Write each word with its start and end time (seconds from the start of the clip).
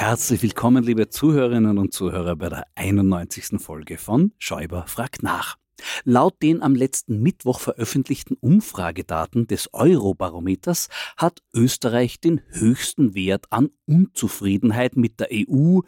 Herzlich 0.00 0.42
willkommen, 0.42 0.82
liebe 0.82 1.10
Zuhörerinnen 1.10 1.76
und 1.76 1.92
Zuhörer, 1.92 2.34
bei 2.34 2.48
der 2.48 2.64
91. 2.74 3.60
Folge 3.60 3.98
von 3.98 4.32
Schäuber 4.38 4.86
fragt 4.86 5.22
nach. 5.22 5.58
Laut 6.04 6.40
den 6.42 6.62
am 6.62 6.74
letzten 6.74 7.20
Mittwoch 7.20 7.60
veröffentlichten 7.60 8.34
Umfragedaten 8.40 9.46
des 9.46 9.74
Eurobarometers 9.74 10.88
hat 11.18 11.42
Österreich 11.52 12.18
den 12.18 12.40
höchsten 12.48 13.14
Wert 13.14 13.44
an 13.50 13.68
Unzufriedenheit 13.84 14.96
mit 14.96 15.20
der 15.20 15.28
EU 15.32 15.80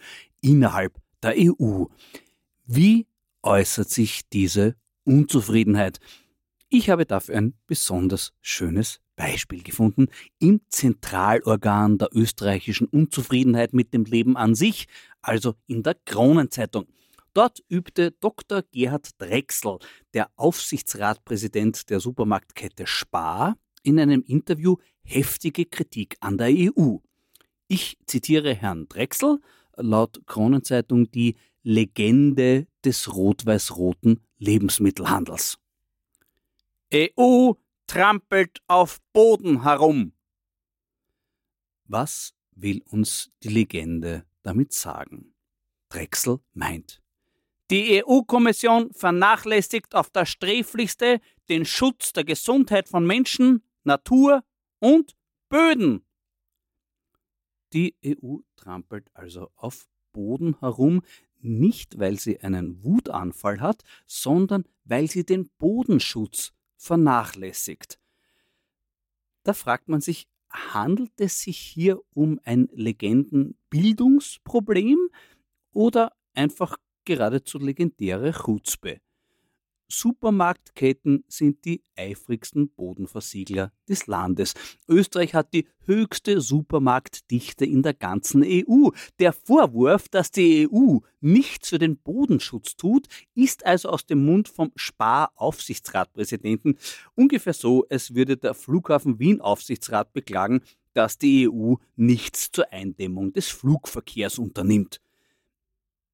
innerhalb 0.43 0.93
der 1.23 1.35
EU. 1.39 1.87
Wie 2.67 3.07
äußert 3.43 3.89
sich 3.89 4.29
diese 4.29 4.77
Unzufriedenheit? 5.05 6.01
Ich 6.69 6.91
habe 6.91 7.07
dafür 7.07 7.37
ein 7.37 7.55
besonders 7.67 8.35
schönes 8.43 9.01
Beispiel 9.17 9.63
gefunden 9.63 10.09
im 10.39 10.61
Zentralorgan 10.69 11.99
der 11.99 12.09
österreichischen 12.13 12.87
Unzufriedenheit 12.87 13.73
mit 13.73 13.93
dem 13.95 14.05
Leben 14.05 14.37
an 14.37 14.55
sich, 14.55 14.87
also 15.21 15.55
in 15.67 15.83
der 15.83 15.97
Kronenzeitung. 16.05 16.87
Dort 17.35 17.63
übte 17.69 18.13
Dr. 18.13 18.63
Gerhard 18.73 19.11
Drechsel, 19.19 19.79
der 20.13 20.31
Aufsichtsratpräsident 20.37 21.89
der 21.89 22.01
Supermarktkette 22.01 22.87
Spar, 22.87 23.57
in 23.83 23.99
einem 23.99 24.23
Interview 24.23 24.77
heftige 25.03 25.65
Kritik 25.65 26.17
an 26.21 26.39
der 26.39 26.49
EU. 26.51 26.99
Ich 27.69 27.99
zitiere 28.07 28.55
Herrn 28.55 28.87
Drechsel, 28.89 29.41
laut 29.77 30.21
Kronenzeitung 30.27 31.11
die 31.11 31.37
Legende 31.63 32.67
des 32.85 33.15
rot-weiß-roten 33.15 34.21
Lebensmittelhandels. 34.39 35.59
EU 36.93 37.53
trampelt 37.93 38.63
auf 38.69 39.03
Boden 39.13 39.65
herum. 39.65 40.15
Was 41.85 42.33
will 42.53 42.83
uns 42.87 43.31
die 43.43 43.51
Legende 43.51 44.25
damit 44.43 44.73
sagen? 44.73 45.35
Drechsel 45.91 46.41
meint, 46.55 47.03
die 47.71 48.03
EU-Kommission 48.03 48.95
vernachlässigt 48.95 49.95
auf 49.95 50.09
das 50.09 50.31
sträflichste 50.31 51.21
den 51.51 51.67
Schutz 51.67 52.15
der 52.15 52.25
Gesundheit 52.25 52.89
von 52.89 53.07
Menschen, 53.07 53.63
Natur 53.85 54.43
und 54.79 55.15
Böden. 55.51 56.07
Die 57.75 57.95
EU 58.07 58.39
trampelt 58.57 59.11
also 59.13 59.51
auf 59.55 59.87
Boden 60.13 60.59
herum, 60.61 61.03
nicht 61.41 61.99
weil 61.99 62.19
sie 62.19 62.41
einen 62.41 62.83
Wutanfall 62.83 63.61
hat, 63.61 63.83
sondern 64.07 64.65
weil 64.85 65.11
sie 65.11 65.27
den 65.27 65.51
Bodenschutz 65.59 66.55
vernachlässigt. 66.83 67.99
Da 69.45 69.55
fragt 69.55 69.89
man 69.89 70.01
sich, 70.01 70.29
handelt 70.51 71.21
es 71.21 71.41
sich 71.41 71.59
hier 71.59 72.01
um 72.13 72.41
ein 72.45 72.69
Legendenbildungsproblem 72.73 74.99
oder 75.73 76.13
einfach 76.35 76.77
geradezu 77.05 77.59
legendäre 77.59 78.33
Chutzpe. 78.33 79.01
Supermarktketten 79.93 81.25
sind 81.29 81.67
die 81.67 81.83
eifrigsten 81.97 82.71
Bodenversiegler 82.71 83.73
des 83.87 84.07
Landes. 84.07 84.55
Österreich 84.89 85.35
hat 85.35 85.53
die 85.53 85.69
höchste 85.85 86.41
Supermarktdichte 86.41 87.67
in 87.67 87.83
der 87.83 87.93
ganzen 87.93 88.43
EU. 88.43 88.89
Der 89.19 89.35
Vorwurf, 89.35 90.09
dass 90.09 90.31
die 90.31 90.67
EU 90.67 91.01
nichts 91.21 91.69
für 91.69 91.79
den 91.79 91.99
Bodenschutz 91.99 92.77
tut, 92.77 93.07
ist 93.35 93.67
also 93.67 93.91
aus 93.91 94.07
dem 94.07 94.25
Mund 94.25 94.49
vom 94.49 94.73
Spar-Aufsichtsratpräsidenten 94.77 96.79
ungefähr 97.15 97.53
so, 97.53 97.87
als 97.91 98.15
würde 98.15 98.39
der 98.39 98.55
Flughafen 98.55 99.19
Wien-Aufsichtsrat 99.19 100.15
beklagen, 100.15 100.63
dass 100.95 101.19
die 101.19 101.51
EU 101.51 101.75
nichts 101.97 102.51
zur 102.51 102.73
Eindämmung 102.73 103.35
des 103.35 103.49
Flugverkehrs 103.49 104.39
unternimmt. 104.39 105.02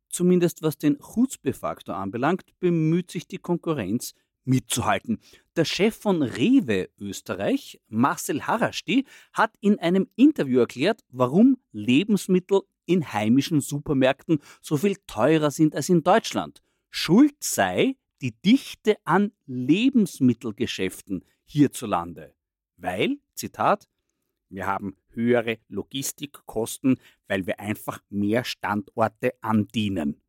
Zumindest 0.08 0.62
was 0.62 0.78
den 0.78 0.98
Chutzpe-Faktor 0.98 1.96
anbelangt, 1.96 2.44
bemüht 2.60 3.10
sich 3.10 3.26
die 3.26 3.38
Konkurrenz 3.38 4.14
mitzuhalten. 4.44 5.18
Der 5.56 5.64
Chef 5.64 5.94
von 5.94 6.22
Rewe 6.22 6.88
Österreich, 6.98 7.80
Marcel 7.88 8.46
Harasti, 8.46 9.04
hat 9.32 9.54
in 9.60 9.78
einem 9.78 10.08
Interview 10.16 10.60
erklärt, 10.60 11.04
warum 11.10 11.58
Lebensmittel 11.72 12.62
in 12.86 13.12
heimischen 13.12 13.60
Supermärkten 13.60 14.38
so 14.62 14.78
viel 14.78 14.96
teurer 15.06 15.50
sind 15.50 15.76
als 15.76 15.90
in 15.90 16.02
Deutschland. 16.02 16.62
Schuld 16.90 17.36
sei 17.40 17.96
die 18.22 18.32
Dichte 18.32 18.96
an 19.04 19.32
Lebensmittelgeschäften 19.46 21.24
hierzulande. 21.44 22.34
Weil, 22.76 23.18
Zitat, 23.34 23.88
wir 24.48 24.66
haben 24.66 24.96
höhere 25.18 25.58
Logistikkosten, 25.68 26.98
weil 27.26 27.46
wir 27.46 27.58
einfach 27.60 28.00
mehr 28.08 28.44
Standorte 28.44 29.34
andienen. 29.42 30.22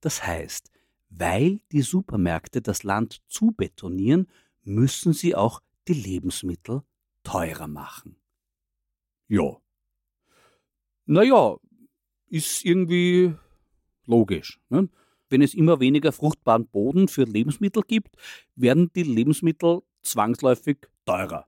Das 0.00 0.26
heißt, 0.26 0.70
weil 1.10 1.60
die 1.70 1.82
Supermärkte 1.82 2.62
das 2.62 2.82
Land 2.82 3.22
zubetonieren, 3.28 4.28
müssen 4.62 5.12
sie 5.12 5.34
auch 5.34 5.60
die 5.86 5.94
Lebensmittel 5.94 6.82
teurer 7.22 7.68
machen. 7.68 8.16
Ja. 9.28 9.56
Naja, 11.06 11.56
ist 12.28 12.64
irgendwie 12.64 13.34
logisch. 14.06 14.58
Ne? 14.70 14.88
Wenn 15.28 15.42
es 15.42 15.54
immer 15.54 15.80
weniger 15.80 16.12
fruchtbaren 16.12 16.66
Boden 16.66 17.08
für 17.08 17.24
Lebensmittel 17.24 17.82
gibt, 17.86 18.16
werden 18.54 18.90
die 18.94 19.02
Lebensmittel 19.02 19.82
zwangsläufig 20.02 20.78
teurer. 21.04 21.46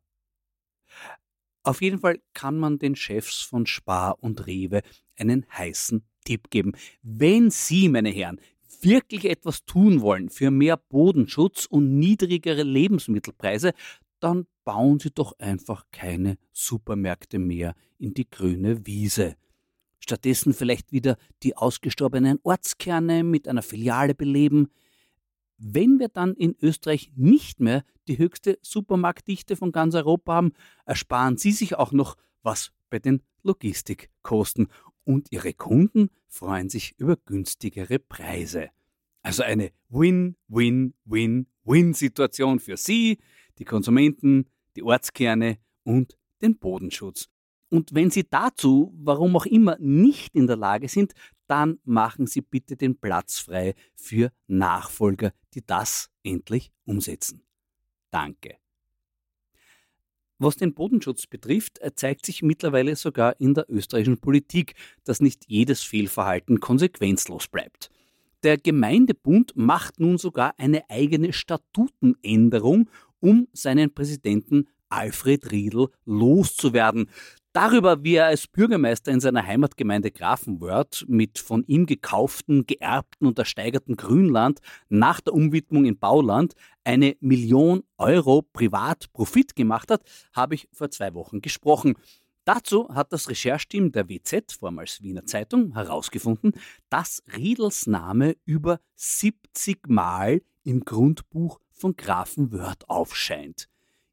Auf 1.67 1.83
jeden 1.83 1.99
Fall 1.99 2.21
kann 2.33 2.59
man 2.59 2.79
den 2.79 2.95
Chefs 2.95 3.43
von 3.43 3.67
Spar 3.67 4.23
und 4.23 4.47
Rewe 4.47 4.83
einen 5.17 5.47
heißen 5.53 6.05
Tipp 6.25 6.49
geben. 6.51 6.75
Wenn 7.03 7.51
Sie, 7.51 7.89
meine 7.89 8.11
Herren, 8.11 8.41
wirklich 8.83 9.25
etwas 9.25 9.65
tun 9.65 10.01
wollen 10.01 10.29
für 10.29 10.53
mehr 10.53 10.77
Bodenschutz 10.77 11.67
und 11.67 11.99
niedrigere 11.99 12.63
Lebensmittelpreise, 12.63 13.73
dann 14.21 14.47
bauen 14.65 15.01
Sie 15.01 15.11
doch 15.11 15.37
einfach 15.41 15.87
keine 15.91 16.39
Supermärkte 16.53 17.41
mehr 17.41 17.75
in 17.99 18.15
die 18.15 18.31
grüne 18.31 18.87
Wiese. 18.87 19.35
Stattdessen 19.99 20.55
vielleicht 20.55 20.93
wieder 20.93 21.17
die 21.43 21.57
ausgestorbenen 21.57 22.39
Ortskerne 22.45 23.25
mit 23.25 23.49
einer 23.49 23.63
Filiale 23.63 24.15
beleben. 24.15 24.69
Wenn 25.59 25.99
wir 25.99 26.09
dann 26.09 26.35
in 26.35 26.55
Österreich 26.61 27.13
nicht 27.17 27.61
mehr 27.61 27.83
die 28.09 28.19
höchste 28.19 28.59
Supermarktdichte 28.63 29.57
von 29.57 29.73
ganz 29.73 29.95
Europa 29.95 30.35
haben, 30.35 30.53
ersparen 30.85 31.39
Sie 31.39 31.53
sich 31.53 31.77
auch 31.77 31.93
noch 31.93 32.19
was 32.43 32.73
bei 32.91 32.99
den 32.99 33.23
Logistikkosten 33.43 34.69
und 35.05 35.33
Ihre 35.33 35.55
Kunden 35.55 36.11
freuen 36.29 36.69
sich 36.69 36.95
über 36.99 37.17
günstigere 37.17 37.99
Preise. 37.99 38.69
Also 39.23 39.43
eine 39.43 39.73
Win-Win-Win-Win-Situation 39.89 42.61
für 42.61 42.77
Sie, 42.77 43.17
die 43.59 43.65
Konsumenten, 43.65 44.51
die 44.77 44.83
Ortskerne 44.83 45.57
und 45.85 46.19
den 46.43 46.59
Bodenschutz. 46.59 47.31
Und 47.69 47.95
wenn 47.95 48.11
Sie 48.11 48.25
dazu, 48.29 48.95
warum 48.97 49.37
auch 49.37 49.47
immer, 49.47 49.77
nicht 49.79 50.35
in 50.35 50.47
der 50.47 50.57
Lage 50.57 50.89
sind, 50.89 51.13
dann 51.47 51.79
machen 51.85 52.27
Sie 52.27 52.41
bitte 52.41 52.77
den 52.77 52.99
Platz 52.99 53.39
frei 53.39 53.75
für 53.95 54.31
Nachfolger, 54.47 55.33
die 55.55 55.65
das 55.65 56.11
endlich 56.23 56.73
umsetzen. 56.85 57.43
Danke. 58.11 58.57
Was 60.39 60.57
den 60.57 60.75
Bodenschutz 60.75 61.27
betrifft, 61.27 61.81
zeigt 61.95 62.27
sich 62.27 62.43
mittlerweile 62.43 62.95
sogar 62.95 63.41
in 63.41 63.55
der 63.55 63.71
österreichischen 63.71 64.19
Politik, 64.19 64.75
dass 65.05 65.21
nicht 65.21 65.45
jedes 65.49 65.83
Fehlverhalten 65.83 66.61
konsequenzlos 66.61 67.49
bleibt. 67.49 67.91
Der 68.43 68.59
Gemeindebund 68.59 69.53
macht 69.57 69.99
nun 69.99 70.19
sogar 70.19 70.55
eine 70.59 70.89
eigene 70.91 71.33
Statutenänderung, 71.33 72.91
um 73.19 73.49
seinen 73.55 73.95
Präsidenten 73.95 74.69
Alfred 74.89 75.51
Riedl 75.51 75.89
loszuwerden. 76.05 77.11
Darüber, 77.53 78.05
wie 78.05 78.17
er 78.17 78.27
als 78.27 78.47
Bürgermeister 78.47 79.11
in 79.13 79.21
seiner 79.21 79.47
Heimatgemeinde 79.47 80.11
Grafenwörth 80.11 81.07
mit 81.09 81.39
von 81.39 81.65
ihm 81.67 81.87
gekauften, 81.87 82.67
geerbten 82.67 83.27
und 83.27 83.39
ersteigerten 83.39 83.97
Grünland 83.97 84.61
nach 84.91 85.23
der 85.23 85.33
Umwidmung 85.33 85.87
in 85.87 85.99
Bauland 85.99 86.55
eine 86.85 87.17
Million 87.21 87.83
Euro 87.97 88.43
Privatprofit 88.43 89.57
gemacht 89.57 89.91
hat, 89.91 90.03
habe 90.35 90.55
ich 90.55 90.69
vor 90.71 90.91
zwei 90.91 91.15
Wochen 91.15 91.41
gesprochen. 91.41 91.95
Dazu 92.45 92.91
hat 92.95 93.13
das 93.13 93.31
Rechercheteam 93.31 93.91
der 93.91 94.09
WZ, 94.09 94.53
vormals 94.53 95.03
Wiener 95.03 95.25
Zeitung, 95.25 95.73
herausgefunden, 95.73 96.53
dass 96.91 97.23
Riedels 97.35 97.87
Name 97.87 98.37
über 98.45 98.81
70 98.97 99.89
Mal 99.89 100.43
im 100.63 100.85
Grundbuch 100.85 101.59
von 101.71 101.97
Grafenwörth 101.97 102.89
aufscheint. 102.89 103.69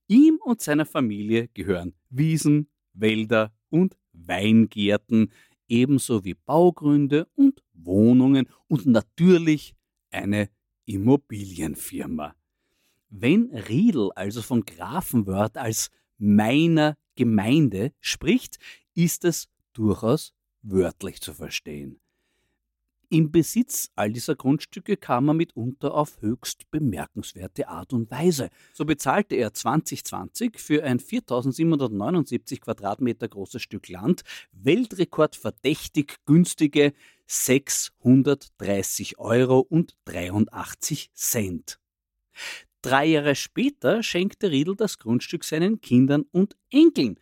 Ihm 0.07 0.39
und 0.43 0.61
seiner 0.61 0.85
Familie 0.85 1.47
gehören 1.53 1.93
Wiesen, 2.09 2.69
Wälder 2.93 3.53
und 3.69 3.97
Weingärten, 4.13 5.31
ebenso 5.67 6.23
wie 6.23 6.33
Baugründe 6.33 7.27
und 7.35 7.63
Wohnungen 7.73 8.47
und 8.67 8.85
natürlich 8.85 9.75
eine 10.11 10.49
Immobilienfirma. 10.85 12.35
Wenn 13.09 13.51
Riedel 13.53 14.11
also 14.15 14.41
von 14.41 14.65
Grafenwörth 14.65 15.57
als 15.57 15.89
meiner 16.17 16.97
Gemeinde 17.15 17.93
spricht, 17.99 18.57
ist 18.93 19.23
es 19.25 19.47
durchaus 19.73 20.33
wörtlich 20.61 21.21
zu 21.21 21.33
verstehen. 21.33 21.99
Im 23.13 23.31
Besitz 23.31 23.91
all 23.95 24.11
dieser 24.11 24.33
Grundstücke 24.33 24.97
kam 24.97 25.29
er 25.29 25.35
mitunter 25.35 25.93
auf 25.93 26.19
höchst 26.21 26.71
bemerkenswerte 26.71 27.67
Art 27.67 27.93
und 27.93 28.09
Weise. 28.09 28.49
So 28.73 28.85
bezahlte 28.85 29.35
er 29.35 29.53
2020 29.53 30.57
für 30.57 30.83
ein 30.83 30.99
4779 30.99 32.59
Quadratmeter 32.59 33.27
großes 33.27 33.61
Stück 33.61 33.87
Land 33.87 34.23
weltrekordverdächtig 34.51 36.15
günstige 36.25 36.93
630 37.27 39.19
Euro 39.19 39.59
und 39.59 39.95
83 40.05 41.11
Cent. 41.13 41.77
Drei 42.81 43.05
Jahre 43.05 43.35
später 43.35 44.01
schenkte 44.01 44.49
Riedl 44.49 44.75
das 44.75 44.97
Grundstück 44.97 45.43
seinen 45.43 45.81
Kindern 45.81 46.25
und 46.31 46.57
Enkeln. 46.71 47.19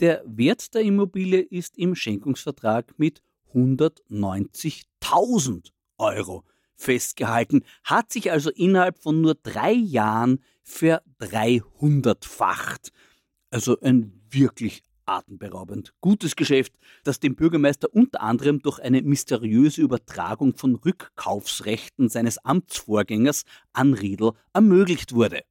Der 0.00 0.22
Wert 0.26 0.74
der 0.74 0.82
Immobilie 0.82 1.40
ist 1.40 1.78
im 1.78 1.94
Schenkungsvertrag 1.94 2.98
mit 2.98 3.22
190.000 3.54 5.70
Euro 5.98 6.44
festgehalten, 6.76 7.62
hat 7.84 8.12
sich 8.12 8.32
also 8.32 8.50
innerhalb 8.50 9.02
von 9.02 9.20
nur 9.20 9.34
drei 9.34 9.72
Jahren 9.72 10.42
verdreihundertfacht. 10.62 12.92
Also 13.50 13.78
ein 13.80 14.22
wirklich 14.30 14.82
atemberaubend 15.06 15.92
gutes 16.00 16.36
Geschäft, 16.36 16.72
das 17.04 17.20
dem 17.20 17.36
Bürgermeister 17.36 17.88
unter 17.92 18.22
anderem 18.22 18.60
durch 18.60 18.80
eine 18.80 19.02
mysteriöse 19.02 19.82
Übertragung 19.82 20.56
von 20.56 20.76
Rückkaufsrechten 20.76 22.08
seines 22.08 22.38
Amtsvorgängers 22.38 23.44
an 23.72 23.94
Riedl 23.94 24.32
ermöglicht 24.52 25.14
wurde. 25.14 25.42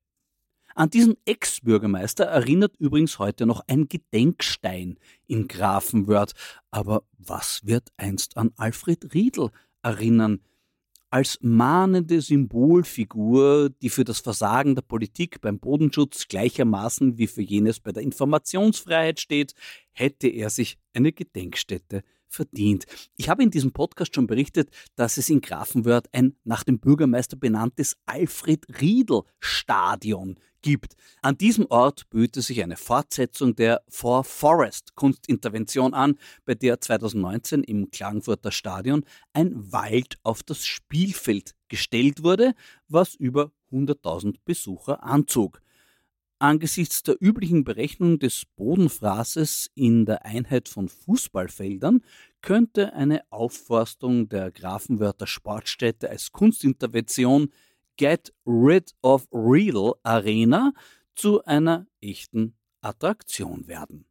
An 0.76 0.90
diesen 0.90 1.16
Ex-Bürgermeister 1.26 2.26
erinnert 2.26 2.76
übrigens 2.78 3.20
heute 3.20 3.46
noch 3.46 3.64
ein 3.68 3.88
Gedenkstein 3.88 4.98
in 5.28 5.48
Grafenwörth. 5.48 6.34
Aber 6.72 7.04
was 7.18 7.62
wird 7.64 7.92
einst 7.98 8.38
an 8.38 8.52
Alfred 8.58 9.14
Riedl 9.14 9.50
erinnern? 9.84 10.40
Als 11.12 11.38
mahnende 11.42 12.22
Symbolfigur, 12.22 13.70
die 13.70 13.92
für 13.92 14.04
das 14.04 14.20
Versagen 14.20 14.74
der 14.74 14.82
Politik 14.82 15.42
beim 15.42 15.60
Bodenschutz 15.60 16.28
gleichermaßen 16.28 17.20
wie 17.20 17.28
für 17.28 17.44
jenes 17.44 17.80
bei 17.80 17.92
der 17.92 18.02
Informationsfreiheit 18.02 19.20
steht, 19.20 19.54
hätte 19.94 20.28
er 20.28 20.50
sich 20.50 20.78
eine 20.94 21.12
Gedenkstätte 21.12 22.04
verdient. 22.28 22.86
Ich 23.16 23.30
habe 23.30 23.44
in 23.44 23.52
diesem 23.52 23.72
Podcast 23.72 24.16
schon 24.16 24.28
berichtet, 24.28 24.70
dass 24.96 25.18
es 25.18 25.30
in 25.30 25.42
Grafenwörth 25.42 26.10
ein 26.14 26.36
nach 26.44 26.64
dem 26.64 26.80
Bürgermeister 26.80 27.38
benanntes 27.38 27.96
Alfred 28.06 28.66
Riedl 28.82 29.22
Stadion 29.40 30.40
gibt. 30.64 30.96
An 31.22 31.38
diesem 31.38 31.68
Ort 31.68 32.10
böte 32.10 32.42
sich 32.42 32.64
eine 32.64 32.78
Fortsetzung 32.78 33.56
der 33.56 33.84
For 33.88 34.24
Forest 34.24 34.96
Kunstintervention 34.96 35.94
an, 35.94 36.16
bei 36.46 36.56
der 36.56 36.82
2019 36.82 37.64
im 37.64 37.92
Klagenfurter 37.92 38.52
Stadion 38.52 39.06
ein 39.34 39.72
Wald 39.72 40.18
auf 40.24 40.42
das 40.42 40.66
Spielfeld 40.66 41.54
gestellt 41.68 42.24
wurde, 42.24 42.56
was 42.88 43.14
über 43.14 43.52
100.000 43.72 44.38
Besucher 44.46 45.04
anzog. 45.04 45.62
Angesichts 46.44 47.04
der 47.04 47.16
üblichen 47.22 47.64
Berechnung 47.64 48.20
des 48.20 48.44
Bodenfraßes 48.58 49.72
in 49.76 50.06
der 50.06 50.26
Einheit 50.26 50.68
von 50.68 50.90
Fußballfeldern 50.90 52.04
könnte 52.42 52.92
eine 52.92 53.22
Aufforstung 53.32 54.28
der 54.28 54.52
Grafenwörter 54.52 55.26
Sportstätte 55.26 56.10
als 56.10 56.34
Kunstintervention 56.34 57.54
Get 57.96 58.34
Rid 58.46 58.94
of 59.02 59.26
Real 59.32 59.94
Arena 60.04 60.74
zu 61.16 61.42
einer 61.46 61.88
echten 62.02 62.58
Attraktion 62.82 63.70
werden. 63.70 64.04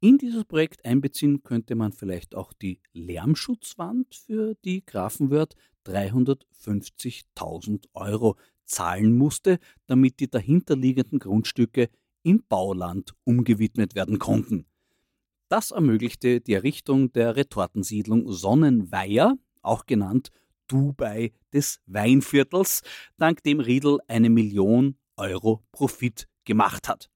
In 0.00 0.18
dieses 0.18 0.44
Projekt 0.44 0.84
einbeziehen 0.84 1.44
könnte 1.44 1.76
man 1.76 1.92
vielleicht 1.92 2.34
auch 2.34 2.52
die 2.52 2.80
Lärmschutzwand, 2.92 4.16
für 4.16 4.56
die 4.64 4.84
Grafenwörth 4.84 5.54
350.000 5.86 7.84
Euro 7.94 8.36
zahlen 8.70 9.16
musste, 9.16 9.58
damit 9.86 10.20
die 10.20 10.30
dahinterliegenden 10.30 11.18
Grundstücke 11.18 11.88
in 12.22 12.42
Bauland 12.48 13.14
umgewidmet 13.24 13.94
werden 13.94 14.18
konnten. 14.18 14.66
Das 15.48 15.70
ermöglichte 15.72 16.40
die 16.40 16.54
Errichtung 16.54 17.12
der 17.12 17.36
Retortensiedlung 17.36 18.30
Sonnenweiher, 18.30 19.36
auch 19.62 19.86
genannt 19.86 20.30
Dubai 20.68 21.32
des 21.52 21.80
Weinviertels, 21.86 22.82
dank 23.16 23.42
dem 23.42 23.58
Riedel 23.58 23.98
eine 24.06 24.30
Million 24.30 24.96
Euro 25.16 25.62
Profit 25.72 26.28
gemacht 26.44 26.88
hat. 26.88 27.10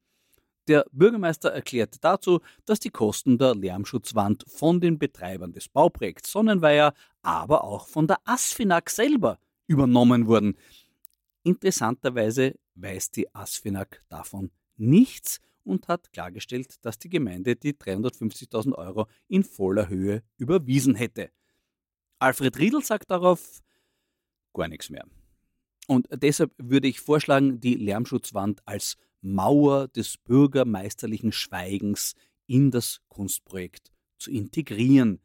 Der 0.67 0.87
Bürgermeister 0.93 1.51
erklärte 1.51 1.99
dazu, 2.01 2.41
dass 2.65 2.81
die 2.81 2.91
Kosten 2.91 3.37
der 3.39 3.55
Lärmschutzwand 3.55 4.45
von 4.49 4.81
den 4.81 4.99
Betreibern 4.99 5.53
des 5.53 5.69
Bauprojekts 5.69 6.33
Sonnenweiher, 6.33 6.95
aber 7.23 7.65
auch 7.65 7.87
von 7.87 8.07
der 8.07 8.19
ASFINAG 8.25 8.89
selber 8.89 9.39
übernommen 9.67 10.27
wurden. 10.27 10.57
Interessanterweise 11.45 12.59
weiß 12.75 13.11
die 13.13 13.33
ASFINAG 13.35 14.01
davon 14.09 14.51
nichts 14.77 15.41
und 15.63 15.89
hat 15.89 16.13
klargestellt, 16.13 16.85
dass 16.85 16.99
die 16.99 17.09
Gemeinde 17.09 17.55
die 17.55 17.75
350.000 17.75 18.75
Euro 18.75 19.07
in 19.29 19.45
voller 19.45 19.89
Höhe 19.89 20.23
überwiesen 20.37 20.95
hätte. 20.95 21.31
Alfred 22.19 22.59
Riedl 22.59 22.83
sagt 22.83 23.11
darauf 23.11 23.61
gar 24.55 24.69
nichts 24.69 24.91
mehr. 24.91 25.07
Und 25.87 26.09
deshalb 26.11 26.53
würde 26.57 26.89
ich 26.89 27.01
vorschlagen, 27.01 27.61
die 27.61 27.75
Lärmschutzwand 27.75 28.63
als 28.67 28.97
Mauer 29.21 29.89
des 29.89 30.17
bürgermeisterlichen 30.17 31.33
Schweigens 31.33 32.15
in 32.47 32.71
das 32.71 33.01
Kunstprojekt 33.09 33.93
zu 34.19 34.31
integrieren. 34.31 35.21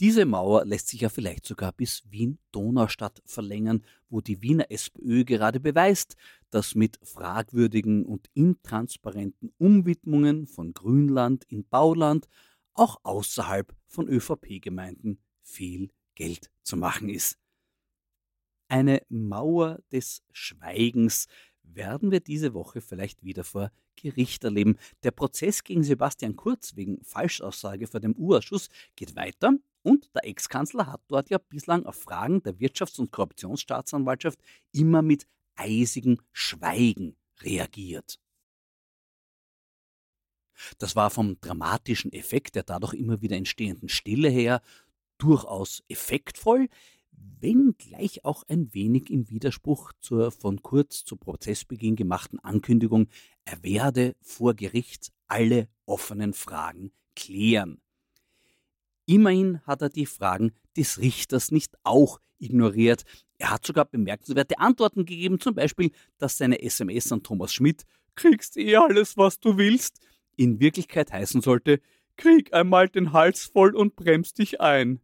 Diese 0.00 0.24
Mauer 0.24 0.64
lässt 0.64 0.88
sich 0.88 1.02
ja 1.02 1.10
vielleicht 1.10 1.44
sogar 1.44 1.72
bis 1.72 2.10
Wien-Donaustadt 2.10 3.22
verlängern, 3.26 3.84
wo 4.08 4.22
die 4.22 4.40
Wiener 4.40 4.70
SPÖ 4.70 5.24
gerade 5.24 5.60
beweist, 5.60 6.16
dass 6.48 6.74
mit 6.74 6.98
fragwürdigen 7.02 8.06
und 8.06 8.30
intransparenten 8.32 9.52
Umwidmungen 9.58 10.46
von 10.46 10.72
Grünland 10.72 11.44
in 11.44 11.68
Bauland 11.68 12.28
auch 12.72 12.98
außerhalb 13.02 13.76
von 13.88 14.08
ÖVP-Gemeinden 14.08 15.18
viel 15.42 15.90
Geld 16.14 16.50
zu 16.62 16.78
machen 16.78 17.10
ist. 17.10 17.38
Eine 18.68 19.02
Mauer 19.10 19.80
des 19.92 20.22
Schweigens 20.32 21.26
werden 21.62 22.10
wir 22.10 22.20
diese 22.20 22.54
Woche 22.54 22.80
vielleicht 22.80 23.22
wieder 23.22 23.44
vor 23.44 23.70
Gericht 23.96 24.44
erleben. 24.44 24.78
Der 25.02 25.10
Prozess 25.10 25.62
gegen 25.62 25.82
Sebastian 25.82 26.36
Kurz 26.36 26.74
wegen 26.74 27.04
Falschaussage 27.04 27.86
vor 27.86 28.00
dem 28.00 28.16
U-Ausschuss 28.16 28.70
geht 28.96 29.14
weiter 29.14 29.58
und 29.82 30.14
der 30.14 30.26
Ex-Kanzler 30.26 30.86
hat 30.86 31.00
dort 31.08 31.30
ja 31.30 31.38
bislang 31.38 31.86
auf 31.86 32.00
Fragen 32.00 32.42
der 32.42 32.54
Wirtschafts- 32.54 33.00
und 33.00 33.12
Korruptionsstaatsanwaltschaft 33.12 34.38
immer 34.72 35.02
mit 35.02 35.26
eisigem 35.56 36.18
Schweigen 36.32 37.16
reagiert. 37.40 38.18
Das 40.78 40.96
war 40.96 41.10
vom 41.10 41.40
dramatischen 41.40 42.12
Effekt 42.12 42.54
der 42.54 42.62
dadurch 42.62 42.94
immer 42.94 43.22
wieder 43.22 43.36
entstehenden 43.36 43.88
Stille 43.88 44.28
her 44.28 44.60
durchaus 45.18 45.82
effektvoll, 45.88 46.68
wenngleich 47.12 48.24
auch 48.24 48.44
ein 48.48 48.72
wenig 48.74 49.10
im 49.10 49.28
Widerspruch 49.28 49.92
zur 50.00 50.30
von 50.30 50.62
Kurz 50.62 51.04
zu 51.04 51.16
Prozessbeginn 51.16 51.96
gemachten 51.96 52.38
Ankündigung, 52.38 53.08
er 53.44 53.62
werde 53.62 54.14
vor 54.22 54.54
Gericht 54.54 55.12
alle 55.26 55.68
offenen 55.86 56.32
Fragen 56.32 56.92
klären. 57.14 57.80
Immerhin 59.10 59.60
hat 59.66 59.82
er 59.82 59.88
die 59.88 60.06
Fragen 60.06 60.52
des 60.76 61.00
Richters 61.00 61.50
nicht 61.50 61.76
auch 61.82 62.20
ignoriert. 62.38 63.02
Er 63.38 63.50
hat 63.50 63.66
sogar 63.66 63.84
bemerkenswerte 63.84 64.60
Antworten 64.60 65.04
gegeben, 65.04 65.40
zum 65.40 65.56
Beispiel, 65.56 65.90
dass 66.18 66.38
seine 66.38 66.62
SMS 66.62 67.10
an 67.10 67.24
Thomas 67.24 67.52
Schmidt 67.52 67.86
kriegst 68.14 68.56
eh 68.56 68.76
alles, 68.76 69.16
was 69.16 69.40
du 69.40 69.56
willst, 69.56 69.98
in 70.36 70.60
Wirklichkeit 70.60 71.10
heißen 71.10 71.40
sollte, 71.40 71.80
krieg 72.14 72.54
einmal 72.54 72.88
den 72.88 73.12
Hals 73.12 73.46
voll 73.46 73.74
und 73.74 73.96
bremst 73.96 74.38
dich 74.38 74.60
ein. 74.60 75.00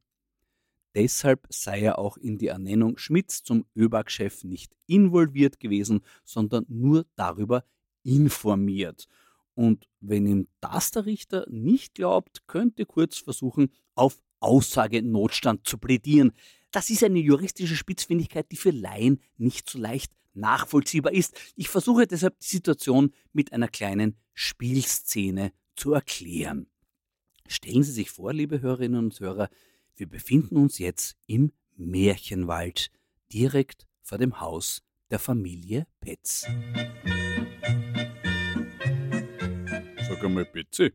Deshalb 0.95 1.45
sei 1.51 1.81
er 1.81 1.99
auch 1.99 2.17
in 2.17 2.39
die 2.39 2.47
Ernennung 2.47 2.99
Schmidts 2.99 3.43
zum 3.43 3.67
ÖBAG-Chef 3.75 4.45
nicht 4.45 4.73
involviert 4.87 5.59
gewesen, 5.59 6.03
sondern 6.23 6.65
nur 6.69 7.07
darüber 7.17 7.65
informiert. 8.05 9.09
Und 9.57 9.89
wenn 10.01 10.27
ihm 10.27 10.49
das 10.61 10.91
der 10.91 11.07
Richter 11.07 11.47
nicht 11.49 11.95
glaubt, 11.95 12.47
könnte 12.47 12.85
Kurz 12.85 13.17
versuchen, 13.17 13.73
auf 13.95 14.21
Aussagenotstand 14.39 15.67
zu 15.67 15.79
plädieren. 15.79 16.33
Das 16.73 16.91
ist 16.91 17.03
eine 17.03 17.21
juristische 17.21 17.75
Spitzfindigkeit, 17.75 18.53
die 18.53 18.57
für 18.57 18.71
Laien 18.71 19.23
nicht 19.39 19.71
so 19.71 19.79
leicht 19.79 20.13
nachvollziehbar 20.35 21.15
ist. 21.15 21.35
Ich 21.57 21.71
versuche 21.71 22.07
deshalb 22.07 22.39
die 22.41 22.49
Situation 22.49 23.15
mit 23.33 23.55
einer 23.55 23.69
kleinen 23.69 24.19
Spielszene 24.35 25.53
zu 25.75 25.95
erklären. 25.95 26.67
Stellen 27.49 27.83
Sie 27.83 27.93
sich 27.93 28.11
vor, 28.11 28.35
liebe 28.35 28.61
Hörerinnen 28.61 29.07
und 29.07 29.19
Hörer, 29.19 29.49
wir 29.95 30.07
befinden 30.07 30.57
uns 30.57 30.79
jetzt 30.79 31.17
im 31.27 31.53
Märchenwald, 31.77 32.91
direkt 33.33 33.87
vor 34.03 34.19
dem 34.19 34.39
Haus 34.39 34.83
der 35.11 35.19
Familie 35.19 35.87
Petz. 36.01 36.47
Sag 40.17 40.25
einmal, 40.25 40.47
Betzi. 40.47 40.95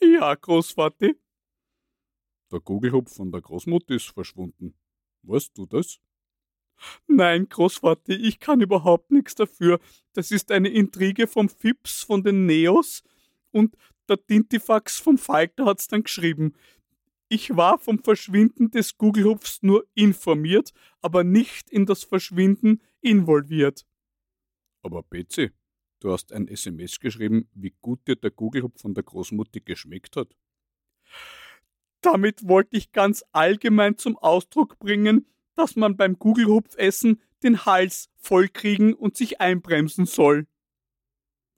Ja, 0.00 0.36
Großvater. 0.36 1.14
Der 2.52 2.60
Gugelhupf 2.60 3.12
von 3.12 3.32
der 3.32 3.40
Großmutter 3.40 3.92
ist 3.92 4.06
verschwunden. 4.06 4.72
Weißt 5.22 5.58
du 5.58 5.66
das? 5.66 5.98
Nein, 7.08 7.48
Großvater, 7.48 8.12
ich 8.12 8.38
kann 8.38 8.60
überhaupt 8.60 9.10
nichts 9.10 9.34
dafür. 9.34 9.80
Das 10.12 10.30
ist 10.30 10.52
eine 10.52 10.68
Intrige 10.68 11.26
vom 11.26 11.48
Fips 11.48 12.04
von 12.04 12.22
den 12.22 12.46
Neos 12.46 13.02
und 13.50 13.76
der 14.08 14.24
Tintifax 14.24 15.00
vom 15.00 15.18
Falter 15.18 15.64
hat's 15.64 15.88
dann 15.88 16.04
geschrieben. 16.04 16.54
Ich 17.28 17.56
war 17.56 17.80
vom 17.80 17.98
Verschwinden 17.98 18.70
des 18.70 18.96
Gugelhupfs 18.96 19.60
nur 19.62 19.88
informiert, 19.94 20.70
aber 21.00 21.24
nicht 21.24 21.68
in 21.68 21.84
das 21.84 22.04
Verschwinden 22.04 22.80
involviert. 23.00 23.84
Aber 24.82 25.02
Betsy, 25.02 25.50
du 26.04 26.12
hast 26.12 26.32
ein 26.32 26.48
SMS 26.48 27.00
geschrieben, 27.00 27.48
wie 27.54 27.74
gut 27.80 28.06
dir 28.06 28.16
der 28.16 28.30
Gugelhupf 28.30 28.80
von 28.80 28.94
der 28.94 29.02
Großmutter 29.02 29.60
geschmeckt 29.60 30.16
hat. 30.16 30.36
Damit 32.02 32.46
wollte 32.46 32.76
ich 32.76 32.92
ganz 32.92 33.24
allgemein 33.32 33.96
zum 33.96 34.18
Ausdruck 34.18 34.78
bringen, 34.78 35.26
dass 35.54 35.76
man 35.76 35.96
beim 35.96 36.18
Gugelhupfessen 36.18 37.22
den 37.42 37.64
Hals 37.64 38.10
vollkriegen 38.16 38.92
und 38.92 39.16
sich 39.16 39.40
einbremsen 39.40 40.04
soll. 40.04 40.46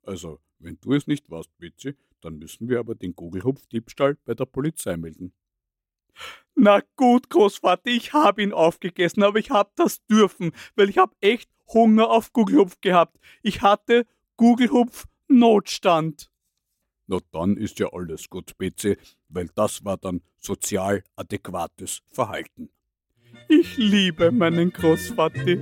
Also, 0.03 0.41
wenn 0.61 0.79
du 0.81 0.93
es 0.93 1.09
nicht 1.09 1.29
warst, 1.31 1.51
Betsy, 1.59 1.97
dann 2.21 2.39
müssen 2.39 2.69
wir 2.69 2.79
aber 2.79 2.95
den 2.95 3.17
Gugelhupf-Diebstahl 3.17 4.17
bei 4.25 4.35
der 4.35 4.47
Polizei 4.47 4.97
melden. 4.97 5.33
Na 6.55 6.83
gut, 6.95 7.29
Großvater, 7.31 7.91
ich 7.91 8.13
habe 8.13 8.43
ihn 8.43 8.53
aufgegessen, 8.53 9.25
aber 9.25 9.41
ich 9.41 9.51
habe 9.51 9.71
das 9.75 10.07
dürfen, 10.07 10.53
weil 10.77 10.89
ich 10.89 10.99
habe 10.99 11.15
echt 11.21 11.51
Hunger 11.69 12.11
auf 12.11 12.33
Gugelhupf 12.33 12.81
gehabt. 12.81 13.19
Ich 13.43 13.63
hatte 13.63 14.07
Gugelhupf 14.37 15.07
Notstand. 15.29 16.31
Na 17.07 17.19
dann 17.33 17.57
ist 17.57 17.79
ja 17.79 17.93
alles 17.93 18.29
gut, 18.29 18.57
Betsy, 18.59 18.97
weil 19.29 19.49
das 19.55 19.85
war 19.85 19.97
dann 19.97 20.23
sozial 20.39 21.05
adäquates 21.15 22.03
Verhalten. 22.09 22.71
Ich 23.49 23.77
liebe 23.77 24.33
meinen 24.33 24.73
Großvater. 24.73 25.57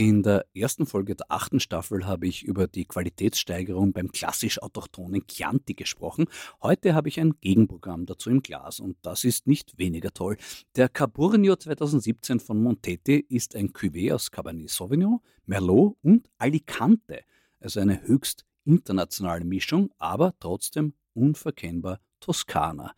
In 0.00 0.22
der 0.22 0.46
ersten 0.54 0.86
Folge 0.86 1.14
der 1.14 1.30
achten 1.30 1.60
Staffel 1.60 2.06
habe 2.06 2.26
ich 2.26 2.42
über 2.42 2.66
die 2.66 2.86
Qualitätssteigerung 2.86 3.92
beim 3.92 4.10
klassisch 4.10 4.62
autochthonen 4.62 5.26
Chianti 5.26 5.74
gesprochen. 5.74 6.24
Heute 6.62 6.94
habe 6.94 7.10
ich 7.10 7.20
ein 7.20 7.34
Gegenprogramm 7.42 8.06
dazu 8.06 8.30
im 8.30 8.40
Glas 8.40 8.80
und 8.80 8.96
das 9.02 9.24
ist 9.24 9.46
nicht 9.46 9.76
weniger 9.76 10.10
toll. 10.14 10.38
Der 10.74 10.88
Caburnio 10.88 11.54
2017 11.54 12.40
von 12.40 12.62
Montete 12.62 13.12
ist 13.12 13.54
ein 13.54 13.74
Cuvée 13.74 14.14
aus 14.14 14.30
Cabernet 14.30 14.70
Sauvignon, 14.70 15.20
Merlot 15.44 15.98
und 16.00 16.30
Alicante, 16.38 17.20
also 17.58 17.80
eine 17.80 18.00
höchst 18.00 18.46
internationale 18.64 19.44
Mischung, 19.44 19.90
aber 19.98 20.32
trotzdem 20.40 20.94
unverkennbar 21.12 22.00
Toskana 22.20 22.94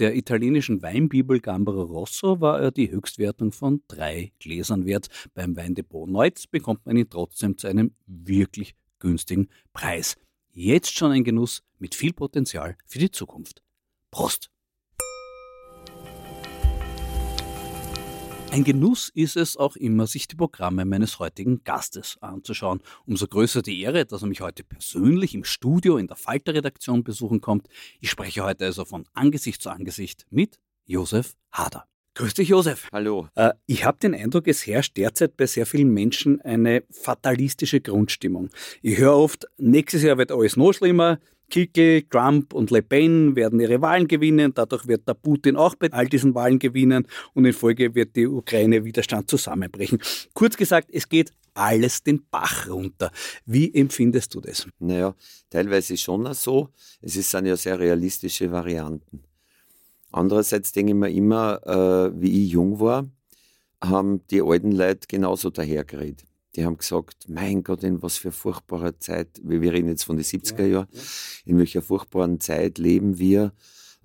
der 0.00 0.16
italienischen 0.16 0.82
Weinbibel 0.82 1.40
Gambaro 1.40 1.82
Rosso 1.82 2.40
war 2.40 2.60
er 2.60 2.70
die 2.70 2.90
Höchstwertung 2.90 3.52
von 3.52 3.82
drei 3.86 4.32
Gläsern 4.40 4.86
wert. 4.86 5.08
Beim 5.34 5.56
Weindepot 5.56 6.08
Neutz 6.08 6.46
bekommt 6.46 6.86
man 6.86 6.96
ihn 6.96 7.10
trotzdem 7.10 7.58
zu 7.58 7.68
einem 7.68 7.94
wirklich 8.06 8.74
günstigen 8.98 9.48
Preis. 9.72 10.16
Jetzt 10.52 10.96
schon 10.96 11.12
ein 11.12 11.24
Genuss 11.24 11.62
mit 11.78 11.94
viel 11.94 12.12
Potenzial 12.12 12.76
für 12.86 12.98
die 12.98 13.10
Zukunft. 13.10 13.62
Prost! 14.10 14.50
Ein 18.52 18.64
Genuss 18.64 19.12
ist 19.14 19.36
es 19.36 19.56
auch 19.56 19.76
immer, 19.76 20.08
sich 20.08 20.26
die 20.26 20.34
Programme 20.34 20.84
meines 20.84 21.20
heutigen 21.20 21.62
Gastes 21.62 22.18
anzuschauen. 22.20 22.80
Umso 23.06 23.28
größer 23.28 23.62
die 23.62 23.80
Ehre, 23.80 24.04
dass 24.06 24.22
er 24.22 24.28
mich 24.28 24.40
heute 24.40 24.64
persönlich 24.64 25.36
im 25.36 25.44
Studio 25.44 25.98
in 25.98 26.08
der 26.08 26.16
Falter-Redaktion 26.16 27.04
besuchen 27.04 27.40
kommt. 27.40 27.68
Ich 28.00 28.10
spreche 28.10 28.42
heute 28.42 28.64
also 28.64 28.84
von 28.84 29.06
Angesicht 29.12 29.62
zu 29.62 29.70
Angesicht 29.70 30.26
mit 30.30 30.58
Josef 30.84 31.36
Hader. 31.52 31.86
Grüß 32.14 32.34
dich, 32.34 32.48
Josef. 32.48 32.88
Hallo. 32.90 33.28
Äh, 33.36 33.52
ich 33.66 33.84
habe 33.84 34.00
den 34.00 34.16
Eindruck, 34.16 34.48
es 34.48 34.66
herrscht 34.66 34.96
derzeit 34.96 35.36
bei 35.36 35.46
sehr 35.46 35.64
vielen 35.64 35.94
Menschen 35.94 36.40
eine 36.40 36.82
fatalistische 36.90 37.80
Grundstimmung. 37.80 38.50
Ich 38.82 38.98
höre 38.98 39.16
oft, 39.16 39.46
nächstes 39.58 40.02
Jahr 40.02 40.18
wird 40.18 40.32
alles 40.32 40.56
noch 40.56 40.72
schlimmer, 40.72 41.20
Kickel, 41.50 42.02
Trump 42.02 42.54
und 42.54 42.70
Le 42.70 42.82
Pen 42.82 43.36
werden 43.36 43.60
ihre 43.60 43.82
Wahlen 43.82 44.08
gewinnen, 44.08 44.52
dadurch 44.54 44.86
wird 44.86 45.06
der 45.06 45.14
Putin 45.14 45.56
auch 45.56 45.74
bei 45.74 45.92
all 45.92 46.06
diesen 46.06 46.34
Wahlen 46.34 46.58
gewinnen 46.58 47.06
und 47.34 47.44
in 47.44 47.52
Folge 47.52 47.94
wird 47.94 48.16
die 48.16 48.26
Ukraine 48.26 48.84
Widerstand 48.84 49.28
zusammenbrechen. 49.28 50.00
Kurz 50.32 50.56
gesagt, 50.56 50.88
es 50.92 51.08
geht 51.08 51.32
alles 51.54 52.02
den 52.02 52.24
Bach 52.30 52.68
runter. 52.68 53.10
Wie 53.44 53.74
empfindest 53.74 54.34
du 54.34 54.40
das? 54.40 54.66
Naja, 54.78 55.14
teilweise 55.50 55.96
schon 55.96 56.32
so. 56.32 56.68
Es 57.02 57.14
sind 57.14 57.46
ja 57.46 57.56
sehr 57.56 57.78
realistische 57.78 58.50
Varianten. 58.50 59.24
Andererseits 60.12 60.72
denke 60.72 60.92
ich 60.92 60.98
mir 60.98 61.10
immer, 61.10 61.60
äh, 61.66 62.20
wie 62.20 62.44
ich 62.44 62.52
jung 62.52 62.80
war, 62.80 63.08
haben 63.82 64.26
die 64.28 64.42
alten 64.42 64.72
Leute 64.72 65.06
genauso 65.08 65.50
dahergeredet. 65.50 66.29
Die 66.56 66.64
haben 66.64 66.76
gesagt, 66.76 67.28
mein 67.28 67.62
Gott, 67.62 67.84
in 67.84 68.02
was 68.02 68.16
für 68.16 68.32
furchtbarer 68.32 68.98
Zeit, 68.98 69.40
wir 69.42 69.72
reden 69.72 69.88
jetzt 69.88 70.04
von 70.04 70.16
den 70.16 70.24
70er 70.24 70.66
Jahren, 70.66 70.88
in 71.44 71.58
welcher 71.58 71.82
furchtbaren 71.82 72.40
Zeit 72.40 72.78
leben 72.78 73.18
wir. 73.18 73.52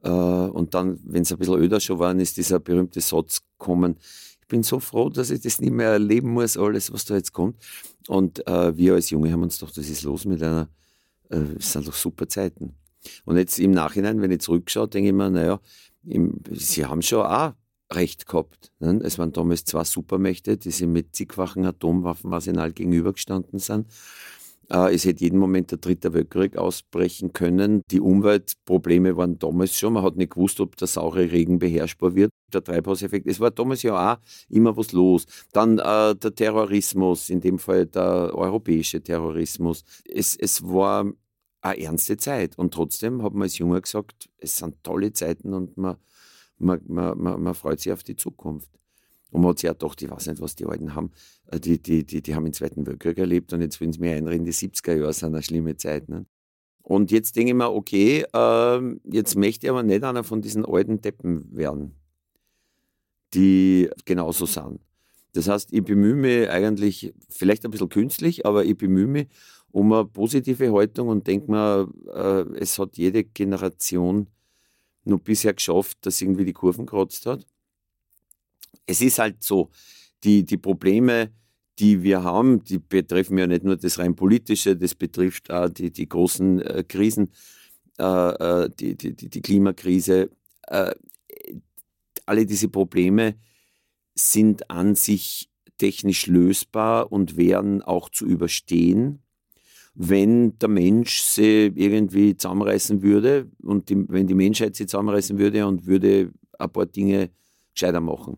Äh, 0.03 0.09
und 0.09 0.73
dann, 0.75 0.99
wenn 1.03 1.23
es 1.23 1.31
ein 1.31 1.39
bisschen 1.39 1.55
öder 1.55 1.79
schon 1.79 1.99
war, 1.99 2.15
ist 2.15 2.37
dieser 2.37 2.59
berühmte 2.59 3.01
Satz 3.01 3.41
gekommen, 3.57 3.97
Ich 4.41 4.47
bin 4.47 4.61
so 4.61 4.79
froh, 4.79 5.09
dass 5.09 5.31
ich 5.31 5.41
das 5.41 5.59
nicht 5.59 5.73
mehr 5.73 5.89
erleben 5.89 6.29
muss, 6.29 6.55
alles, 6.55 6.93
was 6.93 7.05
da 7.05 7.15
jetzt 7.15 7.33
kommt. 7.33 7.57
Und 8.07 8.45
äh, 8.47 8.77
wir 8.77 8.93
als 8.93 9.09
Junge 9.09 9.31
haben 9.31 9.41
uns 9.41 9.57
gedacht, 9.59 9.75
was 9.75 9.89
ist 9.89 10.03
los 10.03 10.25
mit 10.25 10.43
einer, 10.43 10.69
äh, 11.29 11.39
das 11.55 11.71
sind 11.71 11.87
doch 11.87 11.95
super 11.95 12.27
Zeiten. 12.27 12.75
Und 13.25 13.37
jetzt 13.37 13.57
im 13.57 13.71
Nachhinein, 13.71 14.21
wenn 14.21 14.29
ich 14.29 14.41
zurückschaue, 14.41 14.87
denke 14.87 15.09
ich 15.09 15.15
mir, 15.15 15.31
naja, 15.31 15.59
im, 16.03 16.39
sie 16.51 16.85
haben 16.85 17.01
schon 17.01 17.25
auch 17.25 17.53
recht 17.91 18.25
gehabt. 18.27 18.71
Ne? 18.79 18.99
Es 19.03 19.19
waren 19.19 19.31
damals 19.31 19.65
zwei 19.65 19.83
Supermächte, 19.83 20.57
die 20.57 20.71
sich 20.71 20.87
mit 20.87 21.15
zigfachen 21.15 21.65
Atomwaffenarsenal 21.65 22.71
gegenübergestanden 22.71 23.59
sind. 23.59 23.87
Äh, 24.69 24.95
es 24.95 25.05
hätte 25.05 25.23
jeden 25.23 25.39
Moment 25.39 25.71
der 25.71 25.77
dritte 25.77 26.13
Weltkrieg 26.13 26.57
ausbrechen 26.57 27.33
können. 27.33 27.81
Die 27.91 27.99
Umweltprobleme 27.99 29.15
waren 29.17 29.37
damals 29.37 29.77
schon. 29.77 29.93
Man 29.93 30.03
hat 30.03 30.15
nicht 30.15 30.33
gewusst, 30.33 30.59
ob 30.59 30.75
der 30.77 30.87
saure 30.87 31.31
Regen 31.31 31.59
beherrschbar 31.59 32.15
wird. 32.15 32.31
Der 32.53 32.63
Treibhauseffekt. 32.63 33.27
Es 33.27 33.39
war 33.39 33.51
damals 33.51 33.83
ja 33.83 34.13
auch 34.13 34.17
immer 34.49 34.75
was 34.77 34.91
los. 34.91 35.25
Dann 35.51 35.77
äh, 35.79 36.15
der 36.15 36.35
Terrorismus, 36.35 37.29
in 37.29 37.41
dem 37.41 37.59
Fall 37.59 37.85
der 37.85 38.31
europäische 38.33 39.01
Terrorismus. 39.01 39.83
Es, 40.05 40.35
es 40.35 40.63
war 40.63 41.11
eine 41.61 41.79
ernste 41.79 42.17
Zeit. 42.17 42.57
Und 42.57 42.73
trotzdem 42.73 43.23
hat 43.23 43.33
man 43.33 43.43
als 43.43 43.57
Junger 43.57 43.81
gesagt, 43.81 44.29
es 44.37 44.57
sind 44.57 44.83
tolle 44.83 45.13
Zeiten 45.13 45.53
und 45.53 45.77
man, 45.77 45.97
man, 46.57 46.81
man, 46.87 47.17
man, 47.17 47.41
man 47.41 47.53
freut 47.53 47.79
sich 47.79 47.91
auf 47.91 48.03
die 48.03 48.15
Zukunft. 48.15 48.69
Und 49.31 49.41
man 49.41 49.49
hat 49.49 49.59
sich 49.59 49.69
auch 49.69 49.73
gedacht, 49.73 50.01
ich 50.01 50.09
weiß 50.09 50.27
nicht, 50.27 50.41
was 50.41 50.55
die 50.55 50.65
Alten 50.65 50.95
haben. 50.95 51.11
Äh, 51.47 51.59
die, 51.59 51.81
die, 51.81 52.05
die, 52.05 52.21
die 52.21 52.35
haben 52.35 52.45
den 52.45 52.53
Zweiten 52.53 52.85
Weltkrieg 52.87 53.17
erlebt 53.17 53.51
und 53.53 53.61
jetzt, 53.61 53.81
wenn 53.81 53.91
sie 53.91 53.99
mir 53.99 54.15
einreden, 54.15 54.45
die 54.45 54.53
70er 54.53 54.95
Jahre 54.95 55.13
sind 55.13 55.33
eine 55.33 55.43
schlimme 55.43 55.75
Zeit. 55.77 56.07
Ne? 56.09 56.25
Und 56.81 57.11
jetzt 57.11 57.35
denke 57.35 57.49
ich 57.49 57.55
mir, 57.55 57.71
okay, 57.71 58.25
äh, 58.33 58.95
jetzt 59.11 59.35
möchte 59.35 59.67
ich 59.67 59.71
aber 59.71 59.83
nicht 59.83 60.03
einer 60.03 60.23
von 60.23 60.41
diesen 60.41 60.65
alten 60.65 61.01
Deppen 61.01 61.49
werden, 61.55 61.95
die 63.33 63.89
genauso 64.05 64.45
sind. 64.45 64.79
Das 65.33 65.49
heißt, 65.49 65.73
ich 65.73 65.83
bemühe 65.83 66.15
mich 66.15 66.49
eigentlich, 66.49 67.13
vielleicht 67.27 67.65
ein 67.65 67.71
bisschen 67.71 67.89
künstlich, 67.89 68.45
aber 68.45 68.63
ich 68.63 68.77
bemühe 68.77 69.07
mich 69.07 69.27
um 69.71 69.91
eine 69.91 70.05
positive 70.05 70.71
Haltung 70.71 71.09
und 71.09 71.27
denke 71.27 71.51
mir, 71.51 71.89
äh, 72.13 72.57
es 72.57 72.79
hat 72.79 72.95
jede 72.95 73.25
Generation 73.25 74.27
nur 75.05 75.19
bisher 75.19 75.53
geschafft, 75.53 75.97
dass 76.01 76.21
irgendwie 76.21 76.45
die 76.45 76.53
Kurven 76.53 76.85
kratzt 76.85 77.25
hat 77.25 77.45
es 78.85 79.01
ist 79.01 79.19
halt 79.19 79.43
so, 79.43 79.69
die, 80.23 80.43
die 80.43 80.57
Probleme, 80.57 81.31
die 81.79 82.03
wir 82.03 82.23
haben, 82.23 82.63
die 82.63 82.79
betreffen 82.79 83.37
ja 83.37 83.47
nicht 83.47 83.63
nur 83.63 83.77
das 83.77 83.99
rein 83.99 84.15
politische, 84.15 84.75
das 84.75 84.95
betrifft 84.95 85.51
auch 85.51 85.69
die, 85.69 85.91
die 85.91 86.07
großen 86.07 86.61
äh, 86.61 86.83
Krisen, 86.87 87.31
äh, 87.99 88.63
äh 88.63 88.69
die, 88.69 88.95
die, 88.95 89.13
die 89.13 89.41
Klimakrise. 89.41 90.29
Äh, 90.67 90.95
alle 92.25 92.45
diese 92.45 92.69
Probleme 92.69 93.35
sind 94.15 94.69
an 94.69 94.95
sich 94.95 95.49
technisch 95.77 96.27
lösbar 96.27 97.11
und 97.11 97.35
wären 97.37 97.81
auch 97.81 98.09
zu 98.09 98.25
überstehen, 98.25 99.21
wenn 99.95 100.57
der 100.59 100.69
Mensch 100.69 101.21
sie 101.21 101.71
irgendwie 101.75 102.35
zusammenreißen 102.35 103.01
würde 103.01 103.49
und 103.63 103.89
die, 103.89 104.05
wenn 104.09 104.27
die 104.27 104.33
Menschheit 104.33 104.75
sie 104.75 104.85
zusammenreißen 104.85 105.37
würde 105.37 105.65
und 105.65 105.87
würde 105.87 106.31
ein 106.59 106.69
paar 106.69 106.85
Dinge 106.85 107.29
gescheiter 107.73 108.01
machen 108.01 108.37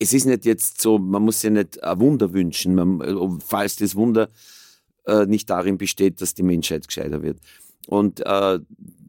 es 0.00 0.14
ist 0.14 0.24
nicht 0.24 0.46
jetzt 0.46 0.80
so, 0.80 0.98
man 0.98 1.22
muss 1.22 1.42
sich 1.42 1.50
nicht 1.50 1.84
ein 1.84 2.00
Wunder 2.00 2.32
wünschen, 2.32 2.74
man, 2.74 3.38
falls 3.40 3.76
das 3.76 3.94
Wunder 3.94 4.30
äh, 5.06 5.26
nicht 5.26 5.48
darin 5.50 5.76
besteht, 5.76 6.22
dass 6.22 6.34
die 6.34 6.42
Menschheit 6.42 6.88
gescheiter 6.88 7.22
wird. 7.22 7.38
Und 7.86 8.20
äh, 8.20 8.58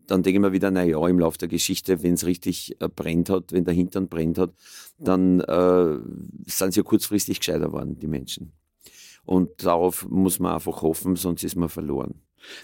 dann 0.08 0.24
denke 0.24 0.32
ich 0.32 0.40
mir 0.40 0.52
wieder, 0.52 0.70
naja, 0.70 1.08
im 1.08 1.20
Laufe 1.20 1.38
der 1.38 1.48
Geschichte, 1.48 2.04
wenn 2.04 2.16
es 2.16 2.26
richtig 2.26 2.76
äh, 2.82 2.90
brennt 2.90 3.30
hat, 3.30 3.54
wenn 3.54 3.64
der 3.64 3.74
Hintern 3.74 4.10
brennt 4.10 4.38
hat, 4.38 4.54
dann 5.00 5.40
äh, 5.40 5.98
sind 6.46 6.74
sie 6.74 6.82
ja 6.82 6.84
kurzfristig 6.84 7.40
gescheiter 7.40 7.72
worden, 7.72 7.98
die 7.98 8.08
Menschen. 8.08 8.52
Und 9.26 9.64
darauf 9.64 10.08
muss 10.10 10.40
man 10.40 10.54
einfach 10.54 10.82
hoffen, 10.82 11.16
sonst 11.16 11.44
ist 11.44 11.56
man 11.56 11.70
verloren. 11.70 12.22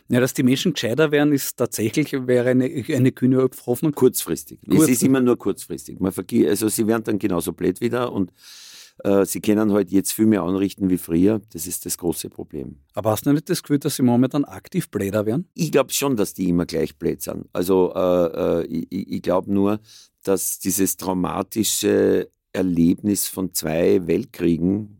Ja, 0.10 0.20
dass 0.20 0.34
die 0.34 0.44
Menschen 0.44 0.74
gescheiter 0.74 1.12
werden, 1.12 1.34
ist 1.34 1.56
tatsächlich 1.58 2.12
wäre 2.14 2.50
eine, 2.50 2.66
eine 2.66 3.12
kühne 3.12 3.48
Hoffnung. 3.66 3.92
Kurzfristig. 3.92 4.60
Kurz 4.68 4.84
es 4.84 4.90
ist 4.90 5.04
immer 5.04 5.22
nur 5.22 5.38
kurzfristig. 5.38 6.00
Man 6.00 6.14
also 6.48 6.68
sie 6.68 6.88
werden 6.88 7.04
dann 7.04 7.20
genauso 7.20 7.54
blöd 7.54 7.80
wieder 7.80 8.12
und 8.12 8.32
äh, 9.04 9.26
sie 9.26 9.42
können 9.42 9.72
halt 9.72 9.92
jetzt 9.92 10.14
viel 10.14 10.26
mehr 10.26 10.44
anrichten 10.44 10.90
wie 10.90 10.98
früher. 10.98 11.42
Das 11.52 11.68
ist 11.68 11.86
das 11.86 11.98
große 11.98 12.30
Problem. 12.30 12.78
Aber 12.94 13.12
hast 13.12 13.26
du 13.26 13.34
nicht 13.34 13.50
das 13.50 13.62
Gefühl, 13.62 13.80
dass 13.80 13.96
sie 13.96 14.04
momentan 14.04 14.46
aktiv 14.46 14.90
bläder 14.90 15.26
werden? 15.26 15.48
Ich 15.54 15.72
glaube 15.72 15.94
schon, 15.94 16.16
dass 16.16 16.34
die 16.34 16.50
immer 16.50 16.66
gleich 16.66 16.98
blöd 16.98 17.22
sind. 17.22 17.46
Also 17.54 17.94
äh, 17.96 18.62
äh, 18.62 18.66
ich, 18.66 18.88
ich 18.90 19.22
glaube 19.22 19.54
nur, 19.54 19.80
dass 20.24 20.60
dieses 20.60 20.98
traumatische 20.98 22.30
Erlebnis 22.54 23.28
von 23.28 23.54
zwei 23.54 24.08
Weltkriegen 24.08 24.97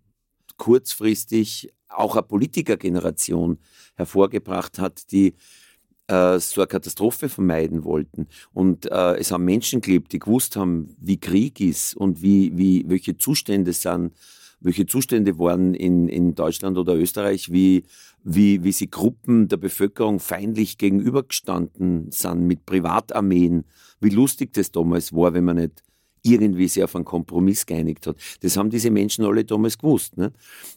kurzfristig 0.58 1.74
auch 1.90 2.16
eine 2.16 2.24
Politikergeneration 2.24 3.60
hervorgebracht 3.96 4.80
hat, 4.80 5.12
die 5.12 5.36
äh, 6.08 6.40
so 6.40 6.62
eine 6.62 6.68
Katastrophe 6.68 7.30
vermeiden 7.30 7.84
wollten. 7.84 8.28
Und 8.54 8.90
äh, 8.92 9.18
es 9.18 9.32
haben 9.32 9.46
Menschen 9.46 9.82
gelebt, 9.82 10.12
die 10.14 10.20
gewusst 10.20 10.56
haben, 10.56 10.96
wie 11.00 11.20
Krieg 11.20 11.60
ist 11.60 11.96
und 11.96 12.22
wie, 12.22 12.58
wie, 12.58 12.86
welche 12.88 13.18
Zustände 13.18 13.74
sind, 13.74 14.14
welche 14.60 14.86
Zustände 14.86 15.38
waren 15.38 15.74
in, 15.74 16.08
in 16.08 16.34
Deutschland 16.34 16.78
oder 16.78 16.96
Österreich, 16.96 17.52
wie, 17.52 17.84
wie, 18.24 18.64
wie 18.64 18.72
sie 18.72 18.90
Gruppen 18.90 19.48
der 19.48 19.58
Bevölkerung 19.58 20.20
feindlich 20.20 20.78
gegenübergestanden 20.78 22.12
sind 22.12 22.48
mit 22.48 22.66
Privatarmeen, 22.66 23.66
wie 24.00 24.10
lustig 24.10 24.54
das 24.54 24.72
damals 24.72 25.14
war, 25.14 25.34
wenn 25.34 25.46
man 25.46 25.58
nicht 25.58 25.84
irgendwie 26.34 26.68
sich 26.68 26.84
auf 26.84 26.96
einen 26.96 27.06
Kompromiss 27.06 27.66
geeinigt 27.66 28.08
hat. 28.08 28.18
Das 28.42 28.58
haben 28.58 28.70
diese 28.70 28.92
Menschen 28.92 29.26
alle 29.26 29.46
damals 29.46 29.78
gewusst. 29.78 30.18
Ne? 30.18 30.32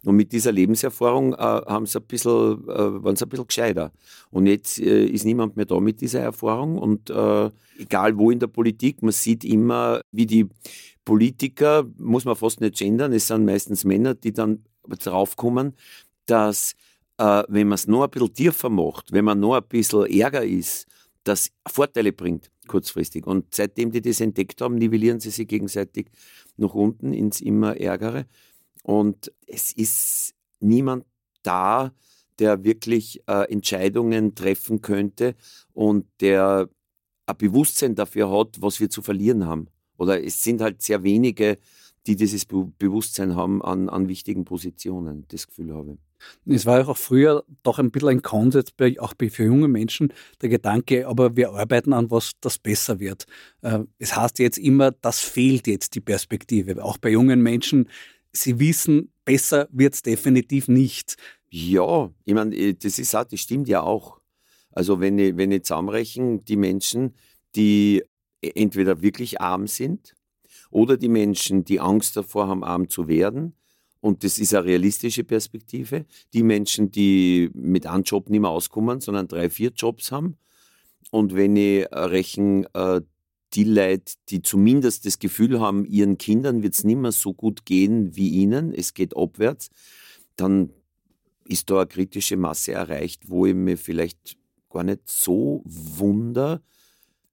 Und 0.04 0.16
mit 0.16 0.32
dieser 0.32 0.52
Lebenserfahrung 0.52 1.34
äh, 1.34 1.36
haben 1.36 1.86
sie 1.86 1.98
ein 1.98 2.04
bisschen, 2.04 2.68
äh, 2.68 3.02
waren 3.02 3.16
sie 3.16 3.24
ein 3.24 3.28
bisschen 3.28 3.46
gescheiter. 3.46 3.92
Und 4.30 4.46
jetzt 4.46 4.78
äh, 4.78 5.06
ist 5.06 5.24
niemand 5.24 5.56
mehr 5.56 5.66
da 5.66 5.80
mit 5.80 6.00
dieser 6.00 6.20
Erfahrung. 6.20 6.78
Und 6.78 7.10
äh, 7.10 7.50
egal 7.78 8.16
wo 8.18 8.30
in 8.30 8.38
der 8.38 8.46
Politik, 8.48 9.02
man 9.02 9.12
sieht 9.12 9.44
immer, 9.44 10.00
wie 10.12 10.26
die 10.26 10.48
Politiker, 11.04 11.84
muss 11.98 12.24
man 12.24 12.36
fast 12.36 12.60
nicht 12.60 12.76
gendern, 12.76 13.12
es 13.12 13.26
sind 13.26 13.44
meistens 13.44 13.84
Männer, 13.84 14.14
die 14.14 14.32
dann 14.32 14.64
draufkommen, 14.86 15.74
dass 16.26 16.74
äh, 17.18 17.42
wenn 17.48 17.68
man 17.68 17.74
es 17.74 17.86
noch 17.86 18.04
ein 18.04 18.10
bisschen 18.10 18.34
tiefer 18.34 18.68
macht, 18.68 19.12
wenn 19.12 19.24
man 19.24 19.40
noch 19.40 19.54
ein 19.54 19.62
bisschen 19.68 20.06
ärger 20.06 20.44
ist, 20.44 20.86
das 21.24 21.50
Vorteile 21.66 22.12
bringt 22.12 22.50
kurzfristig. 22.70 23.26
Und 23.26 23.52
seitdem 23.52 23.90
die 23.90 24.00
das 24.00 24.20
entdeckt 24.20 24.60
haben, 24.60 24.76
nivellieren 24.76 25.18
sie 25.18 25.30
sich 25.30 25.48
gegenseitig 25.48 26.06
nach 26.56 26.72
unten 26.72 27.12
ins 27.12 27.40
immer 27.40 27.76
Ärgere. 27.76 28.26
Und 28.84 29.32
es 29.46 29.72
ist 29.72 30.34
niemand 30.60 31.04
da, 31.42 31.92
der 32.38 32.62
wirklich 32.62 33.22
äh, 33.26 33.50
Entscheidungen 33.52 34.36
treffen 34.36 34.80
könnte 34.80 35.34
und 35.72 36.06
der 36.20 36.70
ein 37.26 37.36
Bewusstsein 37.36 37.94
dafür 37.96 38.30
hat, 38.30 38.62
was 38.62 38.78
wir 38.78 38.88
zu 38.88 39.02
verlieren 39.02 39.46
haben. 39.46 39.66
Oder 39.98 40.22
es 40.22 40.42
sind 40.42 40.60
halt 40.60 40.80
sehr 40.80 41.02
wenige, 41.02 41.58
die 42.06 42.16
dieses 42.16 42.46
Be 42.46 42.70
Bewusstsein 42.78 43.34
haben 43.34 43.62
an, 43.62 43.88
an 43.88 44.08
wichtigen 44.08 44.44
Positionen, 44.44 45.26
das 45.28 45.48
Gefühl 45.48 45.74
habe. 45.74 45.98
Es 46.46 46.66
war 46.66 46.88
auch 46.88 46.96
früher 46.96 47.44
doch 47.62 47.78
ein 47.78 47.90
bisschen 47.90 48.08
ein 48.08 48.22
Konsens, 48.22 48.72
auch 48.98 49.14
für 49.18 49.44
junge 49.44 49.68
Menschen, 49.68 50.12
der 50.40 50.48
Gedanke, 50.48 51.06
aber 51.06 51.36
wir 51.36 51.50
arbeiten 51.50 51.92
an 51.92 52.10
was, 52.10 52.32
das 52.40 52.58
besser 52.58 53.00
wird. 53.00 53.26
Äh, 53.62 53.80
es 53.98 54.16
heißt 54.16 54.38
jetzt 54.38 54.58
immer, 54.58 54.92
das 54.92 55.20
fehlt 55.20 55.66
jetzt 55.66 55.94
die 55.94 56.00
Perspektive. 56.00 56.82
Auch 56.82 56.98
bei 56.98 57.10
jungen 57.10 57.42
Menschen, 57.42 57.88
sie 58.32 58.58
wissen, 58.58 59.12
besser 59.24 59.68
wird 59.72 59.94
es 59.94 60.02
definitiv 60.02 60.68
nicht. 60.68 61.16
Ja, 61.50 62.10
ich 62.24 62.34
meine, 62.34 62.54
äh, 62.54 62.74
das 62.74 62.98
ist 62.98 63.14
auch, 63.14 63.24
das 63.24 63.40
stimmt 63.40 63.68
ja 63.68 63.82
auch. 63.82 64.20
Also 64.72 65.00
wenn 65.00 65.18
ich, 65.18 65.36
wenn 65.36 65.50
ich 65.50 65.64
zusammenrechne, 65.64 66.38
die 66.38 66.56
Menschen, 66.56 67.14
die 67.56 68.04
entweder 68.40 69.02
wirklich 69.02 69.40
arm 69.40 69.66
sind 69.66 70.14
oder 70.70 70.96
die 70.96 71.08
Menschen, 71.08 71.64
die 71.64 71.80
Angst 71.80 72.16
davor 72.16 72.48
haben, 72.48 72.64
arm 72.64 72.88
zu 72.88 73.08
werden, 73.08 73.54
und 74.00 74.24
das 74.24 74.38
ist 74.38 74.54
eine 74.54 74.64
realistische 74.64 75.24
Perspektive. 75.24 76.06
Die 76.32 76.42
Menschen, 76.42 76.90
die 76.90 77.50
mit 77.52 77.86
einem 77.86 78.02
Job 78.02 78.30
nicht 78.30 78.40
mehr 78.40 78.50
auskommen, 78.50 79.00
sondern 79.00 79.28
drei, 79.28 79.50
vier 79.50 79.72
Jobs 79.76 80.10
haben. 80.10 80.36
Und 81.10 81.34
wenn 81.34 81.56
ich 81.56 81.86
rechne, 81.92 82.66
äh, 82.72 83.02
die 83.52 83.64
Leute, 83.64 84.14
die 84.28 84.42
zumindest 84.42 85.04
das 85.06 85.18
Gefühl 85.18 85.60
haben, 85.60 85.84
ihren 85.84 86.18
Kindern 86.18 86.62
wird 86.62 86.74
es 86.74 86.84
nicht 86.84 86.96
mehr 86.96 87.12
so 87.12 87.34
gut 87.34 87.66
gehen 87.66 88.14
wie 88.16 88.30
ihnen, 88.30 88.72
es 88.72 88.94
geht 88.94 89.16
abwärts, 89.16 89.70
dann 90.36 90.70
ist 91.44 91.68
da 91.68 91.78
eine 91.78 91.86
kritische 91.86 92.36
Masse 92.36 92.72
erreicht, 92.72 93.28
wo 93.28 93.44
ich 93.44 93.54
mir 93.54 93.76
vielleicht 93.76 94.38
gar 94.70 94.84
nicht 94.84 95.00
so 95.06 95.62
wunder, 95.64 96.62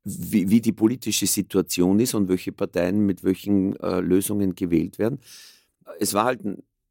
wie, 0.04 0.50
wie 0.50 0.60
die 0.60 0.72
politische 0.72 1.28
Situation 1.28 2.00
ist 2.00 2.16
und 2.16 2.30
welche 2.30 2.52
Parteien 2.52 3.06
mit 3.06 3.24
welchen 3.24 3.76
äh, 3.76 4.00
Lösungen 4.00 4.56
gewählt 4.56 4.98
werden 4.98 5.20
es 6.00 6.14
war 6.14 6.26
halt 6.26 6.42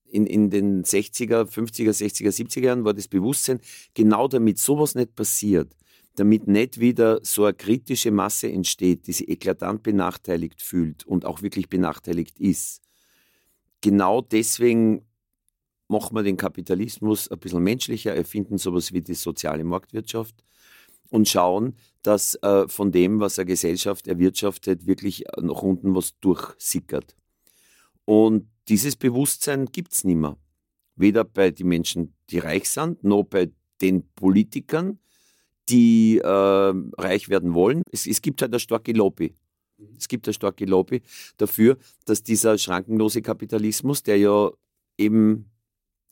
in, 0.08 0.26
in 0.26 0.50
den 0.50 0.84
60er, 0.84 1.44
50er, 1.44 1.90
60er, 1.90 2.30
70er 2.30 2.60
Jahren 2.60 2.84
war 2.84 2.94
das 2.94 3.08
Bewusstsein, 3.08 3.60
genau 3.94 4.28
damit 4.28 4.58
sowas 4.58 4.94
nicht 4.94 5.14
passiert, 5.14 5.74
damit 6.14 6.46
nicht 6.46 6.80
wieder 6.80 7.20
so 7.22 7.44
eine 7.44 7.54
kritische 7.54 8.10
Masse 8.10 8.50
entsteht, 8.50 9.06
die 9.06 9.12
sich 9.12 9.28
eklatant 9.28 9.82
benachteiligt 9.82 10.62
fühlt 10.62 11.04
und 11.06 11.24
auch 11.24 11.42
wirklich 11.42 11.68
benachteiligt 11.68 12.38
ist, 12.38 12.82
genau 13.80 14.20
deswegen 14.20 15.02
machen 15.88 16.16
wir 16.16 16.22
den 16.22 16.36
Kapitalismus 16.36 17.28
ein 17.28 17.38
bisschen 17.38 17.62
menschlicher, 17.62 18.14
erfinden 18.14 18.58
sowas 18.58 18.92
wie 18.92 19.00
die 19.00 19.14
soziale 19.14 19.64
Marktwirtschaft 19.64 20.34
und 21.10 21.28
schauen, 21.28 21.76
dass 22.02 22.34
äh, 22.42 22.66
von 22.68 22.90
dem, 22.90 23.20
was 23.20 23.38
eine 23.38 23.46
Gesellschaft 23.46 24.08
erwirtschaftet, 24.08 24.86
wirklich 24.86 25.24
nach 25.40 25.62
unten 25.62 25.94
was 25.94 26.18
durchsickert. 26.20 27.16
Und 28.04 28.48
dieses 28.68 28.96
Bewusstsein 28.96 29.66
gibt 29.66 29.92
es 29.92 30.04
nicht 30.04 30.16
mehr. 30.16 30.36
Weder 30.96 31.24
bei 31.24 31.50
den 31.50 31.68
Menschen, 31.68 32.14
die 32.30 32.38
reich 32.38 32.68
sind, 32.70 33.04
noch 33.04 33.24
bei 33.24 33.50
den 33.80 34.08
Politikern, 34.14 34.98
die 35.68 36.18
äh, 36.18 36.26
reich 36.26 37.28
werden 37.28 37.54
wollen. 37.54 37.82
Es, 37.90 38.06
es 38.06 38.22
gibt 38.22 38.40
halt 38.40 38.52
eine 38.52 38.60
starke 38.60 38.92
Lobby. 38.92 39.34
Es 39.98 40.08
gibt 40.08 40.26
eine 40.26 40.34
starke 40.34 40.64
Lobby 40.64 41.02
dafür, 41.36 41.76
dass 42.06 42.22
dieser 42.22 42.56
schrankenlose 42.56 43.20
Kapitalismus, 43.20 44.02
der 44.02 44.16
ja 44.16 44.50
eben 44.96 45.50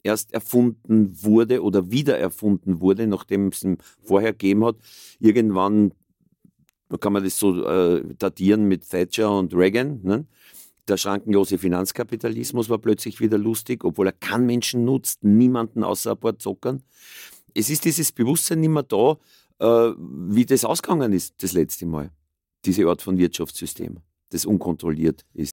erst 0.03 0.35
erfunden 0.35 1.23
wurde 1.23 1.63
oder 1.63 1.91
wieder 1.91 2.19
erfunden 2.19 2.81
wurde, 2.81 3.07
nachdem 3.07 3.49
es 3.49 3.63
ihn 3.63 3.79
vorher 4.03 4.33
gegeben 4.33 4.65
hat, 4.67 4.77
irgendwann 5.19 5.93
kann 7.01 7.15
man 7.15 7.25
das 7.25 7.39
so 7.39 7.67
äh, 7.67 8.05
datieren 8.19 8.69
mit 8.69 8.89
Thatcher 8.89 9.37
und 9.37 9.55
Reagan. 9.55 10.01
Ne? 10.03 10.27
Der 10.89 10.99
schrankenlose 10.99 11.57
Finanzkapitalismus 11.57 12.69
war 12.69 12.79
plötzlich 12.79 13.21
wieder 13.21 13.39
lustig, 13.39 13.85
obwohl 13.85 14.09
er 14.09 14.13
keinen 14.13 14.45
Menschen 14.45 14.85
nutzt, 14.85 15.25
niemanden 15.25 15.83
außer 15.83 16.13
ein 16.13 16.19
paar 16.19 16.39
Zockern. 16.39 16.83
Es 17.55 17.71
ist 17.71 17.85
dieses 17.87 18.13
Bewusstsein 18.13 18.61
nicht 18.61 18.69
mehr 18.69 18.83
da, 18.83 19.17
äh, 19.61 19.95
wie 19.97 20.45
das 20.45 20.65
ausgegangen 20.65 21.13
ist 21.13 21.43
das 21.43 21.53
letzte 21.53 21.87
Mal. 21.87 22.11
Diese 22.67 22.87
Art 22.87 23.01
von 23.01 23.17
Wirtschaftssystem, 23.17 24.01
das 24.31 24.45
unkontrolliert 24.45 25.25
ist. 25.33 25.53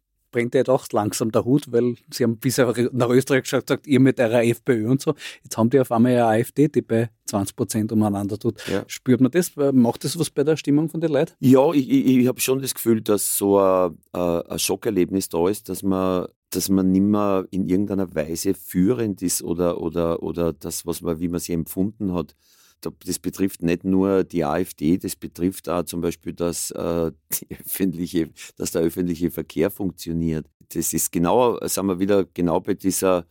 brennt 0.31 0.55
ja 0.55 0.63
doch 0.63 0.87
langsam 0.91 1.31
der 1.31 1.45
Hut, 1.45 1.71
weil 1.71 1.95
sie 2.11 2.23
haben 2.23 2.37
bisher 2.37 2.73
nach 2.91 3.09
Österreich 3.09 3.43
gesagt, 3.43 3.87
ihr 3.87 3.99
mit 3.99 4.19
eurer 4.19 4.43
FPÖ 4.43 4.89
und 4.89 5.01
so. 5.01 5.13
Jetzt 5.43 5.57
haben 5.57 5.69
die 5.69 5.79
auf 5.79 5.91
einmal 5.91 6.13
eine 6.13 6.25
AfD, 6.25 6.67
die 6.67 6.81
bei 6.81 7.09
20 7.25 7.55
Prozent 7.55 7.91
umeinander 7.91 8.37
tut. 8.37 8.65
Ja. 8.67 8.83
Spürt 8.87 9.21
man 9.21 9.31
das? 9.31 9.51
Macht 9.55 10.03
das 10.03 10.17
was 10.17 10.29
bei 10.29 10.43
der 10.43 10.57
Stimmung 10.57 10.89
von 10.89 11.01
den 11.01 11.11
Leuten? 11.11 11.33
Ja, 11.39 11.71
ich, 11.73 11.89
ich, 11.89 12.17
ich 12.17 12.27
habe 12.27 12.39
schon 12.41 12.61
das 12.61 12.73
Gefühl, 12.73 13.01
dass 13.01 13.37
so 13.37 13.59
ein, 13.59 13.97
ein 14.13 14.59
Schockerlebnis 14.59 15.29
da 15.29 15.47
ist, 15.47 15.69
dass 15.69 15.83
man 15.83 16.27
dass 16.53 16.67
man 16.67 16.91
nicht 16.91 17.01
mehr 17.03 17.47
in 17.49 17.65
irgendeiner 17.65 18.13
Weise 18.13 18.53
führend 18.53 19.21
ist 19.21 19.41
oder, 19.41 19.81
oder, 19.81 20.21
oder 20.21 20.51
das, 20.51 20.85
was 20.85 21.01
man, 21.01 21.19
wie 21.21 21.29
man 21.29 21.39
sie 21.39 21.53
empfunden 21.53 22.13
hat, 22.13 22.35
das 22.81 23.19
betrifft 23.19 23.63
nicht 23.63 23.83
nur 23.83 24.23
die 24.23 24.43
AfD, 24.43 24.97
das 24.97 25.15
betrifft 25.15 25.69
auch 25.69 25.83
zum 25.83 26.01
Beispiel, 26.01 26.33
dass, 26.33 26.71
äh, 26.71 27.11
dass 28.57 28.71
der 28.71 28.81
öffentliche 28.81 29.31
Verkehr 29.31 29.69
funktioniert. 29.71 30.47
Das 30.73 30.93
ist 30.93 31.11
genau, 31.11 31.59
sagen 31.67 31.87
wir 31.87 31.99
wieder, 31.99 32.25
genau 32.33 32.59
bei 32.59 32.73
dieser 32.73 33.25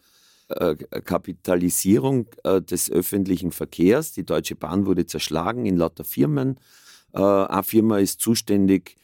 äh, 0.49 0.75
Kapitalisierung 0.75 2.27
äh, 2.45 2.61
des 2.61 2.91
öffentlichen 2.91 3.53
Verkehrs. 3.53 4.13
Die 4.13 4.27
Deutsche 4.27 4.57
Bahn 4.57 4.87
wurde 4.87 5.07
zerschlagen 5.07 5.67
in 5.67 5.77
lauter 5.77 6.05
Firmen. 6.05 6.59
Äh, 7.13 7.21
eine 7.21 7.63
Firma 7.63 7.99
ist 7.99 8.21
zuständig 8.21 8.97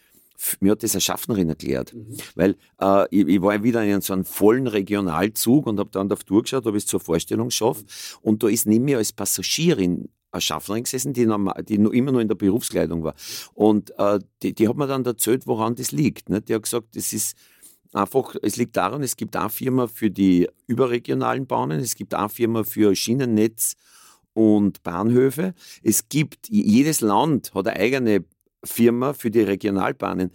mir 0.61 0.73
hat 0.73 0.83
das 0.83 0.95
eine 0.95 1.01
Schaffnerin 1.01 1.49
erklärt. 1.49 1.95
Mhm. 1.95 2.17
Weil 2.35 2.57
äh, 2.81 3.07
ich, 3.11 3.27
ich, 3.27 3.43
war 3.43 3.63
wieder 3.63 3.83
in 3.83 4.01
so 4.01 4.13
einem 4.13 4.25
vollen 4.25 4.67
Regionalzug 4.67 5.67
und 5.67 5.79
habe 5.79 5.91
dann 5.91 6.11
auf 6.13 6.25
Tour 6.25 6.43
geschaut, 6.43 6.67
ob 6.67 6.75
ich 6.75 6.85
es 6.85 6.87
zur 6.87 7.01
Vorstellung 7.01 7.51
schaffe. 7.51 7.85
Und 8.21 8.43
da 8.43 8.49
ist 8.49 8.67
neben 8.67 8.85
mir 8.85 8.99
als 8.99 9.13
Passagierin 9.13 10.09
Schaffnerin 10.39 10.85
gesessen, 10.85 11.13
die, 11.13 11.27
normal, 11.27 11.63
die 11.63 11.75
immer 11.75 12.13
noch 12.13 12.21
in 12.21 12.29
der 12.29 12.35
Berufskleidung 12.35 13.03
war. 13.03 13.15
Und 13.55 13.93
äh, 13.99 14.19
die, 14.43 14.55
die, 14.55 14.69
hat 14.69 14.77
mir 14.77 14.87
dann 14.87 15.05
erzählt, 15.05 15.47
woran 15.47 15.75
das 15.75 15.93
liegt. 15.93 16.29
Ne? 16.29 16.43
Die 16.43 16.55
hat 16.55 16.65
gesagt, 16.65 16.97
es 16.97 17.13
ist 17.13 17.37
einfach, 17.93 18.35
es 18.43 18.57
liegt 18.57 18.77
daran, 18.77 19.03
es 19.03 19.17
gibt 19.17 19.37
eine 19.37 19.51
Firma 19.51 19.87
für 19.87 20.11
die 20.11 20.49
überregionalen 20.67 21.47
Bahnen, 21.47 21.81
es 21.81 21.95
gibt 21.95 22.15
eine 22.15 22.29
Firma 22.29 22.65
für 22.65 22.95
Schienennetz 22.95 23.77
und 24.35 24.83
Bahnhöfe. 24.83 25.55
Es 25.83 26.09
gibt, 26.09 26.49
jedes 26.49 27.01
Land 27.01 27.55
hat 27.55 27.67
eine 27.69 27.81
eigene 27.81 28.25
Firma 28.63 29.15
für 29.15 29.31
die 29.31 29.41
Regionalbahnen. 29.41 30.31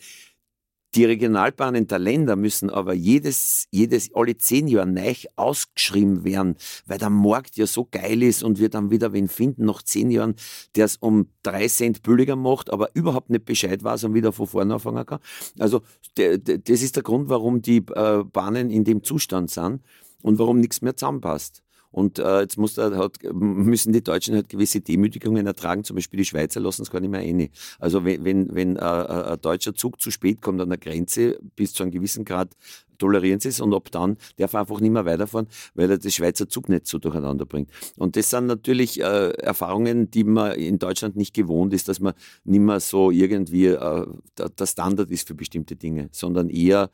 Die 0.93 1.05
Regionalbahnen 1.05 1.87
der 1.87 1.99
Länder 1.99 2.35
müssen 2.35 2.69
aber 2.69 2.93
jedes, 2.93 3.67
jedes, 3.71 4.13
alle 4.13 4.37
zehn 4.37 4.67
Jahre 4.67 4.87
neu 4.87 5.13
ausgeschrieben 5.37 6.25
werden, 6.25 6.55
weil 6.85 6.97
der 6.97 7.09
Markt 7.09 7.55
ja 7.55 7.65
so 7.65 7.87
geil 7.89 8.21
ist 8.21 8.43
und 8.43 8.59
wir 8.59 8.67
dann 8.67 8.91
wieder 8.91 9.13
wen 9.13 9.29
finden 9.29 9.65
nach 9.65 9.81
zehn 9.83 10.11
Jahren, 10.11 10.35
der 10.75 10.85
es 10.85 10.97
um 10.97 11.29
drei 11.43 11.69
Cent 11.69 12.03
billiger 12.03 12.35
macht, 12.35 12.73
aber 12.73 12.89
überhaupt 12.93 13.29
nicht 13.29 13.45
Bescheid 13.45 13.81
weiß 13.81 14.03
und 14.03 14.13
wieder 14.13 14.33
von 14.33 14.47
vorne 14.47 14.73
anfangen 14.73 15.05
kann. 15.05 15.19
Also 15.59 15.81
das 16.15 16.81
ist 16.81 16.97
der 16.97 17.03
Grund, 17.03 17.29
warum 17.29 17.61
die 17.61 17.77
äh, 17.77 18.23
Bahnen 18.25 18.69
in 18.69 18.83
dem 18.83 19.01
Zustand 19.01 19.49
sind 19.49 19.81
und 20.21 20.39
warum 20.39 20.59
nichts 20.59 20.81
mehr 20.81 20.97
zusammenpasst. 20.97 21.63
Und 21.91 22.19
äh, 22.19 22.41
jetzt 22.41 22.57
muss 22.57 22.75
da, 22.75 22.95
hat, 22.97 23.17
müssen 23.33 23.93
die 23.93 24.03
Deutschen 24.03 24.35
halt 24.35 24.49
gewisse 24.49 24.81
Demütigungen 24.81 25.45
ertragen. 25.45 25.83
Zum 25.83 25.95
Beispiel 25.95 26.17
die 26.17 26.25
Schweizer 26.25 26.59
lassen 26.59 26.83
es 26.83 26.89
gar 26.89 27.01
nicht 27.01 27.11
mehr 27.11 27.21
rein. 27.21 27.49
Also 27.79 28.05
wenn, 28.05 28.23
wenn, 28.23 28.55
wenn 28.55 28.75
äh, 28.77 28.79
äh, 28.79 29.33
ein 29.33 29.41
deutscher 29.41 29.75
Zug 29.75 30.01
zu 30.01 30.11
spät 30.11 30.41
kommt 30.41 30.61
an 30.61 30.69
der 30.69 30.77
Grenze, 30.77 31.39
bis 31.55 31.73
zu 31.73 31.83
einem 31.83 31.91
gewissen 31.91 32.25
Grad 32.25 32.55
tolerieren 32.97 33.39
sie 33.39 33.49
es 33.49 33.59
und 33.59 33.73
ab 33.73 33.89
dann 33.91 34.17
darf 34.37 34.53
er 34.53 34.61
einfach 34.61 34.79
nicht 34.79 34.91
mehr 34.91 35.05
weiterfahren, 35.05 35.47
weil 35.73 35.89
er 35.89 35.97
das 35.97 36.13
Schweizer 36.13 36.47
Zugnetz 36.47 36.89
so 36.89 36.99
durcheinander 36.99 37.45
bringt. 37.45 37.71
Und 37.97 38.15
das 38.15 38.29
sind 38.29 38.45
natürlich 38.45 39.01
äh, 39.01 39.31
Erfahrungen, 39.31 40.11
die 40.11 40.23
man 40.23 40.53
in 40.53 40.77
Deutschland 40.77 41.15
nicht 41.15 41.33
gewohnt 41.33 41.73
ist, 41.73 41.87
dass 41.87 41.99
man 41.99 42.13
nicht 42.43 42.59
mehr 42.59 42.79
so 42.79 43.09
irgendwie 43.09 43.67
äh, 43.67 44.05
der 44.37 44.65
Standard 44.67 45.09
ist 45.09 45.27
für 45.27 45.33
bestimmte 45.33 45.75
Dinge, 45.75 46.09
sondern 46.11 46.49
eher 46.49 46.91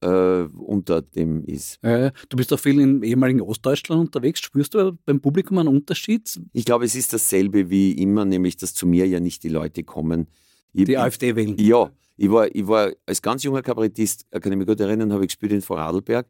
äh, 0.00 0.42
unter 0.42 1.02
dem 1.02 1.44
ist. 1.44 1.82
Äh, 1.82 2.12
du 2.28 2.36
bist 2.36 2.52
auch 2.52 2.58
viel 2.58 2.80
im 2.80 3.02
ehemaligen 3.02 3.40
Ostdeutschland 3.40 4.00
unterwegs. 4.00 4.40
Spürst 4.40 4.74
du 4.74 4.98
beim 5.04 5.20
Publikum 5.20 5.58
einen 5.58 5.68
Unterschied? 5.68 6.40
Ich 6.52 6.64
glaube, 6.64 6.84
es 6.84 6.94
ist 6.94 7.12
dasselbe 7.12 7.70
wie 7.70 7.92
immer, 7.92 8.24
nämlich 8.24 8.56
dass 8.56 8.74
zu 8.74 8.86
mir 8.86 9.06
ja 9.06 9.20
nicht 9.20 9.42
die 9.42 9.48
Leute 9.48 9.84
kommen. 9.84 10.26
Ich, 10.72 10.84
die 10.84 10.98
AfD 10.98 11.34
wählen? 11.36 11.56
Ja. 11.58 11.90
Ich 12.18 12.30
war, 12.30 12.54
ich 12.54 12.66
war 12.66 12.92
als 13.04 13.20
ganz 13.20 13.42
junger 13.42 13.62
Kabarettist, 13.62 14.26
äh, 14.30 14.40
kann 14.40 14.52
ich 14.52 14.58
mich 14.58 14.66
gut 14.66 14.80
erinnern, 14.80 15.12
habe 15.12 15.24
ich 15.24 15.28
gespielt 15.28 15.52
in 15.52 15.62
Vorarlberg 15.62 16.26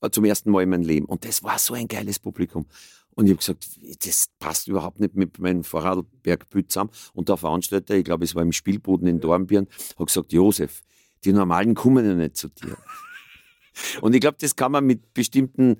äh, 0.00 0.10
zum 0.10 0.24
ersten 0.24 0.50
Mal 0.50 0.62
in 0.62 0.68
meinem 0.70 0.82
Leben. 0.82 1.06
Und 1.06 1.24
das 1.24 1.42
war 1.42 1.58
so 1.58 1.74
ein 1.74 1.88
geiles 1.88 2.18
Publikum. 2.18 2.66
Und 3.14 3.26
ich 3.26 3.30
habe 3.30 3.38
gesagt, 3.38 3.68
das 4.04 4.26
passt 4.38 4.68
überhaupt 4.68 5.00
nicht 5.00 5.14
mit 5.14 5.38
meinem 5.38 5.64
Vorarlberg-Bild 5.64 6.70
zusammen. 6.70 6.90
Und 7.14 7.28
der 7.28 7.36
Veranstalter, 7.36 7.94
ich 7.94 8.04
glaube, 8.04 8.24
es 8.24 8.34
war 8.34 8.42
im 8.42 8.52
Spielboden 8.52 9.06
in 9.06 9.20
Dornbirn, 9.20 9.68
hat 9.98 10.06
gesagt, 10.06 10.32
Josef, 10.32 10.82
die 11.24 11.32
Normalen 11.32 11.74
kommen 11.74 12.04
ja 12.04 12.14
nicht 12.14 12.36
zu 12.36 12.48
dir. 12.48 12.76
Und 14.00 14.14
ich 14.14 14.20
glaube, 14.20 14.36
das 14.40 14.56
kann 14.56 14.72
man 14.72 14.84
mit 14.84 15.14
bestimmten 15.14 15.76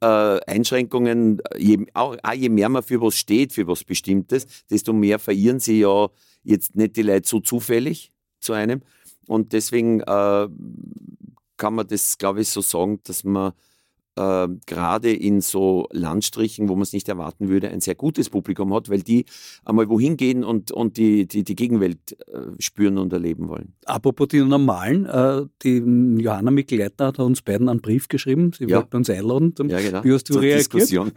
äh, 0.00 0.40
Einschränkungen, 0.46 1.40
je, 1.56 1.86
auch, 1.94 2.16
auch, 2.22 2.32
je 2.32 2.48
mehr 2.48 2.68
man 2.68 2.82
für 2.82 3.00
was 3.00 3.16
steht, 3.16 3.52
für 3.52 3.66
was 3.66 3.84
Bestimmtes, 3.84 4.46
desto 4.70 4.92
mehr 4.92 5.18
verirren 5.18 5.60
sie 5.60 5.80
ja 5.80 6.08
jetzt 6.42 6.76
nicht 6.76 6.96
die 6.96 7.02
Leute 7.02 7.28
so 7.28 7.40
zufällig 7.40 8.12
zu 8.40 8.52
einem. 8.52 8.82
Und 9.26 9.52
deswegen 9.52 10.00
äh, 10.00 10.48
kann 11.56 11.74
man 11.74 11.86
das, 11.86 12.18
glaube 12.18 12.42
ich, 12.42 12.48
so 12.48 12.60
sagen, 12.60 13.00
dass 13.04 13.24
man 13.24 13.52
äh, 14.18 14.48
gerade 14.66 15.12
in 15.12 15.40
so 15.40 15.86
Landstrichen, 15.92 16.68
wo 16.68 16.74
man 16.74 16.82
es 16.82 16.92
nicht 16.92 17.08
erwarten 17.08 17.48
würde, 17.48 17.68
ein 17.68 17.80
sehr 17.80 17.94
gutes 17.94 18.30
Publikum 18.30 18.74
hat, 18.74 18.88
weil 18.88 19.02
die 19.02 19.24
einmal 19.64 19.88
wohin 19.88 20.16
gehen 20.16 20.42
und, 20.44 20.72
und 20.72 20.96
die, 20.96 21.26
die, 21.26 21.44
die 21.44 21.54
Gegenwelt 21.54 22.18
äh, 22.28 22.40
spüren 22.58 22.98
und 22.98 23.12
erleben 23.12 23.48
wollen. 23.48 23.74
Apropos 23.84 24.28
die 24.28 24.40
Normalen, 24.40 25.06
äh, 25.06 25.46
die 25.62 25.76
Johanna 26.22 26.50
Mikl-Leitner 26.50 27.06
hat 27.06 27.18
uns 27.20 27.42
beiden 27.42 27.68
einen 27.68 27.80
Brief 27.80 28.08
geschrieben, 28.08 28.52
sie 28.52 28.64
ja. 28.64 28.78
wollte 28.78 28.96
uns 28.96 29.08
einladen. 29.08 29.54
Ja, 29.68 29.80
genau. 29.80 30.02
Wie 30.02 30.12
hast 30.12 30.28
du 30.28 30.34
Zur 30.34 30.42
reagiert? 30.42 30.60
Diskussion. 30.72 31.12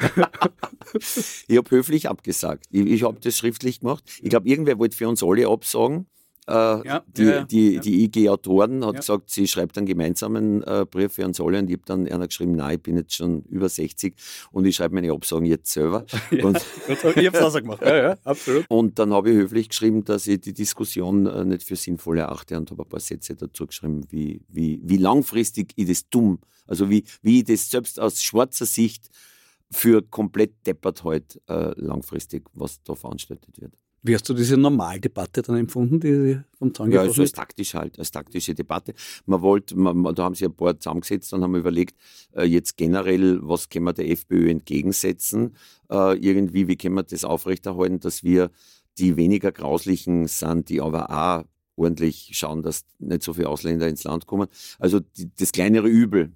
ich 1.47 1.57
habe 1.57 1.71
höflich 1.71 2.07
abgesagt. 2.07 2.65
Ich, 2.69 2.85
ich 2.85 3.03
habe 3.03 3.17
das 3.19 3.35
schriftlich 3.35 3.79
gemacht. 3.79 4.03
Ich 4.21 4.29
glaube, 4.29 4.47
irgendwer 4.47 4.77
wollte 4.77 4.95
für 4.95 5.09
uns 5.09 5.23
alle 5.23 5.47
absagen. 5.47 6.05
Äh, 6.51 6.87
ja, 6.87 7.03
die, 7.07 7.23
ja, 7.23 7.43
die, 7.43 7.79
die 7.79 8.03
IG-Autoren, 8.03 8.85
hat 8.85 8.97
gesagt, 8.97 9.29
sie 9.29 9.47
schreibt 9.47 9.77
einen 9.77 9.87
gemeinsamen 9.87 10.61
äh, 10.63 10.85
Brief 10.89 11.13
für 11.13 11.25
uns 11.25 11.39
alle 11.39 11.59
und 11.59 11.69
ich 11.69 11.77
habe 11.77 11.85
dann 11.85 12.07
einer 12.07 12.27
geschrieben, 12.27 12.55
nein, 12.55 12.75
ich 12.75 12.83
bin 12.83 12.97
jetzt 12.97 13.15
schon 13.15 13.43
über 13.43 13.69
60 13.69 14.15
und 14.51 14.65
ich 14.65 14.75
schreibe 14.75 14.95
meine 14.95 15.11
Absagen 15.11 15.45
jetzt 15.45 15.71
selber. 15.71 16.05
und, 16.43 16.57
ich 16.87 17.03
habe 17.03 17.37
es 17.37 17.41
auch 17.41 17.51
so 17.51 17.59
gemacht, 17.59 17.81
ja, 17.85 17.97
ja, 17.97 18.17
absolut. 18.23 18.65
Und 18.69 18.99
dann 18.99 19.13
habe 19.13 19.31
ich 19.31 19.37
höflich 19.37 19.69
geschrieben, 19.69 20.03
dass 20.03 20.27
ich 20.27 20.41
die 20.41 20.53
Diskussion 20.53 21.25
äh, 21.25 21.45
nicht 21.45 21.63
für 21.63 21.75
sinnvoll 21.75 22.19
erachte 22.19 22.57
und 22.57 22.69
habe 22.71 22.83
ein 22.83 22.89
paar 22.89 22.99
Sätze 22.99 23.35
dazu 23.35 23.65
geschrieben, 23.65 24.05
wie, 24.09 24.41
wie, 24.49 24.81
wie 24.83 24.97
langfristig 24.97 25.71
ich 25.75 25.87
das 25.87 26.09
dumm, 26.09 26.39
also 26.67 26.89
wie, 26.89 27.05
wie 27.21 27.39
ich 27.39 27.45
das 27.45 27.69
selbst 27.69 27.99
aus 27.99 28.21
schwarzer 28.21 28.65
Sicht 28.65 29.09
für 29.71 30.01
komplett 30.01 30.67
deppert 30.67 31.03
halt 31.03 31.41
äh, 31.47 31.71
langfristig, 31.79 32.43
was 32.53 32.83
da 32.83 32.93
veranstaltet 32.93 33.59
wird. 33.61 33.73
Wie 34.03 34.15
hast 34.15 34.27
du 34.27 34.33
diese 34.33 34.57
Normaldebatte 34.57 35.43
dann 35.43 35.57
empfunden, 35.57 35.99
die 35.99 36.39
vom 36.57 36.73
Zaun 36.73 36.91
Ja, 36.91 37.01
also 37.01 37.21
als 37.21 37.33
taktisch 37.33 37.75
halt, 37.75 37.99
als 37.99 38.09
taktische 38.09 38.55
Debatte. 38.55 38.93
Man 39.25 39.41
wollte, 39.41 39.77
man, 39.77 40.15
da 40.15 40.23
haben 40.23 40.33
sich 40.33 40.45
ein 40.45 40.55
paar 40.55 40.79
zusammengesetzt 40.79 41.33
und 41.33 41.43
haben 41.43 41.55
überlegt, 41.55 41.95
äh, 42.35 42.43
jetzt 42.43 42.77
generell, 42.77 43.39
was 43.43 43.69
können 43.69 43.85
wir 43.85 43.93
der 43.93 44.09
FPÖ 44.09 44.49
entgegensetzen? 44.49 45.55
Äh, 45.91 46.17
irgendwie, 46.17 46.67
wie 46.67 46.77
können 46.77 46.95
wir 46.95 47.03
das 47.03 47.23
aufrechterhalten, 47.23 47.99
dass 47.99 48.23
wir 48.23 48.49
die 48.97 49.17
weniger 49.17 49.51
grauslichen 49.51 50.27
sind, 50.27 50.69
die 50.69 50.81
aber 50.81 51.09
auch 51.09 51.45
ordentlich 51.75 52.31
schauen, 52.33 52.63
dass 52.63 52.85
nicht 52.99 53.23
so 53.23 53.33
viele 53.33 53.49
Ausländer 53.49 53.87
ins 53.87 54.03
Land 54.03 54.25
kommen. 54.25 54.47
Also 54.79 54.99
die, 54.99 55.29
das 55.35 55.51
kleinere 55.51 55.87
Übel, 55.87 56.31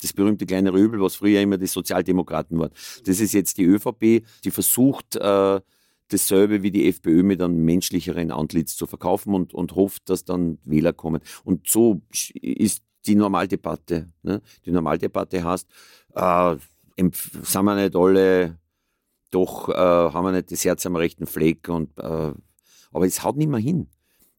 das 0.00 0.12
berühmte 0.12 0.46
kleinere 0.46 0.78
Übel, 0.78 1.00
was 1.00 1.16
früher 1.16 1.40
immer 1.40 1.58
die 1.58 1.66
Sozialdemokraten 1.66 2.58
waren. 2.58 2.70
Das 3.04 3.20
ist 3.20 3.32
jetzt 3.32 3.58
die 3.58 3.64
ÖVP, 3.64 4.24
die 4.44 4.50
versucht, 4.50 5.16
äh, 5.16 5.60
dasselbe 6.12 6.62
wie 6.62 6.70
die 6.70 6.88
FPÖ 6.88 7.22
mit 7.22 7.40
einem 7.40 7.64
menschlicheren 7.64 8.30
Antlitz 8.30 8.76
zu 8.76 8.86
verkaufen 8.86 9.34
und, 9.34 9.54
und 9.54 9.74
hofft, 9.74 10.08
dass 10.08 10.24
dann 10.24 10.58
Wähler 10.64 10.92
kommen. 10.92 11.20
Und 11.44 11.68
so 11.68 12.02
ist 12.34 12.82
die 13.06 13.14
Normaldebatte. 13.14 14.12
Ne? 14.22 14.40
Die 14.64 14.70
Normaldebatte 14.70 15.42
heißt, 15.42 15.68
äh, 16.14 16.56
sind 16.96 17.64
wir 17.64 17.74
nicht 17.74 17.96
alle, 17.96 18.58
doch 19.30 19.68
äh, 19.68 19.72
haben 19.72 20.24
wir 20.24 20.32
nicht 20.32 20.52
das 20.52 20.64
Herz 20.64 20.86
am 20.86 20.96
rechten 20.96 21.26
Fleck. 21.26 21.68
Und, 21.68 21.98
äh, 21.98 22.32
aber 22.92 23.06
es 23.06 23.24
haut 23.24 23.36
nicht 23.36 23.48
mehr 23.48 23.60
hin. 23.60 23.88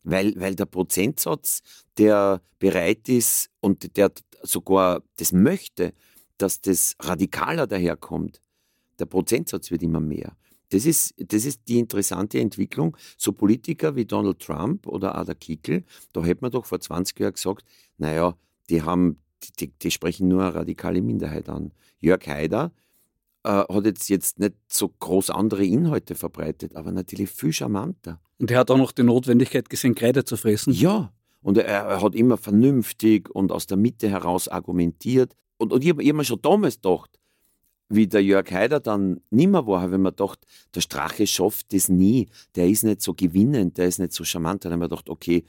Weil, 0.04 0.34
weil 0.38 0.56
der 0.56 0.66
Prozentsatz, 0.66 1.62
der 1.98 2.42
bereit 2.60 3.08
ist 3.10 3.50
und 3.62 3.96
der 3.98 4.12
sogar 4.42 5.02
das 5.18 5.32
möchte, 5.32 5.94
dass 6.38 6.62
das 6.62 6.96
radikaler 7.00 7.68
daherkommt, 7.68 8.42
der 9.00 9.06
Prozentsatz 9.06 9.72
wird 9.72 9.84
immer 9.84 10.02
mehr. 10.02 10.36
Das 10.74 10.88
ist, 10.88 11.14
das 11.18 11.46
ist 11.46 11.62
die 11.68 11.78
interessante 11.78 12.40
Entwicklung. 12.40 12.98
So 13.16 13.32
Politiker 13.32 13.96
wie 13.96 14.06
Donald 14.06 14.40
Trump 14.40 14.88
oder 14.88 15.14
Ada 15.14 15.36
Kickel, 15.36 15.84
da 16.14 16.24
hätte 16.24 16.42
man 16.42 16.52
doch 16.52 16.66
vor 16.66 16.80
20 16.80 17.20
Jahren 17.20 17.34
gesagt, 17.34 17.64
naja, 18.00 18.36
die 18.72 18.82
haben, 18.82 19.20
die, 19.60 19.68
die 19.68 19.92
sprechen 19.92 20.28
nur 20.28 20.42
eine 20.42 20.56
radikale 20.56 21.02
Minderheit 21.02 21.48
an. 21.48 21.72
Jörg 22.00 22.26
Haider 22.26 22.72
äh, 23.44 23.50
hat 23.50 23.86
jetzt, 23.86 24.10
jetzt 24.10 24.40
nicht 24.40 24.56
so 24.68 24.90
groß 24.90 25.30
andere 25.30 25.64
Inhalte 25.64 26.16
verbreitet, 26.16 26.76
aber 26.76 26.92
natürlich 26.92 27.30
viel 27.30 27.54
charmanter. 27.54 28.20
Und 28.40 28.50
er 28.50 28.60
hat 28.60 28.72
auch 28.72 28.78
noch 28.78 28.92
die 28.94 29.04
Notwendigkeit 29.04 29.70
gesehen, 29.70 29.94
Kreide 29.94 30.26
zu 30.26 30.38
fressen. 30.38 30.74
Ja, 30.74 31.14
und 31.44 31.60
er, 31.60 31.66
er 31.66 32.02
hat 32.02 32.16
immer 32.16 32.38
vernünftig 32.38 33.30
und 33.30 33.52
aus 33.52 33.68
der 33.68 33.78
Mitte 33.78 34.10
heraus 34.10 34.48
argumentiert. 34.48 35.36
Und, 35.58 35.72
und 35.72 35.84
ich 35.84 35.92
habe 35.92 36.04
hab 36.04 36.16
mir 36.16 36.26
schon 36.26 36.42
damals 36.42 36.82
gedacht, 36.82 37.20
wie 37.96 38.08
der 38.08 38.24
Jörg 38.24 38.52
Haider 38.52 38.80
dann 38.80 39.22
nimmer 39.30 39.68
war, 39.68 39.82
habe 39.82 39.94
ich 39.94 40.00
mir 40.00 40.12
gedacht, 40.12 40.40
der 40.74 40.82
Strache 40.82 41.28
schafft 41.28 41.74
das 41.74 41.90
nie. 41.90 42.28
Der 42.56 42.68
ist 42.68 42.84
nicht 42.84 43.02
so 43.02 43.14
gewinnend, 43.14 43.78
der 43.78 43.88
ist 43.88 44.00
nicht 44.00 44.14
so 44.14 44.24
charmant. 44.24 44.64
Da 44.64 44.70
habe 44.70 44.76
ich 44.76 44.80
mir 44.80 44.90
gedacht, 44.90 45.10
okay, 45.10 45.44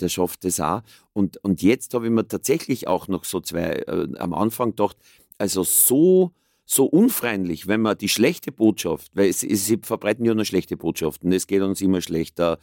der 0.00 0.08
schafft 0.08 0.44
das 0.44 0.60
auch. 0.60 0.82
Und, 1.12 1.36
und 1.44 1.62
jetzt 1.62 1.94
habe 1.94 2.06
ich 2.06 2.12
mir 2.12 2.26
tatsächlich 2.26 2.88
auch 2.88 3.08
noch 3.08 3.24
so 3.24 3.40
zwei, 3.40 3.72
äh, 3.86 4.08
am 4.18 4.34
Anfang 4.34 4.70
gedacht, 4.70 4.96
also 5.38 5.62
so, 5.62 6.32
so 6.64 6.84
unfreundlich, 6.84 7.66
wenn 7.66 7.82
man 7.82 7.98
die 7.98 8.08
schlechte 8.08 8.52
Botschaft, 8.52 9.10
weil 9.14 9.28
es, 9.28 9.42
es, 9.42 9.66
sie 9.66 9.78
verbreiten 9.82 10.24
ja 10.24 10.34
nur 10.34 10.44
schlechte 10.44 10.76
Botschaften, 10.76 11.32
es 11.32 11.46
geht 11.46 11.62
uns 11.62 11.80
immer 11.80 12.00
schlechter, 12.00 12.58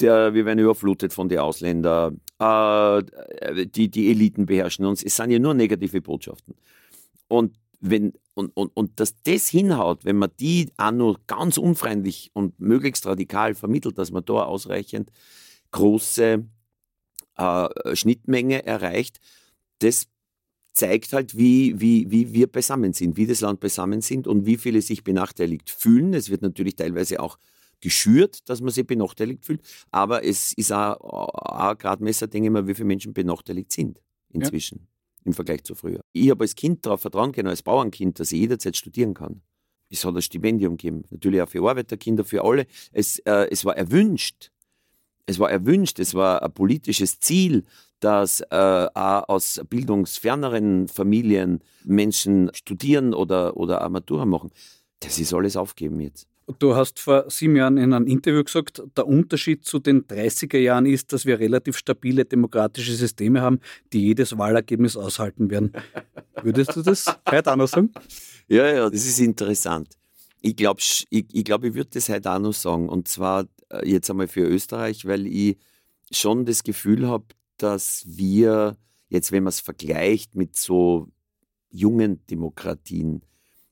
der, 0.00 0.34
wir 0.34 0.44
werden 0.44 0.58
überflutet 0.58 1.12
von 1.12 1.28
den 1.28 1.38
Ausländern, 1.38 2.20
äh, 2.38 3.02
die, 3.66 3.88
die 3.90 4.10
Eliten 4.10 4.46
beherrschen 4.46 4.84
uns, 4.86 5.02
es 5.02 5.16
sind 5.16 5.30
ja 5.30 5.38
nur 5.38 5.54
negative 5.54 6.00
Botschaften. 6.00 6.54
Und 7.28 7.56
wenn, 7.80 8.12
und, 8.34 8.56
und, 8.56 8.76
und 8.76 9.00
dass 9.00 9.20
das 9.22 9.48
hinhaut, 9.48 10.04
wenn 10.04 10.16
man 10.16 10.30
die 10.40 10.70
auch 10.76 10.92
nur 10.92 11.20
ganz 11.26 11.58
unfreundlich 11.58 12.30
und 12.32 12.58
möglichst 12.60 13.06
radikal 13.06 13.54
vermittelt, 13.54 13.98
dass 13.98 14.10
man 14.10 14.24
da 14.24 14.44
ausreichend 14.44 15.10
große 15.70 16.44
äh, 17.36 17.96
Schnittmenge 17.96 18.64
erreicht, 18.66 19.20
das 19.78 20.06
zeigt 20.72 21.12
halt, 21.12 21.36
wie, 21.36 21.80
wie, 21.80 22.10
wie 22.10 22.32
wir 22.32 22.48
beisammen 22.48 22.92
sind, 22.92 23.16
wie 23.16 23.26
das 23.26 23.40
Land 23.40 23.60
beisammen 23.60 24.00
sind 24.00 24.26
und 24.26 24.46
wie 24.46 24.56
viele 24.56 24.82
sich 24.82 25.04
benachteiligt 25.04 25.70
fühlen. 25.70 26.14
Es 26.14 26.30
wird 26.30 26.42
natürlich 26.42 26.74
teilweise 26.76 27.20
auch 27.20 27.38
geschürt, 27.80 28.48
dass 28.48 28.60
man 28.60 28.70
sich 28.70 28.86
benachteiligt 28.86 29.44
fühlt, 29.44 29.60
aber 29.90 30.24
es 30.24 30.52
ist 30.54 30.72
auch, 30.72 31.00
auch 31.00 31.78
gerade 31.78 32.02
Messer, 32.02 32.26
denke 32.26 32.48
ich 32.48 32.52
mal, 32.52 32.66
wie 32.66 32.74
viele 32.74 32.86
Menschen 32.86 33.12
benachteiligt 33.12 33.70
sind 33.70 34.00
inzwischen. 34.30 34.78
Ja 34.80 34.93
im 35.24 35.32
Vergleich 35.32 35.64
zu 35.64 35.74
früher. 35.74 36.00
Ich 36.12 36.30
habe 36.30 36.44
als 36.44 36.54
Kind 36.54 36.84
darauf 36.84 37.00
vertrauen 37.00 37.32
können, 37.32 37.48
als 37.48 37.62
Bauernkind, 37.62 38.20
dass 38.20 38.32
ich 38.32 38.40
jederzeit 38.40 38.76
studieren 38.76 39.14
kann. 39.14 39.42
Es 39.90 40.04
hat 40.04 40.14
ein 40.14 40.22
Stipendium 40.22 40.76
gegeben, 40.76 41.04
natürlich 41.10 41.40
auch 41.40 41.48
für 41.48 41.68
Arbeiterkinder, 41.68 42.24
für 42.24 42.44
alle. 42.44 42.66
Es, 42.92 43.18
äh, 43.20 43.48
es 43.50 43.64
war 43.64 43.76
erwünscht. 43.76 44.50
Es 45.26 45.38
war 45.38 45.50
erwünscht, 45.50 45.98
es 46.00 46.14
war 46.14 46.42
ein 46.42 46.52
politisches 46.52 47.18
Ziel, 47.20 47.64
dass 48.00 48.40
äh, 48.40 48.46
auch 48.50 49.28
aus 49.28 49.60
bildungsferneren 49.70 50.88
Familien 50.88 51.60
Menschen 51.84 52.50
studieren 52.52 53.14
oder, 53.14 53.56
oder 53.56 53.80
Armatura 53.80 54.26
machen. 54.26 54.50
Das 55.00 55.18
ist 55.18 55.32
alles 55.32 55.56
aufgeben 55.56 56.00
jetzt. 56.00 56.28
Du 56.58 56.74
hast 56.74 57.00
vor 57.00 57.30
sieben 57.30 57.56
Jahren 57.56 57.78
in 57.78 57.94
einem 57.94 58.06
Interview 58.06 58.44
gesagt, 58.44 58.82
der 58.96 59.06
Unterschied 59.06 59.64
zu 59.64 59.78
den 59.78 60.06
30er 60.06 60.58
Jahren 60.58 60.84
ist, 60.84 61.12
dass 61.12 61.24
wir 61.24 61.38
relativ 61.38 61.78
stabile 61.78 62.26
demokratische 62.26 62.94
Systeme 62.94 63.40
haben, 63.40 63.60
die 63.92 64.02
jedes 64.02 64.36
Wahlergebnis 64.36 64.96
aushalten 64.96 65.50
werden. 65.50 65.72
Würdest 66.42 66.76
du 66.76 66.82
das 66.82 67.06
heute 67.30 67.52
auch 67.52 67.56
noch 67.56 67.68
sagen? 67.68 67.92
Ja, 68.48 68.68
ja, 68.68 68.90
das 68.90 69.06
ist 69.06 69.20
interessant. 69.20 69.88
Ich 70.42 70.54
glaube, 70.54 70.80
ich, 70.80 71.06
ich, 71.08 71.44
glaub, 71.44 71.64
ich 71.64 71.72
würde 71.72 71.90
das 71.94 72.10
heute 72.10 72.30
auch 72.30 72.38
noch 72.38 72.52
sagen. 72.52 72.90
Und 72.90 73.08
zwar 73.08 73.46
äh, 73.70 73.88
jetzt 73.88 74.10
einmal 74.10 74.28
für 74.28 74.46
Österreich, 74.46 75.06
weil 75.06 75.26
ich 75.26 75.56
schon 76.10 76.44
das 76.44 76.62
Gefühl 76.62 77.08
habe, 77.08 77.24
dass 77.56 78.04
wir, 78.06 78.76
jetzt 79.08 79.32
wenn 79.32 79.44
man 79.44 79.48
es 79.48 79.60
vergleicht 79.60 80.34
mit 80.34 80.56
so 80.56 81.08
jungen 81.70 82.24
Demokratien 82.26 83.22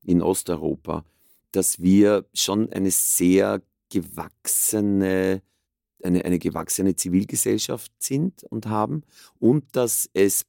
in 0.04 0.22
Osteuropa, 0.22 1.04
dass 1.52 1.80
wir 1.80 2.26
schon 2.34 2.72
eine 2.72 2.90
sehr 2.90 3.62
gewachsene, 3.90 5.42
eine, 6.02 6.24
eine 6.24 6.38
gewachsene 6.38 6.96
Zivilgesellschaft 6.96 7.92
sind 7.98 8.44
und 8.44 8.66
haben 8.66 9.02
und 9.38 9.76
dass 9.76 10.08
es 10.14 10.46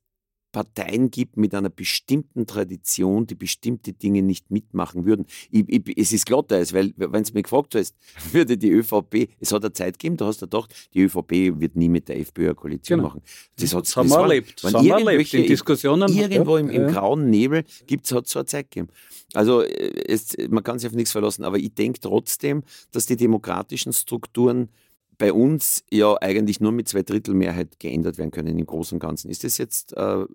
Parteien 0.53 1.11
gibt 1.11 1.35
mit 1.35 1.53
einer 1.53 1.69
bestimmten 1.69 2.45
Tradition, 2.45 3.27
die 3.27 3.35
bestimmte 3.35 3.91
Dinge 3.91 4.21
nicht 4.21 4.51
mitmachen 4.51 5.03
würden. 5.03 5.25
Ich, 5.51 5.65
ich, 5.67 5.97
es 5.97 6.13
ist 6.13 6.27
klar, 6.27 6.45
weil, 6.49 6.93
wenn 6.95 7.23
es 7.23 7.33
mich 7.33 7.43
gefragt 7.43 7.75
hast, 7.75 7.95
würde 8.31 8.55
die 8.55 8.69
ÖVP, 8.69 9.29
es 9.39 9.51
hat 9.51 9.63
eine 9.65 9.73
Zeit 9.73 9.99
gegeben, 9.99 10.15
da 10.15 10.27
hast 10.27 10.41
du 10.41 10.45
gedacht, 10.45 10.73
die 10.93 11.01
ÖVP 11.01 11.59
wird 11.59 11.75
nie 11.75 11.89
mit 11.89 12.07
der 12.07 12.19
FPÖ 12.19 12.45
eine 12.45 12.55
Koalition 12.55 12.99
genau. 12.99 13.09
machen. 13.09 13.21
Das, 13.57 13.73
hat, 13.73 13.83
das 13.83 13.97
haben 13.97 14.09
wir 14.09 14.19
erlebt. 14.19 14.63
Das 14.63 14.73
haben 14.73 14.87
erlebt 14.87 15.33
in 15.33 15.47
Diskussionen. 15.47 16.15
Irgendwo 16.15 16.57
im, 16.57 16.69
im 16.69 16.87
grauen 16.87 17.29
Nebel 17.29 17.63
gibt 17.87 18.03
es 18.03 18.11
so 18.11 18.17
eine 18.17 18.45
Zeit 18.45 18.69
gegeben. 18.69 18.89
Also 19.33 19.63
es, 19.63 20.37
man 20.49 20.63
kann 20.63 20.77
sich 20.77 20.87
auf 20.87 20.95
nichts 20.95 21.11
verlassen, 21.11 21.43
aber 21.43 21.57
ich 21.57 21.73
denke 21.73 21.99
trotzdem, 21.99 22.61
dass 22.91 23.07
die 23.07 23.17
demokratischen 23.17 23.91
Strukturen 23.91 24.69
bei 25.17 25.31
uns 25.31 25.83
ja 25.91 26.15
eigentlich 26.21 26.59
nur 26.59 26.71
mit 26.71 26.87
zwei 26.87 27.03
Drittel 27.03 27.33
Mehrheit 27.33 27.79
geändert 27.79 28.17
werden 28.17 28.31
können 28.31 28.57
im 28.57 28.65
Großen 28.65 28.95
und 28.95 28.99
Ganzen. 28.99 29.29
Ist 29.29 29.43
das 29.43 29.57
jetzt 29.57 29.95
äh, 29.95 30.25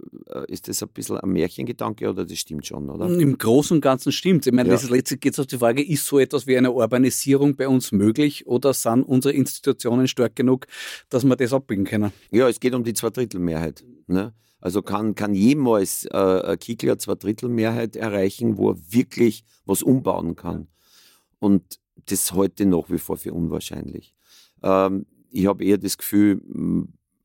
ist 0.49 0.69
das 0.69 0.83
ein 0.83 0.89
bisschen 0.91 1.19
ein 1.19 1.31
Märchengedanke 1.31 2.09
oder 2.09 2.25
das 2.25 2.39
stimmt 2.39 2.67
schon, 2.67 2.89
oder? 2.91 3.07
Im 3.07 3.39
Großen 3.39 3.77
und 3.77 3.81
Ganzen 3.81 4.13
stimmt 4.13 4.47
Ich 4.47 4.53
meine, 4.53 4.69
ja. 4.69 4.79
letztlich 4.89 5.21
geht 5.21 5.33
es 5.33 5.39
auf 5.39 5.47
die 5.47 5.59
Frage, 5.59 5.83
ist 5.83 6.07
so 6.07 6.19
etwas 6.19 6.47
wie 6.47 6.57
eine 6.57 6.73
Urbanisierung 6.73 7.57
bei 7.57 7.69
uns 7.69 7.93
möglich 7.93 8.47
oder 8.47 8.73
sind 8.73 9.03
unsere 9.03 9.35
Institutionen 9.35 10.07
stark 10.07 10.37
genug, 10.37 10.67
dass 11.09 11.25
wir 11.25 11.37
das 11.37 11.53
abbilden 11.53 11.85
können? 11.85 12.13
Ja, 12.31 12.49
es 12.49 12.61
geht 12.61 12.75
um 12.75 12.85
die 12.85 12.95
Zweidrittelmehrheit. 12.95 13.85
Ne? 14.07 14.33
Also 14.61 14.83
kann, 14.83 15.15
kann 15.15 15.35
jemals 15.35 16.05
äh, 16.07 16.57
Kickler 16.59 16.93
eine 16.93 16.99
Zweidrittelmehrheit 16.99 17.97
erreichen, 17.97 18.57
wo 18.57 18.71
er 18.71 18.77
wirklich 18.91 19.45
was 19.65 19.83
umbauen 19.83 20.35
kann. 20.35 20.69
Und 21.39 21.79
das 22.07 22.33
heute 22.33 22.67
nach 22.67 22.91
wie 22.91 22.99
vor 22.99 23.17
für 23.17 23.33
unwahrscheinlich. 23.33 24.15
Ähm, 24.63 25.07
ich 25.31 25.47
habe 25.47 25.65
eher 25.65 25.79
das 25.79 25.99
Gefühl, 25.99 26.41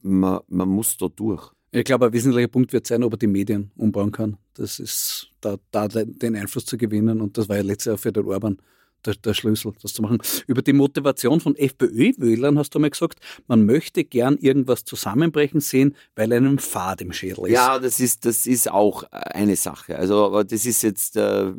man, 0.01 0.39
man 0.47 0.69
muss 0.69 0.97
da 0.97 1.07
durch. 1.07 1.51
Ich 1.71 1.85
glaube, 1.85 2.05
ein 2.05 2.13
wesentlicher 2.13 2.47
Punkt 2.47 2.71
wird 2.73 2.85
sein, 2.85 3.03
ob 3.03 3.13
er 3.13 3.17
die 3.17 3.27
Medien 3.27 3.71
umbauen 3.75 4.11
kann. 4.11 4.37
Das 4.53 4.79
ist 4.79 5.31
da, 5.41 5.57
da 5.71 5.87
den 5.87 6.35
Einfluss 6.35 6.65
zu 6.65 6.77
gewinnen. 6.77 7.19
Und 7.19 7.37
das 7.37 7.49
war 7.49 7.55
ja 7.55 7.63
letztes 7.63 7.85
Jahr 7.85 7.97
für 7.97 8.11
den 8.11 8.25
Orban 8.25 8.57
der, 9.05 9.15
der 9.15 9.33
Schlüssel, 9.33 9.73
das 9.81 9.93
zu 9.93 10.01
machen. 10.01 10.19
Über 10.47 10.61
die 10.61 10.73
Motivation 10.73 11.39
von 11.39 11.55
FPÖ-Wählern 11.55 12.57
hast 12.57 12.75
du 12.75 12.79
mal 12.79 12.89
gesagt, 12.89 13.19
man 13.47 13.65
möchte 13.65 14.03
gern 14.03 14.37
irgendwas 14.37 14.85
zusammenbrechen 14.85 15.59
sehen, 15.61 15.95
weil 16.15 16.31
einem 16.31 16.57
Fad 16.57 17.01
im 17.01 17.11
Schädel 17.11 17.45
ist. 17.45 17.53
Ja, 17.53 17.79
das 17.79 17.99
ist, 17.99 18.25
das 18.25 18.47
ist 18.47 18.69
auch 18.69 19.03
eine 19.11 19.55
Sache. 19.55 19.97
Also, 19.97 20.25
aber 20.25 20.43
das 20.43 20.65
ist 20.65 20.83
jetzt, 20.83 21.17
äh, 21.17 21.53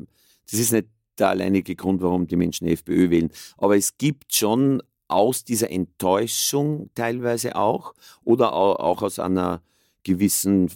das 0.50 0.60
ist 0.60 0.72
nicht 0.72 0.88
der 1.18 1.28
alleinige 1.28 1.76
Grund, 1.76 2.02
warum 2.02 2.26
die 2.26 2.36
Menschen 2.36 2.66
FPÖ 2.66 3.10
wählen. 3.10 3.30
Aber 3.56 3.76
es 3.76 3.96
gibt 3.98 4.34
schon 4.34 4.82
aus 5.08 5.44
dieser 5.44 5.70
Enttäuschung 5.70 6.90
teilweise 6.94 7.56
auch 7.56 7.94
oder 8.24 8.52
auch 8.54 9.02
aus 9.02 9.18
einer 9.18 9.62
gewissen, 10.02 10.70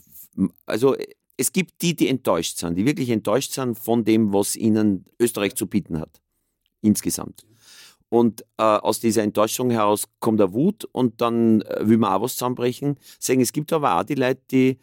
also 0.66 0.96
es 1.36 1.52
gibt 1.52 1.82
die, 1.82 1.94
die 1.94 2.08
enttäuscht 2.08 2.58
sind, 2.58 2.76
die 2.76 2.84
wirklich 2.84 3.10
enttäuscht 3.10 3.52
sind 3.52 3.78
von 3.78 4.04
dem, 4.04 4.32
was 4.32 4.56
ihnen 4.56 5.06
Österreich 5.20 5.54
zu 5.54 5.66
bieten 5.66 5.98
hat. 5.98 6.20
Insgesamt. 6.80 7.46
Und 8.10 8.42
äh, 8.56 8.62
aus 8.62 9.00
dieser 9.00 9.22
Enttäuschung 9.22 9.70
heraus 9.70 10.04
kommt 10.18 10.40
der 10.40 10.52
Wut 10.52 10.84
und 10.84 11.20
dann 11.20 11.60
äh, 11.62 11.86
will 11.88 11.98
man 11.98 12.12
auch 12.12 12.22
was 12.22 12.34
zusammenbrechen. 12.34 12.96
Sagen, 13.18 13.40
es 13.40 13.52
gibt 13.52 13.72
aber 13.72 13.98
auch 13.98 14.04
die 14.04 14.14
Leute, 14.14 14.40
die, 14.50 14.78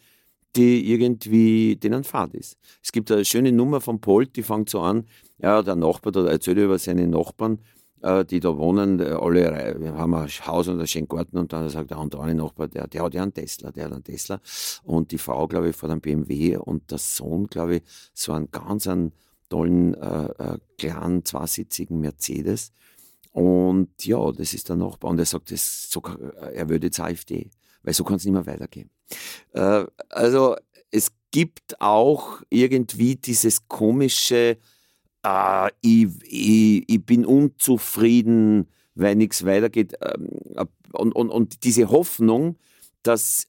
die 0.56 0.92
irgendwie 0.92 1.76
denen 1.76 2.04
Fahrt 2.04 2.36
ist. 2.36 2.58
Es 2.84 2.92
gibt 2.92 3.12
eine 3.12 3.26
schöne 3.26 3.52
Nummer 3.52 3.82
von 3.82 4.00
Polt, 4.00 4.36
die 4.36 4.44
fängt 4.44 4.70
so 4.70 4.82
an, 4.82 5.06
ja, 5.40 5.62
der 5.62 5.76
Nachbar, 5.76 6.12
der 6.12 6.26
erzählt 6.26 6.58
über 6.58 6.78
seine 6.78 7.08
Nachbarn, 7.08 7.56
äh, 7.56 7.75
die 8.26 8.40
da 8.40 8.58
wohnen, 8.58 9.00
äh, 9.00 9.06
alle 9.06 9.94
haben 9.98 10.14
ein 10.14 10.28
Haus 10.28 10.68
und 10.68 10.78
einen 10.78 10.88
schönen 10.88 11.08
Garten 11.08 11.38
und 11.38 11.54
dann 11.54 11.70
sagt 11.70 11.92
der 11.92 11.98
andere 11.98 12.34
Nachbar, 12.36 12.68
der, 12.68 12.88
der 12.88 13.04
hat 13.04 13.14
ja 13.14 13.24
einen 13.24 13.34
Tesla, 13.34 13.72
der 13.72 13.86
hat 13.86 13.94
einen 13.94 14.04
Tesla 14.04 14.40
und 14.84 15.12
die 15.12 15.18
Frau, 15.18 15.48
glaube 15.48 15.70
ich, 15.70 15.76
vor 15.76 15.90
einem 15.90 16.02
BMW 16.02 16.58
und 16.58 16.92
der 16.92 16.98
Sohn, 16.98 17.48
glaube 17.48 17.78
ich, 17.78 17.84
so 18.14 18.34
einen 18.34 18.52
ganz 18.52 18.88
einen 18.88 19.12
tollen, 19.50 19.94
äh, 19.96 20.26
äh, 20.26 20.58
kleinen, 20.78 21.26
zweisitzigen 21.26 22.00
Mercedes 22.00 22.72
und 23.32 23.90
ja, 24.06 24.32
das 24.32 24.54
ist 24.54 24.70
der 24.70 24.76
Nachbar 24.76 25.12
und 25.12 25.20
er 25.20 25.26
sagt, 25.26 25.52
das, 25.52 25.90
so, 25.90 26.02
er 26.54 26.70
würde 26.70 26.88
jetzt 26.88 27.00
AfD, 27.00 27.50
weil 27.84 27.94
so 27.94 28.04
kann 28.04 28.16
es 28.18 28.26
nicht 28.26 28.34
mehr 28.34 28.46
weitergehen. 28.46 28.90
Äh, 29.54 29.86
also 30.10 30.56
es 30.92 31.12
gibt 31.32 31.82
auch 31.82 32.42
irgendwie 32.50 33.16
dieses 33.16 33.68
komische, 33.68 34.58
äh, 35.26 35.70
ich, 35.82 36.08
ich, 36.24 36.84
ich, 36.88 37.06
bin 37.06 37.26
unzufrieden, 37.26 38.68
weil 38.94 39.16
nichts 39.16 39.46
weitergeht. 39.46 39.96
Ähm, 40.02 40.30
und, 40.94 41.14
und, 41.14 41.30
und 41.30 41.64
diese 41.64 41.90
Hoffnung, 41.90 42.58
dass 43.04 43.48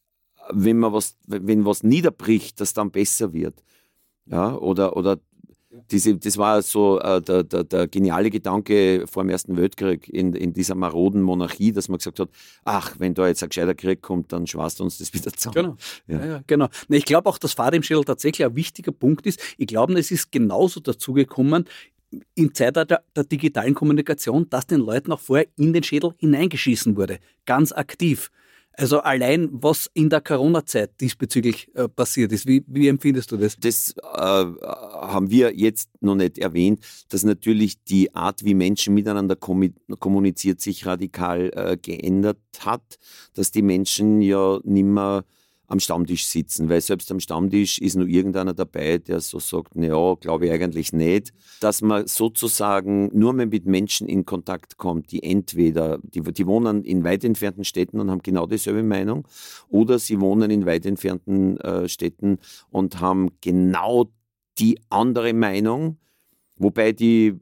wenn 0.51 0.79
man 0.79 0.93
was, 0.93 1.17
wenn 1.27 1.65
was 1.65 1.83
niederbricht, 1.83 2.61
das 2.61 2.73
dann 2.73 2.91
besser 2.91 3.33
wird. 3.33 3.63
Ja, 4.27 4.57
oder, 4.57 4.97
oder 4.97 5.19
diese, 5.91 6.17
das 6.17 6.39
war 6.39 6.63
so 6.63 7.01
äh, 7.01 7.21
der, 7.21 7.43
der, 7.45 7.65
der, 7.65 7.89
geniale 7.89 8.31
Gedanke 8.31 9.05
vor 9.07 9.23
dem 9.23 9.31
Ersten 9.31 9.57
Weltkrieg 9.57 10.09
in, 10.09 10.35
in 10.35 10.53
dieser 10.53 10.75
maroden 10.75 11.23
Monarchie, 11.23 11.73
dass 11.73 11.89
man 11.89 11.99
gesagt 11.99 12.21
hat, 12.21 12.29
ach, 12.65 12.97
wenn 12.99 13.15
da 13.15 13.27
jetzt 13.27 13.43
ein 13.43 13.49
gescheiter 13.49 13.75
Krieg 13.75 14.03
kommt, 14.03 14.33
dann 14.33 14.47
schwarzt 14.47 14.81
uns 14.81 14.99
das 14.99 15.13
wieder 15.15 15.33
zusammen. 15.33 15.77
Genau, 16.07 16.23
ja. 16.23 16.27
Ja, 16.27 16.41
genau. 16.47 16.69
ich 16.89 17.05
glaube 17.05 17.29
auch, 17.29 17.39
dass 17.39 17.53
Fahr 17.53 17.73
im 17.73 17.83
Schädel 17.83 18.05
tatsächlich 18.05 18.47
ein 18.47 18.57
wichtiger 18.57 18.93
Punkt 18.93 19.27
ist. 19.27 19.41
Ich 19.59 19.67
glaube, 19.67 19.99
es 19.99 20.11
ist 20.11 20.33
genauso 20.33 20.81
dazugekommen, 20.81 21.67
im 22.35 22.55
Zeitalter 22.55 23.03
der 23.15 23.25
digitalen 23.25 23.75
Kommunikation, 23.75 24.49
dass 24.49 24.67
den 24.67 24.81
Leuten 24.81 25.13
auch 25.13 25.21
vorher 25.21 25.47
in 25.57 25.73
den 25.73 25.83
Schädel 25.83 26.15
hineingeschissen 26.19 26.97
wurde. 26.97 27.19
Ganz 27.45 27.73
aktiv. 27.73 28.31
Also 28.79 29.01
allein, 29.01 29.49
was 29.53 29.91
in 29.95 30.11
der 30.11 30.21
Corona-Zeit 30.21 31.01
diesbezüglich 31.01 31.75
äh, 31.75 31.89
passiert 31.89 32.31
ist, 32.33 32.47
wie, 32.47 32.63
wie, 32.67 32.89
empfindest 32.89 33.33
du 33.33 33.39
das? 33.39 33.57
Das 33.57 33.95
äh, 33.97 34.03
haben 34.03 35.31
wir 35.31 35.57
jetzt 35.57 35.89
noch 36.01 36.15
nicht 36.15 36.37
erwähnt, 36.37 36.81
dass 37.09 37.23
natürlich 37.23 37.83
die 37.85 38.15
Art, 38.15 38.45
wie 38.45 38.55
Menschen 38.55 38.93
miteinander 38.93 39.35
kommuniziert, 39.35 40.61
sich 40.61 40.85
radikal 40.85 41.51
äh, 41.55 41.79
geändert 41.81 42.39
hat, 42.61 42.99
dass 43.33 43.51
die 43.51 43.63
Menschen 43.63 44.21
ja 44.21 44.61
nimmer 44.63 45.25
am 45.69 45.81
Stammtisch 45.81 46.27
sitzen, 46.27 46.69
weil 46.69 46.81
selbst 46.81 47.11
am 47.11 47.21
Stammtisch 47.21 47.79
ist 47.79 47.97
nur 47.97 48.07
irgendeiner 48.07 48.55
dabei, 48.55 48.99
der 48.99 49.21
so 49.21 49.39
sagt, 49.39 49.75
naja, 49.75 50.15
glaube 50.21 50.47
ich 50.47 50.53
eigentlich 50.53 50.93
nicht, 50.93 51.33
dass 51.61 51.83
man 51.83 52.07
sozusagen 52.07 53.11
nur 53.13 53.33
mehr 53.33 53.47
mit 53.47 53.67
Menschen 53.67 54.09
in 54.09 54.25
Kontakt 54.25 54.77
kommt, 54.77 55.11
die 55.11 55.23
entweder, 55.23 55.99
die, 56.03 56.21
die 56.21 56.47
wohnen 56.47 56.85
in 56.85 57.05
weit 57.05 57.25
entfernten 57.25 57.65
Städten 57.65 58.01
und 58.01 58.11
haben 58.11 58.23
genau 58.23 58.47
dieselbe 58.47 58.83
Meinung, 58.83 59.27
oder 59.69 59.99
sie 59.99 60.21
wohnen 60.21 60.51
in 60.51 60.67
weit 60.67 60.87
entfernten 60.87 61.59
äh, 61.59 61.89
Städten 61.89 62.39
und 62.71 63.01
haben 63.01 63.31
genau 63.41 64.11
die 64.59 64.79
andere 64.89 65.35
Meinung, 65.35 65.99
wobei 66.57 66.93
die 66.93 67.35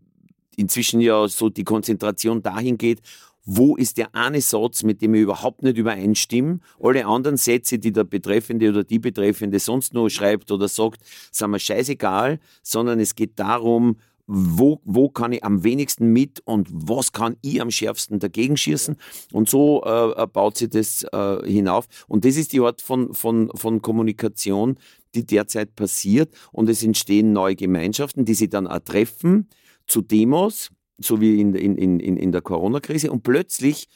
inzwischen 0.56 1.00
ja 1.00 1.28
so 1.28 1.48
die 1.48 1.64
Konzentration 1.64 2.42
dahin 2.42 2.78
geht, 2.78 3.00
wo 3.44 3.76
ist 3.76 3.98
der 3.98 4.14
eine 4.14 4.40
Satz, 4.40 4.82
mit 4.82 5.02
dem 5.02 5.14
ich 5.14 5.22
überhaupt 5.22 5.62
nicht 5.62 5.76
übereinstimme. 5.76 6.60
Alle 6.80 7.06
anderen 7.06 7.36
Sätze, 7.36 7.78
die 7.78 7.92
der 7.92 8.04
Betreffende 8.04 8.70
oder 8.70 8.84
die 8.84 8.98
Betreffende 8.98 9.58
sonst 9.58 9.94
nur 9.94 10.10
schreibt 10.10 10.50
oder 10.50 10.68
sagt, 10.68 11.00
sind 11.30 11.50
mir 11.50 11.58
scheißegal, 11.58 12.40
sondern 12.62 13.00
es 13.00 13.14
geht 13.14 13.38
darum, 13.38 13.96
wo, 14.26 14.80
wo 14.84 15.08
kann 15.10 15.32
ich 15.32 15.44
am 15.44 15.64
wenigsten 15.64 16.12
mit 16.12 16.40
und 16.46 16.68
was 16.70 17.12
kann 17.12 17.36
ich 17.42 17.60
am 17.60 17.70
schärfsten 17.70 18.18
dagegen 18.18 18.56
schießen. 18.56 18.96
Und 19.32 19.48
so 19.48 19.82
äh, 19.84 20.22
äh, 20.22 20.26
baut 20.26 20.56
sich 20.56 20.70
das 20.70 21.04
äh, 21.12 21.46
hinauf. 21.46 21.86
Und 22.08 22.24
das 22.24 22.36
ist 22.36 22.52
die 22.52 22.60
Art 22.60 22.80
von, 22.80 23.12
von, 23.12 23.50
von 23.54 23.82
Kommunikation, 23.82 24.78
die 25.14 25.26
derzeit 25.26 25.76
passiert. 25.76 26.34
Und 26.52 26.68
es 26.68 26.82
entstehen 26.82 27.32
neue 27.32 27.56
Gemeinschaften, 27.56 28.24
die 28.24 28.34
sich 28.34 28.48
dann 28.48 28.66
auch 28.66 28.78
treffen 28.78 29.48
zu 29.86 30.00
Demos, 30.00 30.70
so 30.98 31.20
wie 31.20 31.40
in, 31.40 31.54
in, 31.54 31.76
in, 31.76 32.16
in 32.16 32.32
der 32.32 32.42
Corona-Krise. 32.42 33.10
Und 33.10 33.22
plötzlich 33.22 33.88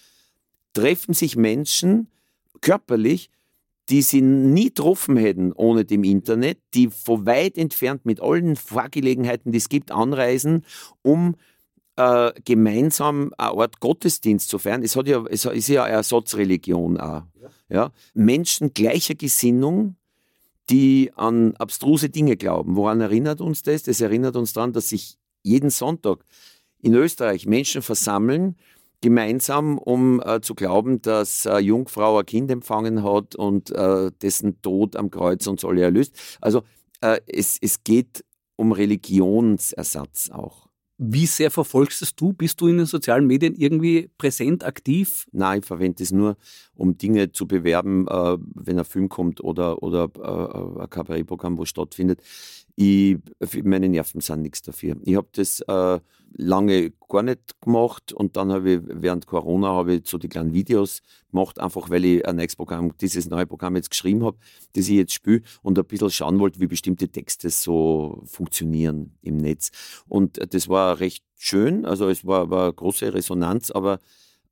treffen 0.72 1.14
sich 1.14 1.36
Menschen 1.36 2.08
körperlich, 2.60 3.30
die 3.88 4.02
sie 4.02 4.20
nie 4.20 4.66
getroffen 4.66 5.16
hätten 5.16 5.52
ohne 5.52 5.84
dem 5.84 6.04
Internet, 6.04 6.58
die 6.74 6.88
von 6.88 7.24
weit 7.26 7.56
entfernt 7.56 8.04
mit 8.04 8.20
allen 8.20 8.56
Vorgelegenheiten, 8.56 9.52
die 9.52 9.58
es 9.58 9.68
gibt, 9.68 9.90
anreisen, 9.90 10.64
um 11.02 11.36
äh, 11.96 12.32
gemeinsam 12.44 13.32
eine 13.38 13.58
Art 13.58 13.80
Gottesdienst 13.80 14.48
zu 14.48 14.58
feiern. 14.58 14.82
Es, 14.82 14.94
hat 14.94 15.08
ja, 15.08 15.24
es 15.30 15.44
ist 15.46 15.68
ja 15.68 15.84
eine 15.84 15.94
Ersatzreligion 15.94 16.98
auch. 16.98 17.22
Ja. 17.68 17.92
Menschen 18.14 18.72
gleicher 18.72 19.14
Gesinnung, 19.14 19.96
die 20.70 21.10
an 21.16 21.54
abstruse 21.56 22.10
Dinge 22.10 22.36
glauben. 22.36 22.76
Woran 22.76 23.00
erinnert 23.00 23.40
uns 23.40 23.62
das? 23.62 23.82
Das 23.82 24.00
erinnert 24.00 24.36
uns 24.36 24.52
daran, 24.52 24.72
dass 24.72 24.90
sich 24.90 25.16
jeden 25.42 25.70
Sonntag 25.70 26.24
in 26.80 26.94
Österreich 26.94 27.46
Menschen 27.46 27.82
versammeln, 27.82 28.56
gemeinsam, 29.00 29.78
um 29.78 30.20
äh, 30.24 30.40
zu 30.40 30.54
glauben, 30.54 31.00
dass 31.02 31.46
äh, 31.46 31.58
Jungfrau 31.58 32.18
ein 32.18 32.26
Kind 32.26 32.50
empfangen 32.50 33.04
hat 33.04 33.36
und 33.36 33.70
äh, 33.70 34.10
dessen 34.22 34.60
Tod 34.62 34.96
am 34.96 35.10
Kreuz 35.10 35.46
uns 35.46 35.64
alle 35.64 35.82
erlöst. 35.82 36.16
Also 36.40 36.62
äh, 37.00 37.20
es, 37.26 37.58
es 37.60 37.84
geht 37.84 38.24
um 38.56 38.72
Religionsersatz 38.72 40.30
auch. 40.30 40.68
Wie 41.00 41.26
sehr 41.26 41.52
verfolgst 41.52 42.02
es 42.02 42.16
du? 42.16 42.32
Bist 42.32 42.60
du 42.60 42.66
in 42.66 42.78
den 42.78 42.86
sozialen 42.86 43.24
Medien 43.24 43.54
irgendwie 43.54 44.10
präsent, 44.18 44.64
aktiv? 44.64 45.28
Nein, 45.30 45.60
ich 45.60 45.64
verwende 45.64 46.02
es 46.02 46.10
nur, 46.10 46.36
um 46.74 46.98
Dinge 46.98 47.30
zu 47.30 47.46
bewerben, 47.46 48.08
äh, 48.08 48.36
wenn 48.54 48.80
ein 48.80 48.84
Film 48.84 49.08
kommt 49.08 49.40
oder, 49.40 49.80
oder 49.80 50.10
äh, 50.16 50.82
ein 50.82 50.90
Kabarettprogramm, 50.90 51.56
wo 51.56 51.64
stattfindet. 51.64 52.20
Ich, 52.80 53.18
meine 53.64 53.88
Nerven 53.88 54.20
sind 54.20 54.42
nichts 54.42 54.62
dafür. 54.62 54.94
Ich 55.02 55.16
habe 55.16 55.26
das 55.32 55.58
äh, 55.62 55.98
lange 56.36 56.92
gar 57.08 57.24
nicht 57.24 57.60
gemacht 57.60 58.12
und 58.12 58.36
dann 58.36 58.52
habe 58.52 58.70
ich 58.70 58.80
während 58.84 59.26
Corona 59.26 59.70
habe 59.70 59.94
ich 59.94 60.06
so 60.06 60.16
die 60.16 60.28
kleinen 60.28 60.52
Videos 60.52 61.02
gemacht, 61.32 61.58
einfach 61.58 61.90
weil 61.90 62.04
ich 62.04 62.24
ein 62.24 62.36
neues 62.36 62.54
Programm, 62.54 62.96
dieses 63.00 63.28
neue 63.28 63.48
Programm 63.48 63.74
jetzt 63.74 63.90
geschrieben 63.90 64.24
habe, 64.24 64.38
das 64.74 64.88
ich 64.88 64.94
jetzt 64.94 65.12
spiele 65.12 65.42
und 65.62 65.76
ein 65.76 65.84
bisschen 65.86 66.10
schauen 66.10 66.38
wollte, 66.38 66.60
wie 66.60 66.68
bestimmte 66.68 67.08
Texte 67.08 67.50
so 67.50 68.22
funktionieren 68.26 69.18
im 69.22 69.38
Netz. 69.38 69.72
Und 70.06 70.38
das 70.54 70.68
war 70.68 71.00
recht 71.00 71.24
schön, 71.34 71.84
also 71.84 72.08
es 72.08 72.24
war, 72.24 72.48
war 72.48 72.72
große 72.72 73.12
Resonanz, 73.12 73.72
aber 73.72 73.98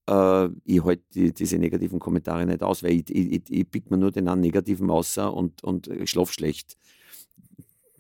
äh, 0.09 0.49
ich 0.65 0.83
halte 0.83 1.05
die, 1.15 1.33
diese 1.33 1.59
negativen 1.59 2.01
Kommentare 2.01 2.45
nicht 2.45 2.65
aus, 2.65 2.83
weil 2.83 2.91
ich, 2.91 3.09
ich, 3.09 3.33
ich, 3.35 3.43
ich 3.51 3.71
pick 3.71 3.89
mir 3.89 3.99
nur 3.99 4.11
den 4.11 4.27
einen 4.27 4.41
negativen 4.41 4.91
außer 4.91 5.33
und, 5.33 5.63
und 5.63 5.89
schlaf 6.07 6.33
schlecht 6.33 6.77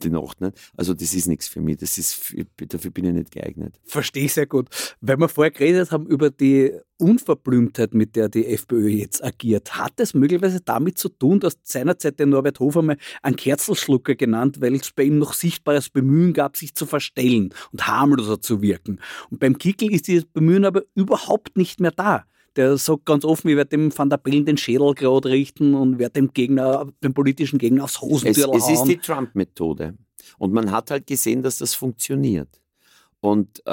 die 0.03 0.11
Nacht. 0.11 0.41
Nicht? 0.41 0.57
Also 0.77 0.95
das 0.95 1.15
ist 1.15 1.27
nichts 1.27 1.49
für 1.49 1.61
mich. 1.61 1.79
Das 1.79 1.99
ist, 1.99 2.35
dafür 2.57 2.91
bin 2.91 3.05
ich 3.07 3.13
nicht 3.13 3.31
geeignet. 3.31 3.79
Verstehe 3.85 4.25
ich 4.25 4.33
sehr 4.33 4.47
gut. 4.47 4.69
Weil 5.01 5.19
wir 5.19 5.29
vorher 5.29 5.51
geredet 5.51 5.91
haben 5.91 6.07
über 6.07 6.31
die 6.31 6.73
Unverblümtheit, 6.99 7.95
mit 7.95 8.17
der 8.17 8.29
die 8.29 8.47
FPÖ 8.47 8.89
jetzt 8.89 9.23
agiert. 9.23 9.77
Hat 9.77 10.01
es 10.01 10.15
möglicherweise 10.15 10.61
damit 10.61 10.99
zu 10.99 11.09
tun, 11.09 11.41
dass 11.41 11.59
seinerzeit 11.63 12.19
der 12.19 12.27
Norbert 12.27 12.61
Hofer 12.61 12.83
mal 12.83 12.97
einen 13.23 13.37
Kerzelschlucker 13.37 14.15
genannt, 14.15 14.61
weil 14.61 14.75
es 14.75 14.93
bei 14.93 15.05
ihm 15.05 15.19
noch 15.19 15.35
sichtbares 15.35 15.91
Bemühen 15.91 16.33
gab, 16.33 16.57
sich 16.57 16.75
zu 16.75 16.87
verstellen 16.87 17.53
und 17.73 17.87
harmloser 17.87 18.41
zu 18.41 18.63
wirken. 18.63 19.01
Und 19.31 19.41
beim 19.41 19.59
Kickel 19.59 19.93
ist 19.93 20.09
dieses 20.09 20.25
Bemühen 20.25 20.65
aber 20.65 20.83
überhaupt 20.95 21.57
nicht 21.57 21.81
mehr 21.81 21.93
da 21.93 22.25
der 22.57 22.79
sagt 22.79 23.05
ganz 23.05 23.25
offen, 23.25 23.49
ich 23.49 23.57
werde 23.57 23.71
dem 23.71 23.97
Van 23.97 24.11
der 24.11 24.17
Bellen 24.17 24.45
den 24.45 24.57
Schädel 24.57 24.95
gerade 24.95 25.29
richten 25.31 25.75
und 25.75 25.99
werde 25.99 26.15
dem 26.15 26.33
Gegner, 26.33 26.87
dem 27.03 27.15
politischen 27.15 27.59
Gegner 27.59 27.85
aufs 27.85 28.01
Hosentürl 28.01 28.57
es, 28.57 28.65
es 28.65 28.81
ist 28.81 28.85
die 28.85 28.97
Trump-Methode. 28.97 29.97
Und 30.39 30.53
man 30.53 30.71
hat 30.71 30.91
halt 30.91 31.07
gesehen, 31.07 31.43
dass 31.43 31.59
das 31.59 31.75
funktioniert. 31.75 32.61
Und 33.21 33.61
äh, 33.67 33.71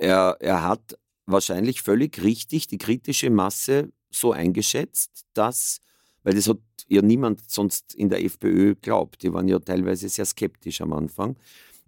er, 0.00 0.36
er 0.40 0.62
hat 0.62 0.98
wahrscheinlich 1.26 1.82
völlig 1.82 2.22
richtig 2.22 2.66
die 2.66 2.78
kritische 2.78 3.30
Masse 3.30 3.92
so 4.10 4.32
eingeschätzt, 4.32 5.24
dass, 5.34 5.80
weil 6.22 6.34
das 6.34 6.48
hat 6.48 6.58
ja 6.88 7.02
niemand 7.02 7.48
sonst 7.48 7.94
in 7.94 8.08
der 8.08 8.24
FPÖ 8.24 8.74
glaubt, 8.74 9.22
die 9.22 9.32
waren 9.32 9.48
ja 9.48 9.58
teilweise 9.60 10.08
sehr 10.08 10.24
skeptisch 10.26 10.80
am 10.80 10.92
Anfang. 10.92 11.36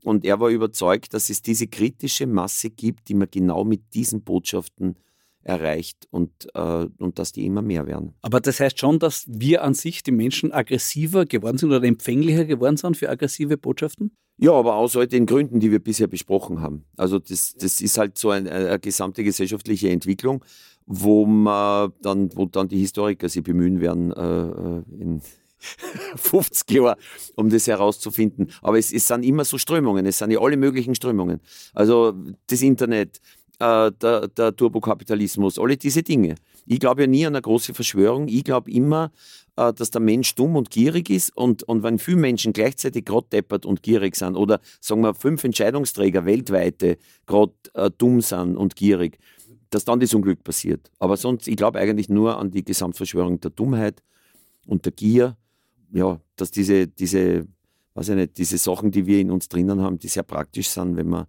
Und 0.04 0.24
er 0.24 0.40
war 0.40 0.48
überzeugt, 0.48 1.14
dass 1.14 1.30
es 1.30 1.42
diese 1.42 1.68
kritische 1.68 2.26
Masse 2.26 2.70
gibt, 2.70 3.08
die 3.08 3.14
man 3.14 3.28
genau 3.30 3.64
mit 3.64 3.94
diesen 3.94 4.22
Botschaften 4.22 4.96
erreicht 5.44 6.06
und, 6.10 6.30
äh, 6.54 6.86
und 6.98 7.18
dass 7.18 7.32
die 7.32 7.44
immer 7.44 7.62
mehr 7.62 7.86
werden. 7.86 8.14
Aber 8.22 8.40
das 8.40 8.60
heißt 8.60 8.78
schon, 8.78 8.98
dass 8.98 9.24
wir 9.28 9.62
an 9.62 9.74
sich, 9.74 10.02
die 10.02 10.12
Menschen, 10.12 10.52
aggressiver 10.52 11.26
geworden 11.26 11.58
sind 11.58 11.70
oder 11.70 11.82
empfänglicher 11.82 12.44
geworden 12.44 12.76
sind 12.76 12.96
für 12.96 13.08
aggressive 13.08 13.56
Botschaften? 13.56 14.12
Ja, 14.38 14.52
aber 14.52 14.74
aus 14.76 14.96
all 14.96 15.06
den 15.06 15.26
Gründen, 15.26 15.60
die 15.60 15.70
wir 15.70 15.78
bisher 15.78 16.06
besprochen 16.06 16.60
haben. 16.60 16.84
Also 16.96 17.18
das, 17.18 17.54
das 17.54 17.80
ist 17.80 17.98
halt 17.98 18.18
so 18.18 18.30
eine, 18.30 18.50
eine 18.50 18.78
gesamte 18.78 19.22
gesellschaftliche 19.24 19.90
Entwicklung, 19.90 20.44
wo 20.86 21.26
man 21.26 21.92
dann, 22.02 22.30
wo 22.34 22.46
dann 22.46 22.68
die 22.68 22.78
Historiker 22.78 23.28
sich 23.28 23.42
bemühen 23.42 23.80
werden, 23.80 24.10
äh, 24.12 25.00
in 25.00 25.22
50 26.16 26.70
Jahren, 26.72 26.96
um 27.36 27.50
das 27.50 27.66
herauszufinden. 27.66 28.50
Aber 28.62 28.78
es, 28.78 28.92
es 28.92 29.06
sind 29.06 29.24
immer 29.24 29.44
so 29.44 29.58
Strömungen, 29.58 30.06
es 30.06 30.18
sind 30.18 30.30
ja 30.30 30.40
alle 30.40 30.56
möglichen 30.56 30.94
Strömungen. 30.94 31.40
Also 31.72 32.14
das 32.48 32.62
Internet, 32.62 33.20
äh, 33.58 33.92
der, 33.92 34.28
der 34.28 34.56
Turbokapitalismus, 34.56 35.58
alle 35.58 35.76
diese 35.76 36.02
Dinge. 36.02 36.36
Ich 36.66 36.80
glaube 36.80 37.02
ja 37.02 37.06
nie 37.06 37.26
an 37.26 37.34
eine 37.34 37.42
große 37.42 37.74
Verschwörung. 37.74 38.28
Ich 38.28 38.44
glaube 38.44 38.70
immer, 38.70 39.10
äh, 39.56 39.72
dass 39.72 39.90
der 39.90 40.00
Mensch 40.00 40.34
dumm 40.34 40.56
und 40.56 40.70
gierig 40.70 41.10
ist 41.10 41.36
und, 41.36 41.62
und 41.64 41.82
wenn 41.82 41.98
viele 41.98 42.18
Menschen 42.18 42.52
gleichzeitig 42.52 43.04
gerade 43.04 43.26
deppert 43.32 43.66
und 43.66 43.82
gierig 43.82 44.16
sind 44.16 44.36
oder 44.36 44.60
sagen 44.80 45.02
wir 45.02 45.14
fünf 45.14 45.44
Entscheidungsträger 45.44 46.24
weltweite 46.24 46.98
gerade 47.26 47.52
äh, 47.74 47.90
dumm 47.96 48.20
sind 48.20 48.56
und 48.56 48.76
gierig, 48.76 49.18
dass 49.70 49.84
dann 49.84 50.00
das 50.00 50.14
Unglück 50.14 50.44
passiert. 50.44 50.90
Aber 50.98 51.16
sonst, 51.16 51.48
ich 51.48 51.56
glaube 51.56 51.78
eigentlich 51.78 52.08
nur 52.08 52.38
an 52.38 52.50
die 52.50 52.64
Gesamtverschwörung 52.64 53.40
der 53.40 53.50
Dummheit 53.50 54.02
und 54.66 54.84
der 54.84 54.92
Gier. 54.92 55.36
Ja, 55.92 56.20
dass 56.36 56.50
diese, 56.50 56.86
diese, 56.86 57.46
weiß 57.94 58.10
ich 58.10 58.16
nicht, 58.16 58.38
diese 58.38 58.56
Sachen, 58.56 58.90
die 58.90 59.06
wir 59.06 59.20
in 59.20 59.30
uns 59.30 59.48
drinnen 59.48 59.82
haben, 59.82 59.98
die 59.98 60.08
sehr 60.08 60.22
praktisch 60.22 60.68
sind, 60.68 60.96
wenn 60.96 61.08
man 61.08 61.26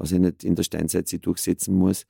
was 0.00 0.12
ich 0.12 0.18
nicht 0.18 0.44
in 0.44 0.56
der 0.56 0.62
Steinzeit 0.62 1.08
sie 1.08 1.18
durchsetzen 1.18 1.74
muss, 1.74 2.06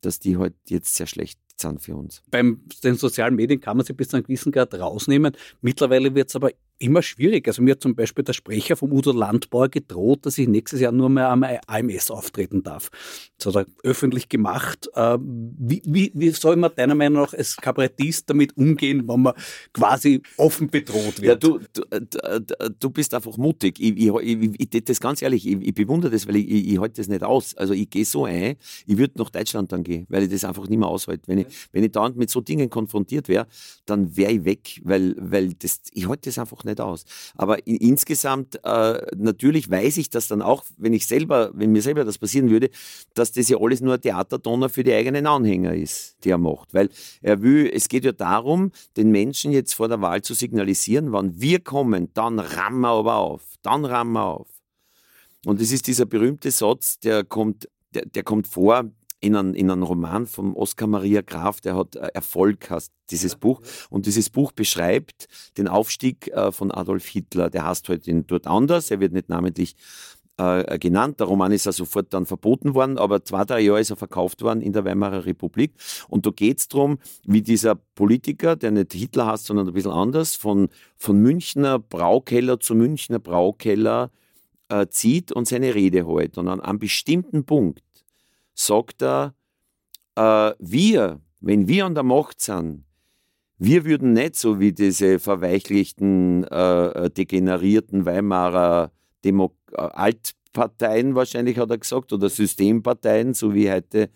dass 0.00 0.18
die 0.18 0.38
halt 0.38 0.54
jetzt 0.66 0.94
sehr 0.94 1.06
schlecht 1.06 1.38
sind 1.56 1.80
für 1.82 1.94
uns. 1.94 2.22
Beim 2.30 2.62
den 2.82 2.96
sozialen 2.96 3.36
Medien 3.36 3.60
kann 3.60 3.76
man 3.76 3.84
sie 3.86 3.92
bis 3.92 4.08
zu 4.08 4.16
einem 4.16 4.24
gewissen 4.24 4.50
Grad 4.50 4.74
rausnehmen. 4.74 5.36
Mittlerweile 5.60 6.14
wird 6.14 6.30
es 6.30 6.36
aber 6.36 6.50
immer 6.78 7.02
schwierig. 7.02 7.46
Also 7.46 7.62
mir 7.62 7.72
hat 7.72 7.82
zum 7.82 7.94
Beispiel 7.94 8.24
der 8.24 8.32
Sprecher 8.32 8.76
vom 8.76 8.92
Udo 8.92 9.12
Landbauer 9.12 9.68
gedroht, 9.68 10.26
dass 10.26 10.38
ich 10.38 10.48
nächstes 10.48 10.80
Jahr 10.80 10.92
nur 10.92 11.08
mehr 11.08 11.28
am 11.28 11.44
AMS 11.44 12.10
auftreten 12.10 12.62
darf. 12.62 12.90
Das 13.38 13.54
hat 13.54 13.66
er 13.66 13.88
öffentlich 13.88 14.28
gemacht. 14.28 14.88
Äh, 14.94 15.18
wie, 15.20 15.82
wie, 15.84 16.12
wie 16.14 16.30
soll 16.30 16.56
man 16.56 16.72
deiner 16.74 16.94
Meinung 16.94 17.22
nach 17.22 17.34
als 17.34 17.56
Kabarettist 17.56 18.28
damit 18.28 18.56
umgehen, 18.56 19.06
wenn 19.08 19.22
man 19.22 19.34
quasi 19.72 20.22
offen 20.36 20.68
bedroht 20.68 21.20
wird? 21.20 21.24
Ja, 21.24 21.34
du, 21.36 21.60
du, 21.72 21.82
äh, 21.90 22.40
du 22.78 22.90
bist 22.90 23.14
einfach 23.14 23.36
mutig. 23.36 23.78
Ich, 23.78 23.96
ich, 23.96 24.14
ich, 24.14 24.72
ich 24.74 24.84
das 24.84 25.00
ganz 25.00 25.22
ehrlich, 25.22 25.46
ich, 25.46 25.60
ich 25.60 25.74
bewundere 25.74 26.10
das, 26.10 26.26
weil 26.26 26.36
ich, 26.36 26.50
ich, 26.50 26.68
ich 26.72 26.80
halte 26.80 27.00
das 27.00 27.08
nicht 27.08 27.22
aus. 27.22 27.54
Also 27.56 27.74
ich 27.74 27.88
gehe 27.88 28.04
so 28.04 28.24
ein, 28.24 28.56
ich 28.86 28.98
würde 28.98 29.14
nach 29.18 29.30
Deutschland 29.30 29.72
dann 29.72 29.84
gehen, 29.84 30.06
weil 30.08 30.24
ich 30.24 30.30
das 30.30 30.44
einfach 30.44 30.68
nicht 30.68 30.78
mehr 30.78 30.88
aushalte. 30.88 31.22
Wenn 31.26 31.38
ich, 31.38 31.46
wenn 31.72 31.84
ich 31.84 31.92
dauernd 31.92 32.16
mit 32.16 32.30
so 32.30 32.40
Dingen 32.40 32.68
konfrontiert 32.68 33.28
wäre, 33.28 33.46
dann 33.86 34.16
wäre 34.16 34.32
ich 34.32 34.44
weg, 34.44 34.80
weil, 34.84 35.14
weil 35.18 35.54
das, 35.54 35.80
ich 35.92 36.08
halte 36.08 36.28
das 36.28 36.38
einfach 36.38 36.63
nicht 36.64 36.80
aus. 36.80 37.04
Aber 37.36 37.66
in, 37.66 37.76
insgesamt, 37.76 38.60
äh, 38.64 39.00
natürlich 39.16 39.70
weiß 39.70 39.96
ich 39.98 40.10
das 40.10 40.28
dann 40.28 40.42
auch, 40.42 40.64
wenn 40.76 40.92
ich 40.92 41.06
selber, 41.06 41.50
wenn 41.54 41.72
mir 41.72 41.82
selber 41.82 42.04
das 42.04 42.18
passieren 42.18 42.50
würde, 42.50 42.70
dass 43.14 43.32
das 43.32 43.48
ja 43.48 43.58
alles 43.60 43.80
nur 43.80 44.00
Theaterdonner 44.00 44.68
für 44.68 44.84
die 44.84 44.92
eigenen 44.92 45.26
Anhänger 45.26 45.74
ist, 45.74 46.16
die 46.24 46.30
er 46.30 46.38
macht. 46.38 46.74
Weil 46.74 46.88
er 47.22 47.42
will, 47.42 47.70
es 47.72 47.88
geht 47.88 48.04
ja 48.04 48.12
darum, 48.12 48.72
den 48.96 49.10
Menschen 49.10 49.52
jetzt 49.52 49.74
vor 49.74 49.88
der 49.88 50.00
Wahl 50.00 50.22
zu 50.22 50.34
signalisieren, 50.34 51.12
wann 51.12 51.40
wir 51.40 51.60
kommen, 51.60 52.10
dann 52.14 52.38
rammen 52.38 52.80
wir 52.80 52.90
aber 52.90 53.16
auf. 53.16 53.42
Dann 53.62 53.84
rammen 53.84 54.12
wir 54.12 54.24
auf. 54.24 54.48
Und 55.44 55.60
es 55.60 55.72
ist 55.72 55.86
dieser 55.86 56.06
berühmte 56.06 56.50
Satz, 56.50 56.98
der 57.00 57.24
kommt, 57.24 57.68
der, 57.94 58.06
der 58.06 58.22
kommt 58.22 58.46
vor 58.46 58.90
in 59.24 59.36
einem, 59.36 59.54
in 59.54 59.70
einem 59.70 59.82
Roman 59.82 60.26
von 60.26 60.54
Oskar 60.54 60.86
Maria 60.86 61.22
Graf, 61.22 61.60
der 61.60 61.76
hat 61.76 61.96
äh, 61.96 62.08
Erfolg 62.12 62.70
heißt 62.70 62.92
dieses 63.10 63.36
Buch. 63.36 63.62
Und 63.88 64.06
dieses 64.06 64.28
Buch 64.28 64.52
beschreibt 64.52 65.28
den 65.56 65.66
Aufstieg 65.66 66.28
äh, 66.28 66.52
von 66.52 66.70
Adolf 66.70 67.06
Hitler. 67.06 67.48
Der 67.48 67.66
heißt 67.66 67.88
halt 67.88 68.06
in, 68.06 68.26
dort 68.26 68.46
anders, 68.46 68.90
er 68.90 69.00
wird 69.00 69.12
nicht 69.12 69.30
namentlich 69.30 69.76
äh, 70.36 70.78
genannt. 70.78 71.20
Der 71.20 71.26
Roman 71.26 71.52
ist 71.52 71.64
ja 71.64 71.72
sofort 71.72 72.12
dann 72.12 72.26
verboten 72.26 72.74
worden, 72.74 72.98
aber 72.98 73.24
zwei, 73.24 73.44
drei 73.44 73.60
Jahre 73.60 73.80
ist 73.80 73.90
er 73.90 73.96
verkauft 73.96 74.42
worden 74.42 74.60
in 74.60 74.74
der 74.74 74.84
Weimarer 74.84 75.24
Republik. 75.24 75.72
Und 76.08 76.26
da 76.26 76.30
geht 76.30 76.58
es 76.58 76.68
darum, 76.68 76.98
wie 77.24 77.40
dieser 77.40 77.76
Politiker, 77.76 78.56
der 78.56 78.72
nicht 78.72 78.92
Hitler 78.92 79.26
heißt, 79.26 79.46
sondern 79.46 79.68
ein 79.68 79.74
bisschen 79.74 79.92
anders, 79.92 80.36
von, 80.36 80.68
von 80.96 81.18
Münchner 81.18 81.78
Braukeller 81.78 82.60
zu 82.60 82.74
Münchner 82.74 83.20
Braukeller 83.20 84.10
äh, 84.68 84.86
zieht 84.88 85.32
und 85.32 85.48
seine 85.48 85.74
Rede 85.74 86.06
hält. 86.06 86.36
Und 86.36 86.48
an 86.48 86.60
einem 86.60 86.78
bestimmten 86.78 87.44
Punkt 87.44 87.80
sagt 88.54 89.02
er, 89.02 89.34
äh, 90.16 90.52
wir, 90.58 91.20
wenn 91.40 91.68
wir 91.68 91.86
an 91.86 91.94
der 91.94 92.04
Macht 92.04 92.40
sind, 92.40 92.84
wir 93.58 93.84
würden 93.84 94.12
nicht 94.12 94.36
so 94.36 94.58
wie 94.60 94.72
diese 94.72 95.18
verweichlichten, 95.18 96.44
äh, 96.44 97.10
degenerierten 97.10 98.04
Weimarer 98.04 98.90
Demo 99.24 99.54
äh, 99.72 99.80
Altparteien, 99.80 101.14
wahrscheinlich 101.14 101.58
hat 101.58 101.70
er 101.70 101.78
gesagt, 101.78 102.12
oder 102.12 102.28
Systemparteien, 102.28 103.34
so 103.34 103.54
wie 103.54 103.70
heute 103.70 104.10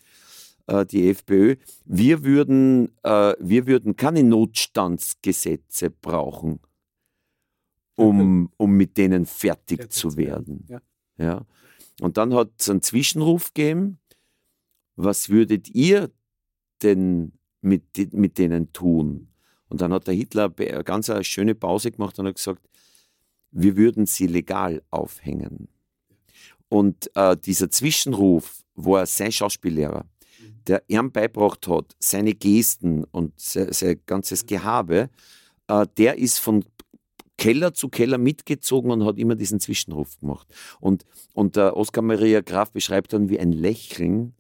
äh, 0.67 0.85
die 0.87 1.09
FPÖ, 1.09 1.57
wir 1.85 2.25
würden, 2.25 2.93
äh, 3.03 3.35
wir 3.39 3.67
würden 3.67 3.97
keine 3.97 4.23
Notstandsgesetze 4.23 5.91
brauchen, 5.91 6.61
um, 7.97 8.51
um 8.57 8.73
mit 8.73 8.97
denen 8.97 9.27
fertig 9.27 9.91
zu 9.93 10.17
werden. 10.17 10.65
Ja. 10.69 10.81
ja. 11.17 11.47
Und 12.01 12.17
dann 12.17 12.35
hat 12.35 12.51
es 12.59 12.69
einen 12.69 12.83
Zwischenruf 12.83 13.55
gegeben, 13.55 13.99
was 14.99 15.29
würdet 15.29 15.69
ihr 15.71 16.11
denn 16.83 17.33
mit, 17.61 18.13
mit 18.13 18.39
denen 18.39 18.73
tun? 18.73 19.29
Und 19.69 19.81
dann 19.81 19.93
hat 19.93 20.07
der 20.07 20.15
Hitler 20.15 20.53
eine 20.59 20.85
ganz 20.85 21.09
eine 21.09 21.25
schöne 21.25 21.55
Pause 21.55 21.91
gemacht 21.91 22.19
und 22.19 22.27
hat 22.27 22.35
gesagt, 22.35 22.69
wir 23.51 23.77
würden 23.77 24.07
sie 24.07 24.27
legal 24.27 24.83
aufhängen. 24.91 25.69
Und 26.69 27.11
äh, 27.15 27.37
dieser 27.37 27.71
Zwischenruf 27.71 28.65
war 28.75 29.07
sein 29.07 29.33
Schauspiellehrer, 29.33 30.05
der 30.67 30.83
ihm 30.89 31.13
beibracht 31.13 31.69
hat, 31.69 31.95
seine 31.99 32.35
Gesten 32.35 33.05
und 33.05 33.39
sein, 33.41 33.73
sein 33.73 34.01
ganzes 34.05 34.47
Gehabe, 34.47 35.11
äh, 35.69 35.87
der 35.97 36.19
ist 36.19 36.39
von 36.39 36.65
Keller 37.37 37.73
zu 37.73 37.89
Keller 37.89 38.19
mitgezogen 38.19 38.91
und 38.91 39.05
hat 39.05 39.17
immer 39.17 39.37
diesen 39.37 39.61
Zwischenruf 39.61 40.19
gemacht. 40.19 40.49
Und, 40.81 41.05
und 41.35 41.55
der 41.55 41.77
Oskar 41.77 42.03
Maria 42.03 42.41
Graf 42.41 42.73
beschreibt 42.73 43.13
dann 43.13 43.29
wie 43.29 43.39
ein 43.39 43.53
Lächeln, 43.53 44.35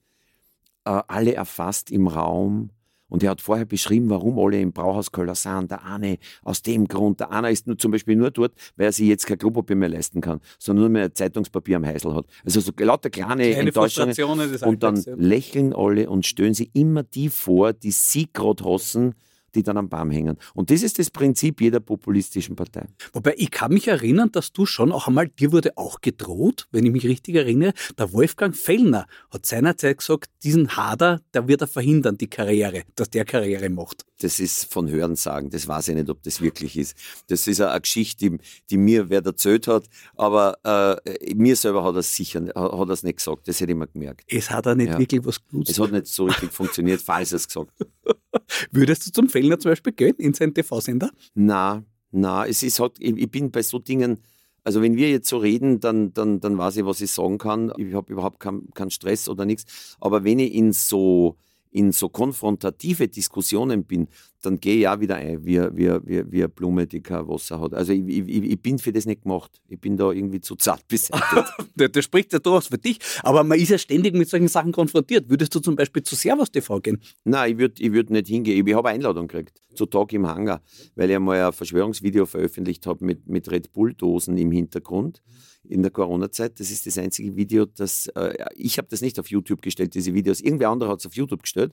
äh, 0.88 1.02
alle 1.06 1.34
erfasst 1.34 1.90
im 1.90 2.06
Raum. 2.06 2.70
Und 3.10 3.22
er 3.22 3.30
hat 3.30 3.40
vorher 3.40 3.64
beschrieben, 3.64 4.10
warum 4.10 4.38
alle 4.38 4.60
im 4.60 4.72
Brauhauskeller 4.72 5.34
sind. 5.34 5.70
Der 5.70 5.84
eine 5.84 6.18
aus 6.42 6.60
dem 6.60 6.88
Grund, 6.88 7.20
der 7.20 7.30
eine 7.30 7.50
ist 7.50 7.66
nur, 7.66 7.78
zum 7.78 7.90
Beispiel 7.90 8.16
nur 8.16 8.30
dort, 8.30 8.52
weil 8.76 8.86
er 8.86 8.92
sich 8.92 9.08
jetzt 9.08 9.26
kein 9.26 9.38
Klopapier 9.38 9.76
mehr 9.76 9.88
leisten 9.88 10.20
kann, 10.20 10.40
sondern 10.58 10.82
nur 10.82 10.90
mehr 10.90 11.14
Zeitungspapier 11.14 11.76
am 11.76 11.86
Heisel 11.86 12.14
hat. 12.14 12.26
Also 12.44 12.60
so 12.60 12.70
lauter 12.78 13.08
kleine, 13.08 13.50
kleine 13.50 13.68
Enttäuschungen. 13.68 14.14
Und 14.62 14.82
dann 14.82 15.02
lächeln 15.16 15.72
alle 15.72 16.10
und 16.10 16.26
stören 16.26 16.52
sie 16.52 16.70
immer 16.74 17.02
die 17.02 17.30
vor, 17.30 17.72
die 17.72 17.92
sie 17.92 18.28
gerade 18.30 18.62
hassen, 18.64 19.14
die 19.54 19.62
dann 19.62 19.76
am 19.76 19.88
Baum 19.88 20.10
hängen. 20.10 20.36
Und 20.54 20.70
das 20.70 20.82
ist 20.82 20.98
das 20.98 21.10
Prinzip 21.10 21.60
jeder 21.60 21.80
populistischen 21.80 22.56
Partei. 22.56 22.86
Wobei 23.12 23.34
ich 23.36 23.50
kann 23.50 23.72
mich 23.72 23.88
erinnern, 23.88 24.30
dass 24.32 24.52
du 24.52 24.66
schon 24.66 24.92
auch 24.92 25.08
einmal, 25.08 25.28
dir 25.28 25.52
wurde 25.52 25.76
auch 25.76 26.00
gedroht, 26.00 26.66
wenn 26.70 26.84
ich 26.84 26.92
mich 26.92 27.06
richtig 27.06 27.36
erinnere, 27.36 27.72
der 27.98 28.12
Wolfgang 28.12 28.56
Fellner 28.56 29.06
hat 29.30 29.46
seinerzeit 29.46 29.98
gesagt, 29.98 30.30
diesen 30.42 30.76
Hader, 30.76 31.20
der 31.34 31.48
wird 31.48 31.62
er 31.62 31.66
verhindern, 31.66 32.18
die 32.18 32.28
Karriere, 32.28 32.82
dass 32.94 33.10
der 33.10 33.24
Karriere 33.24 33.68
macht. 33.70 34.04
Das 34.20 34.40
ist 34.40 34.72
von 34.72 34.88
Hören 34.88 35.14
sagen, 35.14 35.50
das 35.50 35.68
weiß 35.68 35.88
ich 35.88 35.94
nicht, 35.94 36.10
ob 36.10 36.22
das 36.22 36.40
wirklich 36.40 36.76
ist. 36.76 36.96
Das 37.28 37.46
ist 37.46 37.60
eine 37.60 37.80
Geschichte, 37.80 38.30
die, 38.30 38.38
die 38.68 38.76
mir 38.76 39.08
wer 39.10 39.24
erzählt 39.24 39.68
hat, 39.68 39.84
aber 40.16 40.58
äh, 40.64 41.34
mir 41.34 41.54
selber 41.54 41.84
hat 41.84 41.94
er 41.94 42.02
sicher 42.02 42.40
hat 42.54 42.88
es 42.90 43.02
nicht 43.02 43.18
gesagt, 43.18 43.48
das 43.48 43.60
hätte 43.60 43.72
ich 43.72 43.78
mir 43.78 43.86
gemerkt. 43.86 44.24
Es 44.28 44.50
hat 44.50 44.66
er 44.66 44.74
nicht 44.74 44.90
ja. 44.90 44.98
wirklich 44.98 45.24
was 45.24 45.44
genutzt. 45.46 45.70
Es 45.70 45.78
hat 45.78 45.92
nicht 45.92 46.06
so 46.06 46.24
richtig 46.24 46.52
funktioniert, 46.52 47.00
falls 47.00 47.32
er 47.32 47.36
es 47.36 47.46
gesagt 47.46 47.72
hat. 47.80 47.88
Würdest 48.70 49.06
du 49.06 49.12
zum 49.12 49.28
Fellner 49.28 49.58
zum 49.58 49.70
Beispiel 49.70 49.92
gehen 49.92 50.16
in 50.16 50.34
seinen 50.34 50.54
TV-Sender? 50.54 51.10
Na, 51.34 51.84
na, 52.10 52.46
es 52.46 52.62
ist 52.62 52.80
halt, 52.80 52.92
ich, 52.98 53.16
ich, 53.16 53.30
bin 53.30 53.50
bei 53.50 53.62
so 53.62 53.78
Dingen, 53.78 54.18
also 54.64 54.82
wenn 54.82 54.96
wir 54.96 55.10
jetzt 55.10 55.28
so 55.28 55.38
reden, 55.38 55.80
dann, 55.80 56.12
dann, 56.12 56.40
dann 56.40 56.58
weiß 56.58 56.76
ich, 56.76 56.84
was 56.84 57.00
ich 57.00 57.10
sagen 57.10 57.38
kann. 57.38 57.72
Ich 57.76 57.94
habe 57.94 58.12
überhaupt 58.12 58.40
keinen 58.40 58.70
kein 58.74 58.90
Stress 58.90 59.28
oder 59.28 59.44
nichts. 59.44 59.96
Aber 60.00 60.24
wenn 60.24 60.38
ich 60.38 60.54
in 60.54 60.72
so, 60.72 61.36
in 61.70 61.92
so 61.92 62.08
konfrontative 62.08 63.08
Diskussionen 63.08 63.84
bin, 63.84 64.08
dann 64.42 64.60
gehe 64.60 64.76
ich 64.76 64.88
auch 64.88 65.00
wieder 65.00 65.16
ein, 65.16 65.44
wie, 65.44 65.58
wie, 65.58 65.90
wie, 66.04 66.32
wie 66.32 66.38
eine 66.38 66.48
Blume, 66.48 66.86
die 66.86 67.00
kein 67.00 67.26
Wasser 67.26 67.60
hat. 67.60 67.74
Also 67.74 67.92
ich, 67.92 68.06
ich, 68.06 68.28
ich 68.28 68.62
bin 68.62 68.78
für 68.78 68.92
das 68.92 69.06
nicht 69.06 69.22
gemacht. 69.22 69.60
Ich 69.68 69.80
bin 69.80 69.96
da 69.96 70.12
irgendwie 70.12 70.40
zu 70.40 70.54
zart 70.54 70.86
beseitigt. 70.86 71.52
das 71.96 72.04
spricht 72.04 72.32
ja 72.32 72.38
durchaus 72.38 72.68
für 72.68 72.78
dich, 72.78 72.98
aber 73.22 73.42
man 73.42 73.58
ist 73.58 73.70
ja 73.70 73.78
ständig 73.78 74.14
mit 74.14 74.28
solchen 74.28 74.48
Sachen 74.48 74.72
konfrontiert. 74.72 75.28
Würdest 75.28 75.54
du 75.54 75.60
zum 75.60 75.76
Beispiel 75.76 76.02
zu 76.02 76.14
Servus 76.14 76.50
TV 76.50 76.80
gehen? 76.80 77.00
Nein, 77.24 77.52
ich 77.52 77.58
würde 77.58 77.82
ich 77.82 77.92
würd 77.92 78.10
nicht 78.10 78.28
hingehen. 78.28 78.66
Ich 78.66 78.74
habe 78.74 78.88
Einladung 78.88 79.26
gekriegt, 79.26 79.60
zu 79.74 79.86
Tag 79.86 80.12
im 80.12 80.26
Hangar, 80.26 80.62
weil 80.94 81.10
ich 81.10 81.16
einmal 81.16 81.42
ein 81.42 81.52
Verschwörungsvideo 81.52 82.26
veröffentlicht 82.26 82.86
habe 82.86 83.04
mit, 83.04 83.28
mit 83.28 83.50
Red 83.50 83.72
Bull-Dosen 83.72 84.38
im 84.38 84.52
Hintergrund 84.52 85.22
in 85.64 85.82
der 85.82 85.90
Corona-Zeit. 85.90 86.60
Das 86.60 86.70
ist 86.70 86.86
das 86.86 86.98
einzige 86.98 87.36
Video, 87.36 87.66
das 87.66 88.06
äh, 88.14 88.34
ich 88.54 88.78
habe 88.78 88.88
das 88.88 89.00
nicht 89.00 89.18
auf 89.18 89.28
YouTube 89.28 89.62
gestellt, 89.62 89.94
diese 89.94 90.14
Videos. 90.14 90.40
Irgendwer 90.40 90.70
andere 90.70 90.90
hat 90.90 91.00
es 91.00 91.06
auf 91.06 91.14
YouTube 91.14 91.42
gestellt. 91.42 91.72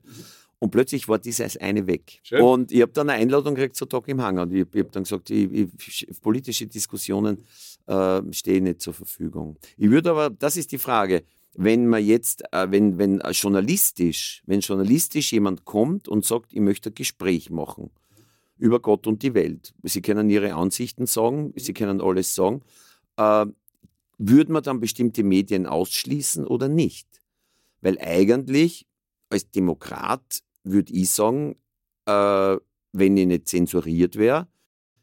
Und 0.58 0.70
plötzlich 0.70 1.06
war 1.08 1.18
dieses 1.18 1.56
eine 1.58 1.86
weg. 1.86 2.20
Schön. 2.22 2.40
Und 2.40 2.72
ich 2.72 2.80
habe 2.80 2.92
dann 2.92 3.10
eine 3.10 3.20
Einladung 3.20 3.54
gekriegt 3.54 3.76
zu 3.76 3.84
Tag 3.86 4.08
im 4.08 4.22
Hangar. 4.22 4.44
Und 4.44 4.54
ich, 4.54 4.66
ich 4.72 4.80
habe 4.80 4.90
dann 4.90 5.02
gesagt, 5.02 5.28
ich, 5.30 5.52
ich, 5.52 6.20
politische 6.22 6.66
Diskussionen 6.66 7.44
äh, 7.86 8.22
stehen 8.32 8.64
nicht 8.64 8.80
zur 8.80 8.94
Verfügung. 8.94 9.56
Ich 9.76 9.90
würde 9.90 10.10
aber, 10.10 10.30
das 10.30 10.56
ist 10.56 10.72
die 10.72 10.78
Frage, 10.78 11.24
wenn 11.54 11.86
man 11.86 12.04
jetzt, 12.04 12.42
äh, 12.52 12.70
wenn, 12.70 12.98
wenn 12.98 13.20
journalistisch, 13.32 14.42
wenn 14.46 14.60
journalistisch 14.60 15.32
jemand 15.32 15.64
kommt 15.64 16.08
und 16.08 16.24
sagt, 16.24 16.52
ich 16.52 16.60
möchte 16.60 16.90
ein 16.90 16.94
Gespräch 16.94 17.50
machen 17.50 17.90
über 18.58 18.80
Gott 18.80 19.06
und 19.06 19.22
die 19.22 19.34
Welt. 19.34 19.74
Sie 19.82 20.00
können 20.00 20.30
ihre 20.30 20.54
Ansichten 20.54 21.06
sagen, 21.06 21.52
sie 21.56 21.74
können 21.74 22.00
alles 22.00 22.34
sagen. 22.34 22.62
Äh, 23.16 23.46
würde 24.18 24.52
man 24.52 24.62
dann 24.62 24.80
bestimmte 24.80 25.22
Medien 25.22 25.66
ausschließen 25.66 26.46
oder 26.46 26.68
nicht? 26.68 27.06
Weil 27.82 27.98
eigentlich 27.98 28.86
als 29.28 29.50
Demokrat 29.50 30.42
würde 30.66 30.92
ich 30.92 31.10
sagen, 31.10 31.56
äh, 32.06 32.56
wenn 32.92 33.16
ich 33.16 33.26
nicht 33.26 33.48
zensuriert 33.48 34.16
wäre, 34.16 34.48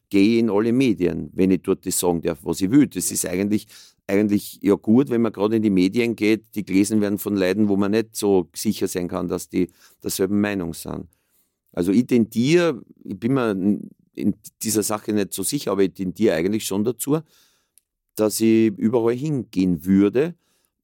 gehe 0.10 0.34
ich 0.34 0.40
in 0.40 0.50
alle 0.50 0.72
Medien, 0.72 1.30
wenn 1.34 1.52
ich 1.52 1.62
dort 1.64 1.86
das 1.86 2.00
sagen 2.00 2.22
darf, 2.22 2.40
was 2.44 2.62
ich 2.62 2.70
will. 2.70 2.88
Das 2.88 3.12
ist 3.12 3.26
eigentlich, 3.26 3.68
eigentlich 4.08 4.60
ja 4.62 4.76
gut, 4.76 5.10
wenn 5.10 5.22
man 5.22 5.32
gerade 5.34 5.56
in 5.56 5.64
die 5.64 5.70
Medien 5.70 6.16
geht, 6.16 6.56
die 6.56 6.66
gelesen 6.66 7.02
werden 7.02 7.18
von 7.18 7.36
Leuten, 7.36 7.68
wo 7.68 7.78
man 7.78 7.92
nicht 7.92 8.16
so 8.16 8.50
sicher 8.56 8.88
sein 8.88 9.08
kann, 9.08 9.28
dass 9.28 9.50
die 9.50 9.70
derselben 10.04 10.40
Meinung 10.40 10.74
sind. 10.74 11.08
Also 11.72 11.92
ich 11.92 12.06
tendiere, 12.06 12.82
ich 13.04 13.20
bin 13.20 13.34
mir 13.34 13.52
in 14.16 14.36
dieser 14.62 14.84
Sache 14.84 15.14
nicht 15.14 15.34
so 15.34 15.44
sicher, 15.44 15.72
aber 15.72 15.84
ich 15.84 15.94
tendiere 15.94 16.36
eigentlich 16.36 16.66
schon 16.66 16.84
dazu, 16.84 17.20
dass 18.16 18.40
ich 18.40 18.72
überall 18.78 19.16
hingehen 19.16 19.86
würde, 19.86 20.36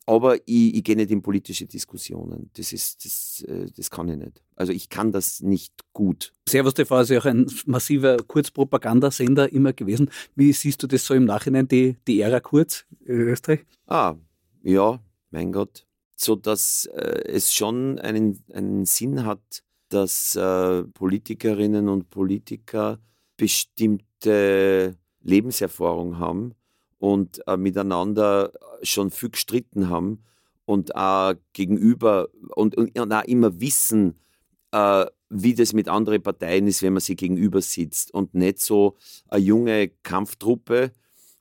aber 0.10 0.38
ich, 0.48 0.74
ich 0.74 0.84
gehe 0.84 0.96
nicht 0.96 1.12
in 1.12 1.22
politische 1.22 1.68
Diskussionen. 1.68 2.50
Das, 2.56 2.74
ist, 2.74 3.06
das, 3.06 3.46
äh, 3.48 3.70
das 3.78 3.92
kann 3.92 4.10
ich 4.10 4.18
nicht. 4.18 4.42
Also 4.56 4.74
ich 4.74 4.90
kann 4.90 5.12
das 5.12 5.42
nicht 5.42 5.72
gut. 5.94 6.34
Servus 6.50 6.74
TV 6.74 7.02
ist 7.02 7.10
ja 7.10 7.20
auch 7.20 7.26
ein 7.26 7.46
massiver 7.68 8.18
Kurzpropagandasender 8.18 9.54
immer 9.54 9.72
gewesen. 9.72 10.10
Wie 10.36 10.52
siehst 10.52 10.82
du 10.82 10.88
das 10.88 11.06
so 11.06 11.14
im 11.14 11.26
Nachhinein, 11.26 11.68
die, 11.68 11.96
die 12.08 12.22
Ära 12.22 12.40
Kurz 12.40 12.86
in 13.06 13.22
Österreich? 13.22 13.60
Ah, 13.86 14.16
ja, 14.64 15.00
mein 15.30 15.52
Gott. 15.52 15.86
So 16.16 16.36
dass 16.36 16.90
äh, 16.96 17.26
es 17.28 17.54
schon 17.54 18.00
einen, 18.00 18.44
einen 18.52 18.86
Sinn 18.86 19.26
hat, 19.26 19.62
dass 19.90 20.36
äh, 20.36 20.86
Politikerinnen 20.86 21.88
und 21.88 22.10
Politiker 22.10 22.98
bestimmte 23.38 24.98
Lebenserfahrung 25.22 26.18
haben 26.18 26.56
und 27.00 27.46
äh, 27.48 27.58
miteinander 27.58 28.52
schon 28.84 29.10
viel 29.10 29.30
gestritten 29.30 29.90
haben 29.90 30.24
und 30.66 30.96
auch 30.96 31.34
gegenüber 31.54 32.28
und, 32.56 32.76
und, 32.78 32.98
und 33.00 33.14
auch 33.14 33.24
immer 33.24 33.60
wissen, 33.60 34.20
äh, 34.72 35.06
wie 35.30 35.54
das 35.54 35.74
mit 35.74 35.88
anderen 35.88 36.22
Parteien 36.22 36.68
ist, 36.68 36.84
wenn 36.84 36.94
man 36.94 37.02
sie 37.02 37.16
gegenüber 37.16 37.62
sitzt 37.62 38.14
und 38.14 38.34
nicht 38.34 38.60
so 38.60 38.98
eine 39.30 39.44
junge 39.44 39.90
Kampftruppe 40.04 40.92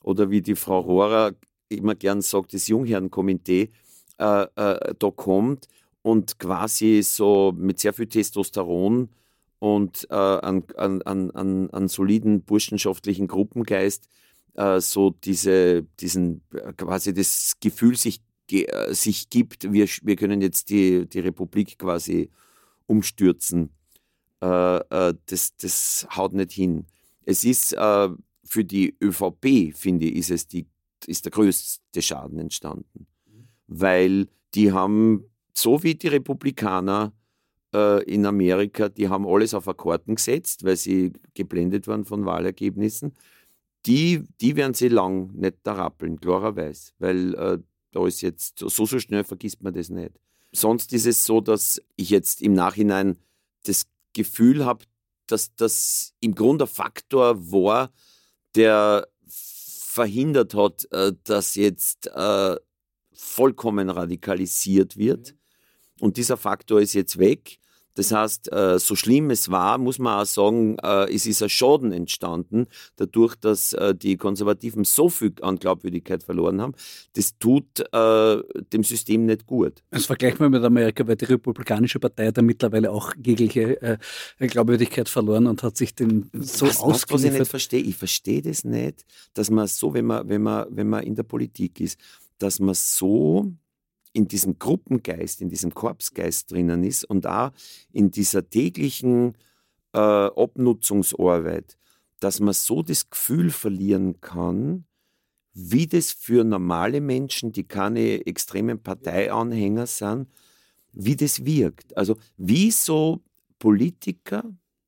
oder 0.03 0.29
wie 0.29 0.41
die 0.41 0.55
Frau 0.55 0.79
Rohrer 0.79 1.33
immer 1.69 1.95
gern 1.95 2.21
sagt, 2.21 2.53
das 2.53 2.67
Jungherrenkomitee 2.67 3.69
äh, 4.17 4.43
äh, 4.55 4.93
da 4.97 5.11
kommt 5.11 5.67
und 6.01 6.39
quasi 6.39 7.01
so 7.03 7.53
mit 7.55 7.79
sehr 7.79 7.93
viel 7.93 8.07
Testosteron 8.07 9.09
und 9.59 10.07
äh, 10.09 10.15
an, 10.15 10.63
an, 10.77 11.01
an, 11.03 11.69
an 11.69 11.87
soliden 11.87 12.43
burschenschaftlichen 12.43 13.27
Gruppengeist 13.27 14.07
äh, 14.55 14.79
so 14.79 15.11
diese, 15.11 15.83
diesen, 15.99 16.41
äh, 16.53 16.73
quasi 16.73 17.13
das 17.13 17.53
Gefühl 17.59 17.95
sich, 17.95 18.21
äh, 18.51 18.93
sich 18.93 19.29
gibt, 19.29 19.71
wir, 19.71 19.87
wir 20.03 20.15
können 20.15 20.41
jetzt 20.41 20.69
die, 20.69 21.07
die 21.07 21.19
Republik 21.19 21.77
quasi 21.77 22.29
umstürzen. 22.87 23.69
Äh, 24.41 24.77
äh, 24.77 25.13
das, 25.25 25.55
das 25.57 26.07
haut 26.15 26.33
nicht 26.33 26.51
hin. 26.51 26.85
Es 27.25 27.43
ist 27.43 27.73
äh, 27.73 28.09
für 28.43 28.65
die 28.65 28.95
ÖVP, 29.01 29.75
finde 29.75 30.05
ich, 30.05 30.15
ist 30.15 30.31
es 30.31 30.47
die, 30.47 30.65
ist 31.05 31.25
der 31.25 31.31
größte 31.31 32.01
Schaden 32.01 32.39
entstanden. 32.39 33.07
Weil 33.67 34.27
die 34.55 34.71
haben, 34.71 35.25
so 35.53 35.83
wie 35.83 35.95
die 35.95 36.07
Republikaner 36.07 37.13
in 38.07 38.25
Amerika, 38.25 38.89
die 38.89 39.09
haben 39.09 39.27
alles 39.27 39.53
auf 39.53 39.67
Akkorden 39.67 40.15
gesetzt, 40.15 40.63
weil 40.63 40.75
sie 40.75 41.13
geblendet 41.35 41.87
waren 41.87 42.03
von 42.03 42.25
Wahlergebnissen 42.25 43.13
die, 43.85 44.23
die 44.41 44.55
werden 44.55 44.73
sie 44.73 44.89
lang 44.89 45.31
nicht 45.33 45.57
da 45.63 45.73
rappeln, 45.73 46.19
klarerweise, 46.19 46.91
weil 46.99 47.33
äh, 47.35 47.57
da 47.91 48.07
ist 48.07 48.21
jetzt, 48.21 48.59
so, 48.59 48.85
so 48.85 48.99
schnell 48.99 49.23
vergisst 49.23 49.61
man 49.61 49.73
das 49.73 49.89
nicht. 49.89 50.19
Sonst 50.51 50.93
ist 50.93 51.05
es 51.05 51.25
so, 51.25 51.41
dass 51.41 51.81
ich 51.95 52.09
jetzt 52.09 52.41
im 52.41 52.53
Nachhinein 52.53 53.17
das 53.63 53.85
Gefühl 54.13 54.65
habe, 54.65 54.85
dass 55.27 55.55
das 55.55 56.13
im 56.19 56.35
Grunde 56.35 56.65
ein 56.65 56.69
Faktor 56.69 57.51
war, 57.51 57.91
der 58.55 59.07
verhindert 59.27 60.53
hat, 60.55 60.87
äh, 60.91 61.13
dass 61.23 61.55
jetzt 61.55 62.07
äh, 62.07 62.55
vollkommen 63.13 63.89
radikalisiert 63.89 64.97
wird. 64.97 65.35
Und 65.99 66.17
dieser 66.17 66.37
Faktor 66.37 66.81
ist 66.81 66.93
jetzt 66.93 67.19
weg. 67.19 67.59
Das 67.99 68.13
heißt, 68.13 68.53
äh, 68.53 68.79
so 68.79 68.95
schlimm 68.95 69.29
es 69.29 69.51
war, 69.51 69.77
muss 69.77 69.99
man 69.99 70.21
auch 70.21 70.25
sagen, 70.25 70.77
äh, 70.81 71.13
es 71.13 71.25
ist 71.25 71.43
ein 71.43 71.49
Schaden 71.49 71.91
entstanden, 71.91 72.67
dadurch, 72.95 73.35
dass 73.35 73.73
äh, 73.73 73.93
die 73.93 74.15
Konservativen 74.15 74.85
so 74.85 75.09
viel 75.09 75.33
an 75.41 75.59
Glaubwürdigkeit 75.59 76.23
verloren 76.23 76.61
haben. 76.61 76.75
Das 77.13 77.37
tut 77.37 77.65
dem 77.91 78.83
System 78.83 79.25
nicht 79.25 79.45
gut. 79.45 79.83
Das 79.89 80.05
vergleicht 80.05 80.39
man 80.39 80.51
mit 80.51 80.63
Amerika, 80.63 81.05
weil 81.05 81.17
die 81.17 81.25
Republikanische 81.25 81.99
Partei 81.99 82.27
hat 82.27 82.37
da 82.37 82.41
mittlerweile 82.41 82.91
auch 82.91 83.13
jegliche 83.21 83.97
Glaubwürdigkeit 84.39 85.09
verloren 85.09 85.47
und 85.47 85.63
hat 85.63 85.75
sich 85.75 85.93
den 85.95 86.29
so 86.33 86.67
was, 86.67 86.81
was, 86.81 87.05
was 87.09 87.23
ich 87.23 87.33
nicht 87.33 87.47
verstehe, 87.47 87.81
ich 87.81 87.95
verstehe 87.95 88.41
das 88.41 88.63
nicht, 88.63 89.05
dass 89.33 89.49
man 89.49 89.67
so, 89.67 89.93
wenn 89.93 90.05
man, 90.05 90.29
wenn 90.29 90.41
man, 90.41 90.67
wenn 90.69 90.87
man 90.87 91.03
in 91.03 91.15
der 91.15 91.23
Politik 91.23 91.79
ist, 91.79 91.99
dass 92.37 92.59
man 92.59 92.75
so 92.75 93.51
in 94.13 94.27
diesem 94.27 94.57
Gruppengeist, 94.57 95.41
in 95.41 95.49
diesem 95.49 95.73
Korpsgeist 95.73 96.51
drinnen 96.51 96.83
ist 96.83 97.05
und 97.05 97.27
auch 97.27 97.51
in 97.91 98.11
dieser 98.11 98.49
täglichen 98.49 99.35
äh, 99.93 99.99
Abnutzungsarbeit, 99.99 101.77
dass 102.19 102.39
man 102.39 102.53
so 102.53 102.81
das 102.81 103.09
Gefühl 103.09 103.51
verlieren 103.51 104.19
kann, 104.21 104.85
wie 105.53 105.87
das 105.87 106.11
für 106.11 106.43
normale 106.43 107.01
Menschen, 107.01 107.51
die 107.51 107.63
keine 107.63 108.25
extremen 108.25 108.81
Parteianhänger 108.81 109.87
sind, 109.87 110.27
wie 110.91 111.15
das 111.15 111.45
wirkt. 111.45 111.95
Also 111.97 112.17
wie 112.37 112.71
so 112.71 113.21
Politiker, 113.57 114.43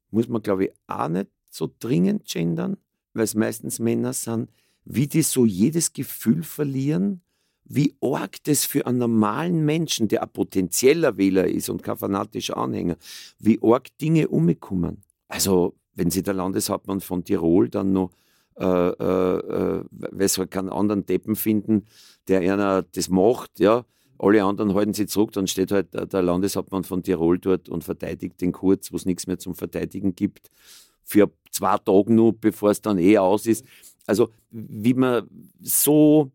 muss 0.09 0.28
man 0.28 0.41
glaube 0.41 0.65
ich 0.65 0.72
auch 0.88 1.09
nicht 1.09 1.28
so 1.49 1.69
dringend 1.80 2.26
gendern, 2.26 2.78
weil 3.13 3.24
es 3.24 3.36
meistens 3.36 3.80
Männer 3.80 4.13
sind, 4.13 4.49
wie 4.86 5.07
die 5.07 5.22
so 5.22 5.45
jedes 5.45 5.93
Gefühl 5.93 6.43
verlieren, 6.43 7.22
wie 7.66 7.95
arg 8.01 8.43
das 8.43 8.66
für 8.66 8.86
einen 8.86 8.97
normalen 8.97 9.66
Menschen, 9.66 10.07
der 10.07 10.24
ein 10.24 10.30
potenzieller 10.30 11.18
Wähler 11.18 11.47
ist 11.47 11.70
und 11.70 11.84
kein 11.84 11.97
fanatischer 11.97 12.57
Anhänger, 12.57 12.97
wie 13.39 13.59
arg 13.62 13.97
Dinge 13.99 14.28
umkommen. 14.28 15.03
Also, 15.28 15.76
wenn 15.93 16.12
sich 16.12 16.24
der 16.24 16.34
Landeshauptmann 16.34 17.01
von 17.01 17.24
Tirol 17.24 17.70
dann 17.70 17.93
noch, 17.93 18.12
äh, 18.57 18.66
äh, 18.66 19.38
äh 19.38 19.84
weil 19.89 20.26
es 20.26 20.38
halt 20.38 20.51
keinen 20.51 20.70
anderen 20.70 21.05
Deppen 21.05 21.36
finden, 21.36 21.86
der 22.28 22.41
einer 22.41 22.82
das 22.82 23.09
macht, 23.09 23.59
ja, 23.59 23.86
alle 24.20 24.43
anderen 24.43 24.76
halten 24.76 24.93
sich 24.93 25.07
zurück, 25.07 25.32
dann 25.32 25.47
steht 25.47 25.72
halt 25.72 25.93
der 25.93 26.22
Landeshauptmann 26.22 26.84
von 26.84 27.01
Tirol 27.01 27.39
dort 27.39 27.70
und 27.70 27.84
verteidigt 27.84 28.39
den 28.39 28.51
Kurz, 28.51 28.91
wo 28.91 28.95
es 28.95 29.05
nichts 29.05 29.26
mehr 29.26 29.39
zum 29.39 29.55
Verteidigen 29.55 30.14
gibt, 30.14 30.51
für 31.03 31.32
zwei 31.49 31.78
Tage 31.78 32.14
nur, 32.14 32.34
bevor 32.34 32.70
es 32.70 32.82
dann 32.82 32.99
eh 32.99 33.18
aus 33.18 33.47
ist. 33.47 33.66
Also, 34.05 34.30
wie 34.51 34.93
man 34.93 35.28
so 35.59 36.32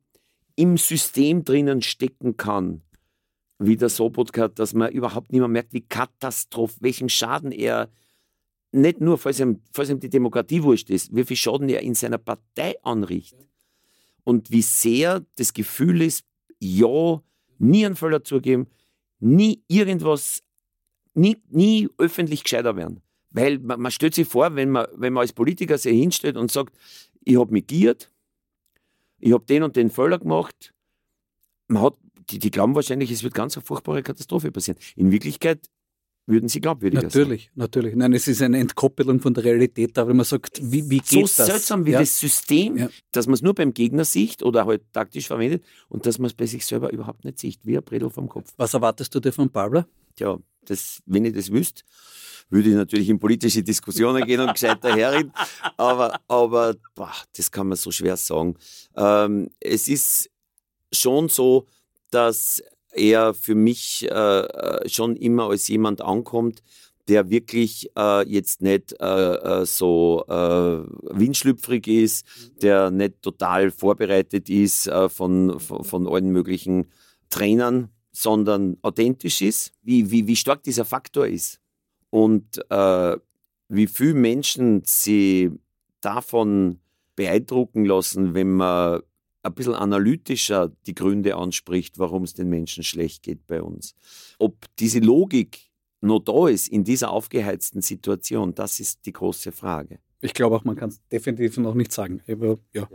im 0.56 0.76
System 0.76 1.44
drinnen 1.44 1.82
stecken 1.82 2.36
kann, 2.36 2.82
wie 3.58 3.76
der 3.76 3.88
Sobotka, 3.88 4.48
dass 4.48 4.74
man 4.74 4.90
überhaupt 4.90 5.32
nicht 5.32 5.40
mehr 5.40 5.48
merkt, 5.48 5.72
wie 5.72 5.82
Katastroph, 5.82 6.76
welchen 6.80 7.08
Schaden 7.08 7.52
er 7.52 7.90
nicht 8.72 9.00
nur, 9.00 9.16
falls 9.18 9.40
ihm, 9.40 9.60
falls 9.72 9.90
ihm 9.90 10.00
die 10.00 10.10
Demokratie 10.10 10.62
wurscht 10.62 10.90
ist, 10.90 11.14
wie 11.14 11.24
viel 11.24 11.36
Schaden 11.36 11.68
er 11.68 11.82
in 11.82 11.94
seiner 11.94 12.18
Partei 12.18 12.74
anrichtet. 12.82 13.48
Und 14.24 14.50
wie 14.50 14.62
sehr 14.62 15.24
das 15.36 15.52
Gefühl 15.52 16.02
ist, 16.02 16.24
ja, 16.58 17.22
nie 17.58 17.86
einen 17.86 17.96
Fehler 17.96 18.24
zugeben, 18.24 18.66
nie 19.20 19.62
irgendwas, 19.68 20.42
nie, 21.14 21.36
nie 21.48 21.88
öffentlich 21.96 22.42
gescheiter 22.42 22.76
werden. 22.76 23.02
Weil 23.30 23.58
man, 23.58 23.80
man 23.80 23.92
stellt 23.92 24.14
sich 24.14 24.26
vor, 24.26 24.54
wenn 24.56 24.70
man, 24.70 24.86
wenn 24.94 25.12
man 25.12 25.22
als 25.22 25.32
Politiker 25.32 25.78
sich 25.78 25.92
hinstellt 25.92 26.36
und 26.36 26.50
sagt, 26.50 26.74
ich 27.24 27.38
habe 27.38 27.52
mich 27.52 27.66
giert, 27.66 28.10
ich 29.18 29.32
habe 29.32 29.44
den 29.44 29.62
und 29.62 29.76
den 29.76 29.90
Fehler 29.90 30.18
gemacht, 30.18 30.72
man 31.68 31.82
hat, 31.82 31.94
die, 32.30 32.38
die 32.38 32.50
glauben 32.50 32.74
wahrscheinlich, 32.74 33.10
es 33.10 33.22
wird 33.22 33.34
ganz 33.34 33.56
eine 33.56 33.64
furchtbare 33.64 34.02
Katastrophe 34.02 34.50
passieren. 34.50 34.78
In 34.96 35.10
Wirklichkeit 35.10 35.68
würden 36.26 36.48
sie 36.48 36.60
glaubwürdiger 36.60 37.02
natürlich, 37.02 37.44
sein. 37.44 37.52
Natürlich, 37.54 37.94
Nein, 37.94 38.12
es 38.12 38.26
ist 38.26 38.42
eine 38.42 38.58
Entkoppelung 38.58 39.20
von 39.20 39.32
der 39.32 39.44
Realität, 39.44 39.96
aber 39.96 40.12
man 40.12 40.24
sagt, 40.24 40.60
wie, 40.60 40.90
wie 40.90 40.98
geht 40.98 41.08
so 41.08 41.20
das? 41.20 41.36
So 41.36 41.44
seltsam 41.44 41.86
wie 41.86 41.92
ja. 41.92 42.00
das 42.00 42.18
System, 42.18 42.76
ja. 42.76 42.88
dass 43.12 43.26
man 43.26 43.34
es 43.34 43.42
nur 43.42 43.54
beim 43.54 43.72
Gegner 43.72 44.04
sieht 44.04 44.42
oder 44.42 44.66
halt 44.66 44.82
taktisch 44.92 45.28
verwendet 45.28 45.64
und 45.88 46.04
dass 46.04 46.18
man 46.18 46.26
es 46.26 46.34
bei 46.34 46.46
sich 46.46 46.66
selber 46.66 46.92
überhaupt 46.92 47.24
nicht 47.24 47.38
sieht, 47.38 47.60
wie 47.62 47.76
ein 47.76 47.84
Bredel 47.84 48.10
vom 48.10 48.28
Kopf. 48.28 48.52
Was 48.56 48.74
erwartest 48.74 49.14
du 49.14 49.20
dir 49.20 49.32
von 49.32 49.50
Pablo? 49.50 49.84
Tja, 50.16 50.38
das, 50.64 51.00
wenn 51.06 51.24
ich 51.24 51.34
das 51.34 51.50
wüsste, 51.50 51.82
würde 52.48 52.70
ich 52.70 52.74
natürlich 52.74 53.08
in 53.08 53.18
politische 53.18 53.62
Diskussionen 53.62 54.24
gehen 54.24 54.40
und 54.40 54.52
gescheiter 54.52 54.94
herreden. 54.94 55.32
Aber, 55.76 56.20
aber 56.28 56.74
boah, 56.94 57.12
das 57.36 57.50
kann 57.50 57.68
man 57.68 57.76
so 57.76 57.90
schwer 57.90 58.16
sagen. 58.16 58.56
Ähm, 58.96 59.50
es 59.60 59.88
ist 59.88 60.30
schon 60.92 61.28
so, 61.28 61.66
dass 62.10 62.62
er 62.92 63.34
für 63.34 63.54
mich 63.54 64.06
äh, 64.10 64.40
äh, 64.40 64.88
schon 64.88 65.16
immer 65.16 65.50
als 65.50 65.68
jemand 65.68 66.00
ankommt, 66.00 66.62
der 67.08 67.30
wirklich 67.30 67.90
äh, 67.96 68.28
jetzt 68.28 68.62
nicht 68.62 68.94
äh, 69.00 69.04
äh 69.04 69.66
so 69.66 70.24
äh, 70.28 70.32
windschlüpfrig 70.32 71.86
ist, 71.86 72.26
der 72.62 72.90
nicht 72.90 73.22
total 73.22 73.70
vorbereitet 73.70 74.48
ist 74.48 74.88
äh, 74.88 75.08
von, 75.08 75.60
von, 75.60 75.84
von, 75.84 76.08
allen 76.08 76.30
möglichen 76.30 76.90
Trainern, 77.30 77.90
sondern 78.16 78.76
authentisch 78.82 79.42
ist, 79.42 79.72
wie, 79.82 80.10
wie, 80.10 80.26
wie 80.26 80.36
stark 80.36 80.62
dieser 80.62 80.84
Faktor 80.84 81.26
ist 81.26 81.60
und 82.10 82.58
wie 83.68 83.86
viele 83.86 84.14
Menschen 84.14 84.82
sie 84.84 85.50
davon 86.00 86.78
beeindrucken 87.16 87.84
lassen, 87.84 88.34
wenn 88.34 88.52
man 88.52 89.02
ein 89.42 89.54
bisschen 89.54 89.74
analytischer 89.74 90.72
die 90.86 90.94
Gründe 90.94 91.36
anspricht, 91.36 91.98
warum 91.98 92.24
es 92.24 92.34
den 92.34 92.48
Menschen 92.48 92.82
schlecht 92.84 93.22
geht 93.22 93.46
bei 93.46 93.62
uns. 93.62 93.94
Ob 94.38 94.66
diese 94.78 94.98
Logik 95.00 95.70
noch 96.00 96.20
da 96.20 96.48
ist 96.48 96.68
in 96.68 96.84
dieser 96.84 97.10
aufgeheizten 97.10 97.80
Situation, 97.80 98.54
das 98.54 98.80
ist 98.80 99.06
die 99.06 99.12
große 99.12 99.52
Frage. 99.52 99.98
Ich 100.20 100.34
glaube 100.34 100.56
auch, 100.56 100.64
man 100.64 100.76
kann 100.76 100.88
es 100.88 101.00
definitiv 101.08 101.56
noch 101.58 101.74
nicht 101.74 101.92
sagen. 101.92 102.22
Aber 102.28 102.58
ja, 102.72 102.88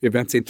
wir 0.00 0.12
werden 0.12 0.28
sehen. 0.28 0.44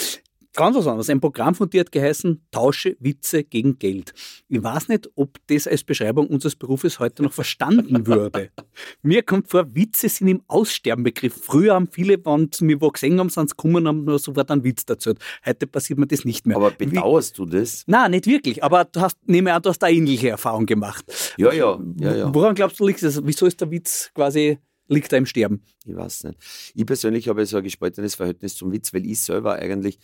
Ganz 0.59 0.77
was 0.77 0.89
anderes. 0.89 1.09
Ein 1.09 1.21
Programm 1.21 1.55
von 1.55 1.71
dir 1.71 1.83
hat 1.83 1.93
geheißen, 1.93 2.43
tausche 2.51 2.97
Witze 2.99 3.45
gegen 3.45 3.79
Geld. 3.79 4.13
Ich 4.49 4.61
weiß 4.61 4.89
nicht, 4.89 5.09
ob 5.15 5.39
das 5.47 5.69
als 5.69 5.85
Beschreibung 5.85 6.27
unseres 6.27 6.57
Berufes 6.57 6.99
heute 6.99 7.23
noch 7.23 7.33
verstanden 7.33 8.09
würde. 8.09 8.51
mir 9.03 9.23
kommt 9.23 9.49
vor, 9.49 9.73
Witze 9.77 10.09
sind 10.09 10.27
im 10.27 10.43
Aussterbenbegriff. 10.49 11.45
Früher 11.45 11.75
haben 11.75 11.87
viele, 11.87 12.17
wenn 12.27 12.51
sie 12.53 12.65
mir 12.65 12.81
wo 12.81 12.89
gesehen 12.91 13.21
haben, 13.21 13.29
sind 13.29 13.51
sie 13.51 13.57
gekommen 13.57 13.77
und 13.77 13.87
haben 13.87 14.05
nur 14.05 14.19
sofort 14.19 14.51
einen 14.51 14.65
Witz 14.65 14.85
dazu. 14.85 15.15
Heute 15.47 15.69
passiert 15.69 16.01
mir 16.01 16.09
das 16.09 16.25
nicht 16.25 16.45
mehr. 16.45 16.57
Aber 16.57 16.73
bedauerst 16.73 17.39
Wie, 17.39 17.45
du 17.45 17.59
das? 17.61 17.85
Nein, 17.87 18.11
nicht 18.11 18.27
wirklich. 18.27 18.65
Aber 18.65 18.85
du 18.85 19.01
hast, 19.01 19.17
nehme 19.29 19.55
an, 19.55 19.63
du 19.63 19.69
hast 19.69 19.79
da 19.79 19.87
ähnliche 19.87 20.31
Erfahrung 20.31 20.67
gemacht. 20.67 21.05
Ja, 21.37 21.53
ja. 21.53 21.79
ja, 22.01 22.17
ja. 22.17 22.35
Woran 22.35 22.57
glaubst 22.57 22.81
du, 22.81 22.87
liegt 22.89 23.01
das? 23.05 23.25
Wieso 23.25 23.47
ist 23.47 23.61
der 23.61 23.71
Witz 23.71 24.11
quasi 24.13 24.59
liegt 24.89 25.13
er 25.13 25.19
im 25.19 25.27
Sterben? 25.27 25.63
Ich 25.85 25.95
weiß 25.95 26.25
nicht. 26.25 26.73
Ich 26.75 26.85
persönlich 26.85 27.29
habe 27.29 27.47
so 27.47 27.59
ein 27.59 27.63
gespaltenes 27.63 28.17
Verhältnis 28.17 28.57
zum 28.57 28.73
Witz, 28.73 28.93
weil 28.93 29.07
ich 29.07 29.21
selber 29.21 29.55
eigentlich 29.55 30.01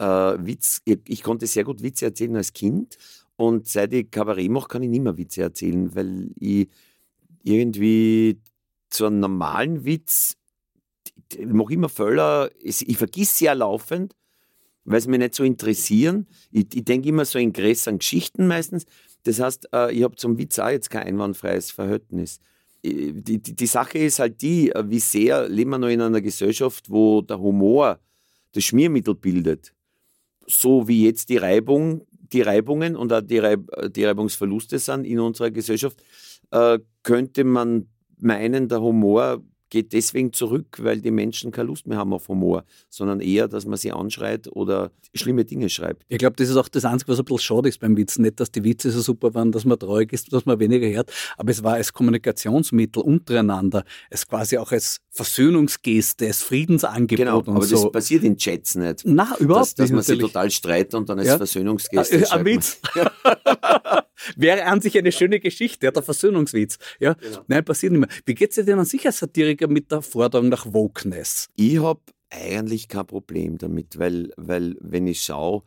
äh, 0.00 0.46
Witz, 0.46 0.80
ich, 0.84 0.98
ich, 1.06 1.22
konnte 1.22 1.46
sehr 1.46 1.64
gut 1.64 1.82
Witze 1.82 2.06
erzählen 2.06 2.36
als 2.36 2.52
Kind 2.52 2.96
und 3.36 3.68
seit 3.68 3.92
ich 3.92 4.10
Kabarett 4.10 4.50
mache, 4.50 4.68
kann 4.68 4.82
ich 4.82 4.88
nicht 4.88 5.02
mehr 5.02 5.18
Witze 5.18 5.42
erzählen, 5.42 5.94
weil 5.94 6.30
ich 6.36 6.68
irgendwie 7.42 8.40
zu 8.88 9.06
einem 9.06 9.20
normalen 9.20 9.84
Witz, 9.84 10.36
ich 11.32 11.46
mache 11.46 11.74
immer 11.74 11.88
Völler, 11.88 12.50
ich 12.60 12.96
vergiss 12.96 13.38
sehr 13.38 13.54
laufend, 13.54 14.16
weil 14.84 15.00
sie 15.00 15.10
mich 15.10 15.20
nicht 15.20 15.34
so 15.34 15.44
interessieren. 15.44 16.26
Ich, 16.50 16.66
ich 16.74 16.84
denke 16.84 17.10
immer 17.10 17.24
so 17.24 17.38
in 17.38 17.52
größeren 17.52 17.98
Geschichten 17.98 18.46
meistens. 18.46 18.86
Das 19.24 19.38
heißt, 19.38 19.68
äh, 19.72 19.94
ich 19.94 20.02
habe 20.02 20.16
zum 20.16 20.38
Witz 20.38 20.58
auch 20.58 20.70
jetzt 20.70 20.90
kein 20.90 21.06
einwandfreies 21.06 21.70
Verhältnis. 21.70 22.40
Äh, 22.82 23.12
die, 23.12 23.38
die, 23.40 23.54
die 23.54 23.66
Sache 23.66 23.98
ist 23.98 24.18
halt 24.18 24.40
die, 24.40 24.70
äh, 24.70 24.82
wie 24.88 24.98
sehr 24.98 25.48
leben 25.48 25.70
wir 25.70 25.78
noch 25.78 25.88
in 25.88 26.00
einer 26.00 26.22
Gesellschaft, 26.22 26.90
wo 26.90 27.20
der 27.20 27.38
Humor 27.38 28.00
das 28.52 28.64
Schmiermittel 28.64 29.14
bildet 29.14 29.74
so 30.50 30.88
wie 30.88 31.04
jetzt 31.04 31.28
die 31.28 31.36
Reibung, 31.36 32.06
die 32.32 32.42
Reibungen 32.42 32.96
und 32.96 33.12
auch 33.12 33.20
die, 33.20 33.38
Reib, 33.38 33.60
die 33.94 34.04
Reibungsverluste 34.04 34.78
sind 34.78 35.04
in 35.04 35.20
unserer 35.20 35.50
Gesellschaft, 35.50 36.02
äh, 36.50 36.78
könnte 37.02 37.44
man 37.44 37.88
meinen, 38.18 38.68
der 38.68 38.80
Humor 38.80 39.42
geht 39.70 39.92
deswegen 39.92 40.32
zurück, 40.32 40.78
weil 40.80 41.00
die 41.00 41.10
Menschen 41.10 41.52
keine 41.52 41.68
Lust 41.68 41.86
mehr 41.86 41.98
haben 41.98 42.12
auf 42.12 42.28
Humor, 42.28 42.64
sondern 42.88 43.20
eher, 43.20 43.48
dass 43.48 43.64
man 43.64 43.78
sie 43.78 43.92
anschreit 43.92 44.48
oder 44.52 44.90
schlimme 45.14 45.44
Dinge 45.44 45.68
schreibt. 45.68 46.04
Ich 46.08 46.18
glaube, 46.18 46.36
das 46.36 46.48
ist 46.48 46.56
auch 46.56 46.68
das 46.68 46.84
Einzige, 46.84 47.12
was 47.12 47.18
ein 47.18 47.24
bisschen 47.24 47.38
schade 47.38 47.68
ist 47.68 47.80
beim 47.80 47.96
Witzen. 47.96 48.22
Nicht, 48.22 48.40
dass 48.40 48.50
die 48.50 48.64
Witze 48.64 48.90
so 48.90 49.00
super 49.00 49.34
waren, 49.34 49.52
dass 49.52 49.64
man 49.64 49.78
traurig 49.78 50.12
ist, 50.12 50.32
dass 50.32 50.44
man 50.44 50.58
weniger 50.60 50.88
hört, 50.88 51.12
aber 51.36 51.50
es 51.50 51.62
war 51.62 51.74
als 51.74 51.92
Kommunikationsmittel 51.92 53.02
untereinander, 53.02 53.84
es 54.10 54.26
quasi 54.26 54.58
auch 54.58 54.72
als 54.72 55.00
Versöhnungsgeste, 55.10 56.26
als 56.26 56.42
Friedensangebot 56.42 57.18
genau, 57.18 57.38
und 57.38 57.48
aber 57.48 57.64
so. 57.64 57.84
das 57.84 57.92
passiert 57.92 58.24
in 58.24 58.36
Chats 58.36 58.74
nicht. 58.74 59.02
Na, 59.04 59.36
überhaupt 59.38 59.66
dass, 59.66 59.74
dass 59.74 59.90
man 59.90 60.02
sich 60.02 60.18
total 60.18 60.50
streitet 60.50 60.94
und 60.94 61.08
dann 61.08 61.18
als 61.18 61.28
ja? 61.28 61.36
Versöhnungsgeste 61.36 62.16
äh, 62.16 62.26
Ein 62.26 62.44
Witz. 62.44 62.80
Wäre 64.36 64.64
an 64.64 64.80
sich 64.80 64.96
eine 64.98 65.12
schöne 65.12 65.40
Geschichte, 65.40 65.90
der 65.90 66.02
Versöhnungswitz. 66.02 66.78
Ja? 66.98 67.14
Genau. 67.14 67.44
Nein, 67.46 67.64
passiert 67.64 67.92
nicht 67.92 68.00
mehr. 68.00 68.08
Wie 68.26 68.34
geht 68.34 68.50
es 68.50 68.56
dir 68.56 68.64
denn 68.64 68.78
an 68.78 68.84
sich 68.84 69.06
als 69.06 69.18
Satiriker 69.18 69.68
mit 69.68 69.90
der 69.90 70.02
Forderung 70.02 70.48
nach 70.48 70.72
Wokeness? 70.72 71.48
Ich 71.56 71.80
habe 71.80 72.00
eigentlich 72.30 72.88
kein 72.88 73.06
Problem 73.06 73.58
damit, 73.58 73.98
weil, 73.98 74.32
weil 74.36 74.76
wenn 74.80 75.06
ich 75.06 75.22
schaue, 75.22 75.62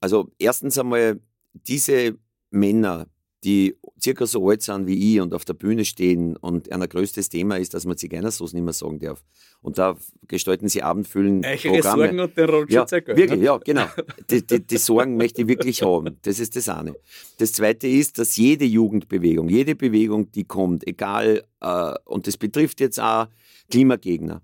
also 0.00 0.30
erstens 0.38 0.78
einmal 0.78 1.20
diese 1.52 2.18
Männer, 2.50 3.06
die 3.44 3.76
circa 4.00 4.26
so 4.26 4.48
alt 4.48 4.62
sind 4.62 4.86
wie 4.86 5.14
ich 5.14 5.20
und 5.20 5.34
auf 5.34 5.44
der 5.44 5.54
Bühne 5.54 5.84
stehen 5.84 6.36
und 6.36 6.70
ein 6.70 6.80
größtes 6.80 7.28
Thema 7.28 7.56
ist, 7.56 7.74
dass 7.74 7.84
man 7.84 7.96
Zigeunersoße 7.96 8.54
nicht 8.54 8.64
mehr 8.64 8.72
sagen 8.72 8.98
darf. 8.98 9.24
Und 9.62 9.78
da 9.78 9.96
gestalten 10.26 10.68
sie 10.68 10.82
abendfüllend 10.82 11.44
Programme. 11.44 11.82
Sorgen 11.82 12.20
und 12.20 12.36
den 12.36 12.66
ja, 12.68 12.90
Wirklich, 12.90 13.30
ne? 13.30 13.44
ja, 13.44 13.58
genau. 13.58 13.86
Die, 14.30 14.46
die, 14.46 14.64
die, 14.64 14.76
Sorgen 14.76 15.16
möchte 15.16 15.42
ich 15.42 15.48
wirklich 15.48 15.82
haben. 15.82 16.18
Das 16.22 16.38
ist 16.40 16.56
das 16.56 16.68
eine. 16.68 16.94
Das 17.38 17.52
zweite 17.52 17.86
ist, 17.86 18.18
dass 18.18 18.36
jede 18.36 18.64
Jugendbewegung, 18.64 19.48
jede 19.48 19.74
Bewegung, 19.74 20.30
die 20.32 20.44
kommt, 20.44 20.86
egal, 20.86 21.44
äh, 21.60 21.94
und 22.04 22.26
das 22.26 22.36
betrifft 22.36 22.80
jetzt 22.80 23.00
auch 23.00 23.26
Klimagegner, 23.70 24.42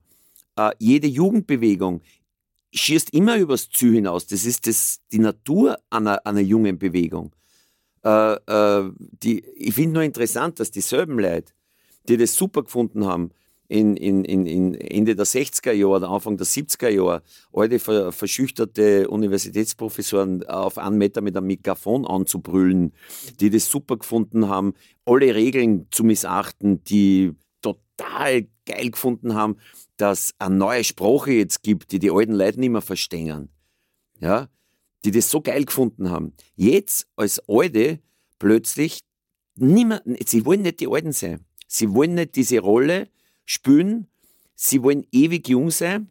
äh, 0.57 0.71
jede 0.79 1.09
Jugendbewegung 1.09 2.01
schießt 2.73 3.15
immer 3.15 3.37
übers 3.39 3.71
Ziel 3.71 3.95
hinaus. 3.95 4.27
Das 4.27 4.45
ist 4.45 4.67
das, 4.67 5.01
die 5.11 5.19
Natur 5.19 5.79
einer, 5.91 6.25
einer 6.27 6.41
jungen 6.41 6.79
Bewegung. 6.79 7.33
Äh, 8.05 8.35
äh, 8.35 8.91
die, 8.99 9.45
ich 9.57 9.75
finde 9.75 9.95
nur 9.95 10.03
interessant, 10.03 10.61
dass 10.61 10.71
dieselben 10.71 11.19
Leute, 11.19 11.53
die 12.09 12.17
das 12.17 12.35
super 12.35 12.63
gefunden 12.63 13.07
haben, 13.07 13.31
in, 13.69 13.97
in, 13.97 14.25
in 14.25 14.75
Ende 14.75 15.15
der 15.15 15.27
60er 15.27 15.73
Jahre 15.73 15.97
oder 15.97 16.11
Anfang 16.11 16.39
der 16.39 16.47
70er 16.47 16.89
Jahre 16.89 17.23
alte 17.53 17.79
verschüchterte 18.13 19.09
Universitätsprofessoren 19.09 20.47
auf 20.49 20.79
einen 20.79 20.97
Meter 20.97 21.21
mit 21.21 21.37
einem 21.37 21.49
Mikrofon 21.49 22.07
anzubrüllen, 22.07 22.95
die 23.41 23.51
das 23.51 23.71
super 23.71 23.99
gefunden 23.99 24.49
haben, 24.49 24.73
alle 25.05 25.35
Regeln 25.35 25.87
zu 25.91 26.03
missachten, 26.03 26.83
die 26.85 27.35
total 27.61 28.47
geil 28.65 28.91
gefunden 28.91 29.35
haben, 29.35 29.57
dass 29.99 30.35
eine 30.39 30.55
neue 30.55 30.85
Sprache 30.85 31.33
jetzt 31.33 31.63
gibt, 31.63 31.93
die 31.93 31.99
die 31.99 32.11
alten 32.11 32.33
Leute 32.33 32.61
nicht 32.61 32.71
mehr 32.71 32.81
verstehen. 32.81 33.51
Ja, 34.19 34.49
die 35.05 35.11
das 35.11 35.31
so 35.31 35.41
geil 35.41 35.65
gefunden 35.65 36.11
haben. 36.11 36.33
Jetzt 36.57 37.07
als 37.17 37.41
Alte 37.49 38.01
plötzlich 38.39 39.01
nimmer, 39.57 40.03
sie 40.25 40.45
wollen 40.45 40.63
nicht 40.63 40.81
die 40.81 40.89
Alten 40.89 41.13
sein. 41.13 41.45
Sie 41.67 41.93
wollen 41.93 42.15
nicht 42.15 42.37
diese 42.37 42.61
Rolle 42.61 43.09
spielen. 43.45 44.09
Sie 44.55 44.83
wollen 44.83 45.07
ewig 45.13 45.49
jung 45.49 45.71
sein. 45.71 46.11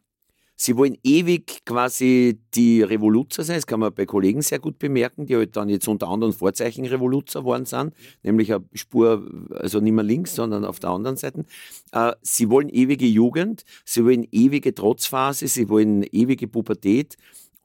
Sie 0.60 0.76
wollen 0.76 0.98
ewig 1.04 1.64
quasi 1.66 2.40
die 2.56 2.82
Revoluzer 2.82 3.44
sein. 3.44 3.58
Das 3.58 3.68
kann 3.68 3.80
man 3.80 3.94
bei 3.94 4.08
Kollegen 4.08 4.42
sehr 4.42 4.58
gut 4.58 4.80
bemerken, 4.80 5.28
die 5.28 5.36
halt 5.36 5.56
dann 5.56 5.70
jetzt 5.70 5.88
unter 5.88 6.08
anderem 6.08 6.34
Vorzeichen 6.34 6.84
Revoluzer 6.86 7.42
geworden 7.42 7.66
sind, 7.66 7.94
nämlich 8.24 8.52
eine 8.52 8.66
Spur, 8.74 9.30
also 9.52 9.80
nicht 9.80 9.94
mehr 9.94 10.04
links, 10.04 10.34
sondern 10.34 10.66
auf 10.66 10.80
der 10.80 10.90
anderen 10.90 11.16
Seite. 11.16 11.46
Äh, 11.92 12.14
sie 12.24 12.50
wollen 12.50 12.70
ewige 12.70 13.06
Jugend, 13.06 13.66
sie 13.86 14.04
wollen 14.04 14.28
ewige 14.32 14.74
Trotzphase, 14.74 15.48
sie 15.48 15.70
wollen 15.70 16.02
ewige 16.12 16.48
Pubertät 16.48 17.18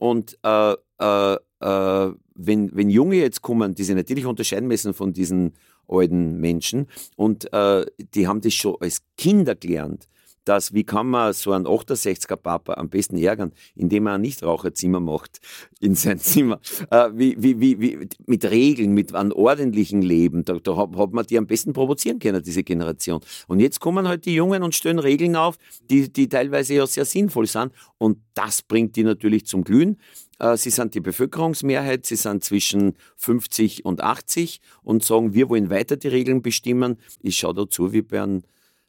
und 0.02 0.36
äh, 0.42 0.74
äh, 0.98 1.34
äh, 1.60 2.12
wenn, 2.34 2.74
wenn 2.74 2.90
Junge 2.90 3.16
jetzt 3.18 3.40
kommen, 3.40 3.76
die 3.76 3.84
sich 3.84 3.94
natürlich 3.94 4.26
unterscheiden 4.26 4.66
müssen 4.66 4.94
von 4.94 5.12
diesen 5.12 5.52
alten 5.86 6.40
Menschen 6.40 6.88
und 7.14 7.52
äh, 7.52 7.86
die 8.12 8.26
haben 8.26 8.40
das 8.40 8.52
schon 8.54 8.74
als 8.80 9.04
Kinder 9.16 9.54
gelernt, 9.54 10.08
dass 10.44 10.72
wie 10.74 10.84
kann 10.84 11.08
man 11.08 11.32
so 11.32 11.52
einen 11.52 11.66
68er 11.66 12.36
Papa 12.36 12.74
am 12.74 12.88
besten 12.88 13.16
ärgern, 13.16 13.52
indem 13.74 14.06
er 14.06 14.14
ein 14.14 14.22
Nichtraucherzimmer 14.22 15.00
macht 15.00 15.40
in 15.80 15.94
sein 15.94 16.18
Zimmer. 16.18 16.60
Äh, 16.90 17.10
wie, 17.14 17.36
wie, 17.42 17.60
wie, 17.60 17.80
wie, 17.80 18.08
mit 18.26 18.44
Regeln, 18.44 18.92
mit 18.92 19.14
einem 19.14 19.32
ordentlichen 19.32 20.02
Leben. 20.02 20.44
Da, 20.44 20.54
da 20.54 20.76
hat, 20.76 20.96
hat 20.96 21.12
man 21.12 21.26
die 21.26 21.38
am 21.38 21.46
besten 21.46 21.72
provozieren 21.72 22.18
können, 22.18 22.42
diese 22.42 22.64
Generation. 22.64 23.20
Und 23.48 23.60
jetzt 23.60 23.80
kommen 23.80 24.08
halt 24.08 24.26
die 24.26 24.34
Jungen 24.34 24.62
und 24.62 24.74
stellen 24.74 24.98
Regeln 24.98 25.36
auf, 25.36 25.56
die, 25.90 26.12
die 26.12 26.28
teilweise 26.28 26.74
ja 26.74 26.86
sehr 26.86 27.04
sinnvoll 27.04 27.46
sind. 27.46 27.72
Und 27.98 28.18
das 28.34 28.62
bringt 28.62 28.96
die 28.96 29.04
natürlich 29.04 29.46
zum 29.46 29.64
Glühen. 29.64 29.98
Äh, 30.38 30.56
sie 30.56 30.70
sind 30.70 30.94
die 30.94 31.00
Bevölkerungsmehrheit, 31.00 32.04
sie 32.04 32.16
sind 32.16 32.42
zwischen 32.42 32.94
50 33.16 33.84
und 33.84 34.00
80 34.00 34.60
und 34.82 35.04
sagen, 35.04 35.34
wir 35.34 35.48
wollen 35.48 35.70
weiter 35.70 35.96
die 35.96 36.08
Regeln 36.08 36.42
bestimmen. 36.42 36.98
Ich 37.20 37.36
schaue 37.36 37.54
dazu 37.54 37.92
wie 37.92 38.02
bei 38.02 38.22
einem 38.22 38.42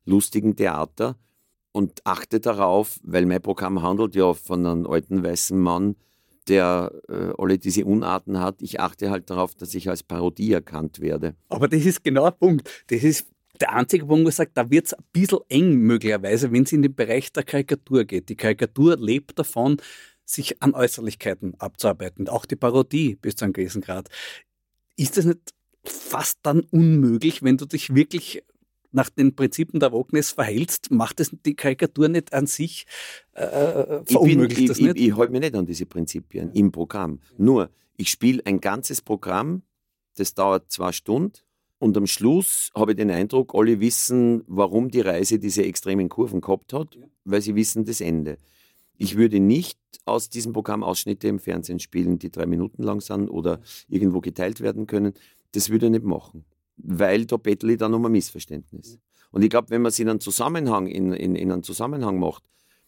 lustigen 0.06 0.56
Theater 0.56 1.16
und 1.74 2.00
achte 2.06 2.40
darauf, 2.40 3.00
weil 3.04 3.26
mein 3.26 3.42
Programm 3.42 3.82
handelt 3.82 4.16
ja 4.16 4.34
von 4.34 4.66
einem 4.66 4.88
alten 4.88 5.24
weißen 5.24 5.60
Mann, 5.60 5.96
der 6.48 6.92
äh, 7.10 7.34
alle 7.38 7.58
diese 7.58 7.84
Unarten 7.84 8.40
hat. 8.40 8.62
Ich 8.62 8.80
achte 8.80 9.10
halt 9.10 9.30
darauf, 9.30 9.56
dass 9.56 9.74
ich 9.74 9.90
als 9.90 10.04
Parodie 10.04 10.54
erkannt 10.54 11.02
werde. 11.02 11.36
Aber 11.50 11.68
das 11.68 11.86
ist 11.86 12.04
genau 12.04 12.26
der 12.26 12.32
Punkt. 12.32 12.70
Das 12.88 13.04
ist 13.04 13.28
der 13.60 13.74
einzige 13.74 14.06
Punkt, 14.06 14.26
wo 14.26 14.30
ich 14.30 14.36
sage, 14.36 14.52
da 14.54 14.70
wird 14.70 14.88
es 14.88 14.94
ein 14.94 15.04
bisschen 15.12 15.40
eng 15.50 15.74
möglicherweise, 15.76 16.52
wenn 16.52 16.64
es 16.64 16.72
in 16.72 16.84
den 16.84 16.96
Bereich 16.96 17.32
der 17.34 17.44
Karikatur 17.44 18.06
geht. 18.06 18.30
Die 18.30 18.36
Karikatur 18.36 18.98
lebt 18.98 19.38
davon, 19.40 19.78
sich 20.26 20.62
an 20.62 20.74
Äußerlichkeiten 20.74 21.60
abzuarbeiten. 21.60 22.30
Auch 22.30 22.46
die 22.46 22.56
Parodie 22.56 23.16
bis 23.16 23.36
zu 23.36 23.46
einem 23.46 23.54
gewissen 23.54 23.82
Grad. 23.82 24.10
Ist 24.96 25.18
das 25.18 25.26
nicht 25.26 25.54
fast 25.84 26.40
dann 26.44 26.62
unmöglich, 26.72 27.44
wenn 27.44 27.58
du 27.58 27.66
dich 27.66 27.94
wirklich 27.94 28.44
nach 28.94 29.10
den 29.10 29.36
Prinzipien 29.36 29.80
der 29.80 29.92
Wokeness 29.92 30.32
verhältst, 30.32 30.92
macht 30.92 31.20
es 31.20 31.36
die 31.46 31.56
Karikatur 31.56 32.08
nicht 32.08 32.34
an 32.34 32.48
sich 32.48 32.86
äh, 33.34 33.44
äh 33.44 34.06
verunmöglicht 34.06 34.62
ich 34.62 34.68
das 34.68 34.80
nicht? 34.80 34.96
Ich, 34.98 35.08
ich 35.08 35.18
halte 35.18 35.32
mich 35.32 35.42
nicht 35.42 35.56
an 35.56 35.66
diese 35.66 35.86
Prinzipien 35.86 36.52
im 36.54 36.72
Programm. 36.72 37.20
Nur, 37.38 37.70
ich 37.98 38.10
spiele 38.10 38.42
ein 38.46 38.60
ganzes 38.60 39.02
Programm, 39.02 39.64
das 40.16 40.34
dauert 40.34 40.72
zwei 40.72 40.92
Stunden 40.92 41.40
und 41.84 41.98
am 41.98 42.08
Schluss 42.08 42.72
habe 42.74 42.92
ich 42.92 42.98
den 42.98 43.12
Eindruck, 43.12 43.54
alle 43.54 43.82
wissen, 43.82 44.44
warum 44.48 44.90
die 44.90 45.02
Reise 45.02 45.38
diese 45.38 45.66
extremen 45.66 46.08
Kurven 46.08 46.40
gehabt 46.40 46.72
hat, 46.72 46.98
weil 47.26 47.42
sie 47.42 47.56
wissen 47.56 47.84
das 47.84 48.00
Ende. 48.00 48.38
Ich 48.98 49.18
würde 49.18 49.42
nicht 49.42 49.78
aus 50.06 50.30
diesem 50.30 50.54
Programm 50.54 50.82
Ausschnitte 50.82 51.28
im 51.28 51.40
Fernsehen 51.40 51.80
spielen, 51.80 52.20
die 52.20 52.32
drei 52.32 52.46
Minuten 52.46 52.84
lang 52.84 53.02
sind 53.02 53.28
oder 53.28 53.60
irgendwo 53.90 54.22
geteilt 54.22 54.62
werden 54.62 54.88
können. 54.88 55.14
Das 55.52 55.70
würde 55.70 55.88
ich 55.88 55.92
nicht 55.92 56.06
machen, 56.06 56.46
weil 56.78 57.26
da 57.26 57.38
bettle 57.38 57.74
ich 57.74 57.80
dann 57.80 57.94
um 57.94 58.06
ein 58.06 58.12
Missverständnis. 58.12 59.00
Und 59.32 59.42
ich 59.42 59.50
glaube, 59.50 59.70
wenn 59.70 59.82
man 59.82 59.90
es 59.90 60.00
in 60.00 60.10
einen 60.10 60.20
Zusammenhang, 60.20 60.88
in, 60.88 61.12
in, 61.14 61.36
in 61.36 61.52
einen 61.52 61.64
Zusammenhang 61.64 62.20
macht, 62.20 62.44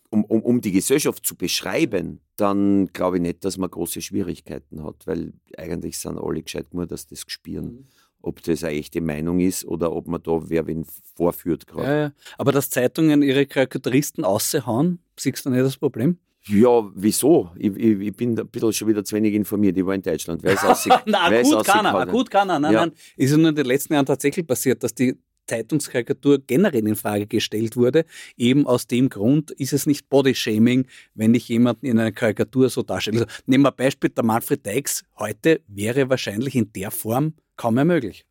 um, 0.10 0.24
um, 0.26 0.42
um 0.42 0.62
die 0.62 0.72
Gesellschaft 0.72 1.26
zu 1.26 1.36
beschreiben, 1.36 2.22
dann 2.36 2.88
glaube 2.94 3.18
ich 3.18 3.22
nicht, 3.22 3.44
dass 3.44 3.58
man 3.58 3.70
große 3.70 4.02
Schwierigkeiten 4.02 4.84
hat, 4.84 5.08
weil 5.08 5.34
eigentlich 5.58 5.98
sind 5.98 6.18
alle 6.18 6.42
gescheit 6.42 6.74
nur, 6.74 6.86
dass 6.86 7.08
das 7.08 7.26
gespüren. 7.26 7.66
Mhm. 7.66 7.86
Ob 8.22 8.42
das 8.42 8.64
eine 8.64 8.76
echte 8.78 9.02
Meinung 9.02 9.40
ist 9.40 9.66
oder 9.66 9.92
ob 9.92 10.08
man 10.08 10.22
da 10.24 10.50
wer 10.50 10.66
wen 10.66 10.86
vorführt 11.16 11.68
gerade. 11.68 11.88
Ja, 11.88 11.96
ja. 11.96 12.12
Aber 12.38 12.52
dass 12.52 12.72
Zeitungen 12.72 13.22
ihre 13.22 13.46
Karikaturisten 13.46 14.24
aushauen, 14.24 15.00
siehst 15.18 15.46
du 15.46 15.52
nicht 15.52 15.64
das 15.64 15.78
Problem? 15.78 16.18
Ja, 16.48 16.90
wieso? 16.94 17.50
Ich, 17.56 17.76
ich, 17.76 18.00
ich, 18.00 18.16
bin 18.16 18.40
ein 18.40 18.48
bisschen 18.48 18.74
schon 18.74 18.88
wieder 18.88 19.04
zu 19.04 19.16
wenig 19.16 19.34
informiert. 19.34 19.78
Ich 19.78 19.86
war 19.86 19.96
in 19.96 20.02
Deutschland. 20.02 20.44
Wer 20.44 20.54
ist 20.54 20.88
nein, 21.06 21.44
gut 21.44 21.66
kann 21.66 21.86
er, 21.86 22.06
gut 22.06 22.30
kann 22.30 22.50
er. 22.50 22.60
Nein, 22.60 22.74
ja. 22.74 22.86
nein. 22.86 22.96
Ist 23.18 23.32
ja 23.32 23.38
nur 23.38 23.50
in 23.50 23.56
den 23.56 23.66
letzten 23.66 23.94
Jahren 23.94 24.06
tatsächlich 24.06 24.46
passiert, 24.46 24.84
dass 24.84 24.94
die 24.94 25.18
Zeitungskarikatur 25.48 26.40
generell 26.40 26.88
in 26.88 26.96
Frage 26.96 27.28
gestellt 27.28 27.78
wurde. 27.78 28.06
Eben 28.38 28.68
aus 28.68 28.88
dem 28.88 29.10
Grund 29.10 29.52
ist 29.52 29.74
es 29.74 29.86
nicht 29.86 30.10
Bodyshaming, 30.10 30.88
wenn 31.14 31.34
ich 31.34 31.48
jemanden 31.50 31.86
in 31.86 32.00
einer 32.00 32.12
Karikatur 32.12 32.70
so 32.70 32.84
darstelle. 32.84 33.22
Also, 33.22 33.32
nehmen 33.46 33.64
wir 33.64 33.72
ein 33.72 33.76
Beispiel, 33.76 34.10
der 34.10 34.24
Manfred 34.24 34.66
Dykes 34.66 35.04
heute 35.18 35.62
wäre 35.68 36.10
wahrscheinlich 36.10 36.56
in 36.56 36.72
der 36.74 36.92
Form 36.92 37.34
kaum 37.56 37.76
mehr 37.76 37.86
möglich. 37.86 38.26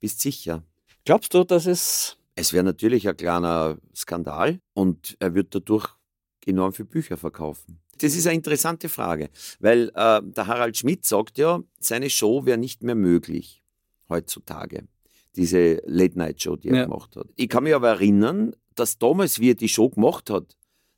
Bist 0.00 0.20
sicher? 0.20 0.62
Glaubst 1.04 1.34
du, 1.34 1.44
dass 1.44 1.66
es... 1.66 2.16
Es 2.36 2.52
wäre 2.52 2.64
natürlich 2.64 3.08
ein 3.08 3.16
kleiner 3.16 3.76
Skandal 3.94 4.60
und 4.72 5.16
er 5.18 5.34
wird 5.34 5.54
dadurch 5.54 5.88
enorm 6.46 6.72
viele 6.72 6.88
Bücher 6.88 7.16
verkaufen. 7.16 7.80
Das 7.98 8.14
ist 8.16 8.26
eine 8.26 8.36
interessante 8.36 8.88
Frage, 8.88 9.30
weil 9.58 9.90
äh, 9.94 10.20
der 10.22 10.46
Harald 10.46 10.76
Schmidt 10.76 11.04
sagt 11.04 11.38
ja, 11.38 11.60
seine 11.78 12.08
Show 12.08 12.46
wäre 12.46 12.58
nicht 12.58 12.82
mehr 12.82 12.94
möglich 12.94 13.62
heutzutage 14.08 14.84
diese 15.36 15.80
Late-Night-Show, 15.86 16.56
die 16.56 16.68
er 16.68 16.76
ja. 16.76 16.84
gemacht 16.84 17.16
hat. 17.16 17.26
Ich 17.36 17.48
kann 17.48 17.64
mich 17.64 17.74
aber 17.74 17.90
erinnern, 17.90 18.54
dass 18.74 18.98
damals, 18.98 19.38
wie 19.38 19.50
er 19.50 19.54
die 19.54 19.68
Show 19.68 19.88
gemacht 19.88 20.30
hat, 20.30 20.56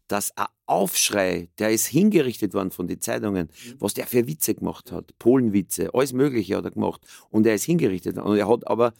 dass 0.08 0.36
ein 0.36 0.46
Aufschrei, 0.66 1.48
der 1.58 1.70
ist 1.70 1.86
hingerichtet 1.86 2.54
worden 2.54 2.70
von 2.70 2.86
den 2.86 3.00
Zeitungen, 3.00 3.48
mhm. 3.48 3.74
was 3.78 3.94
der 3.94 4.06
für 4.06 4.26
Witze 4.26 4.54
gemacht 4.54 4.92
hat, 4.92 5.16
Polenwitze, 5.18 5.92
alles 5.94 6.12
Mögliche 6.12 6.56
hat 6.56 6.64
er 6.64 6.70
gemacht 6.70 7.02
und 7.30 7.46
er 7.46 7.54
ist 7.54 7.64
hingerichtet 7.64 8.18
und 8.18 8.36
er 8.36 8.48
hat 8.48 8.66
aber 8.66 8.94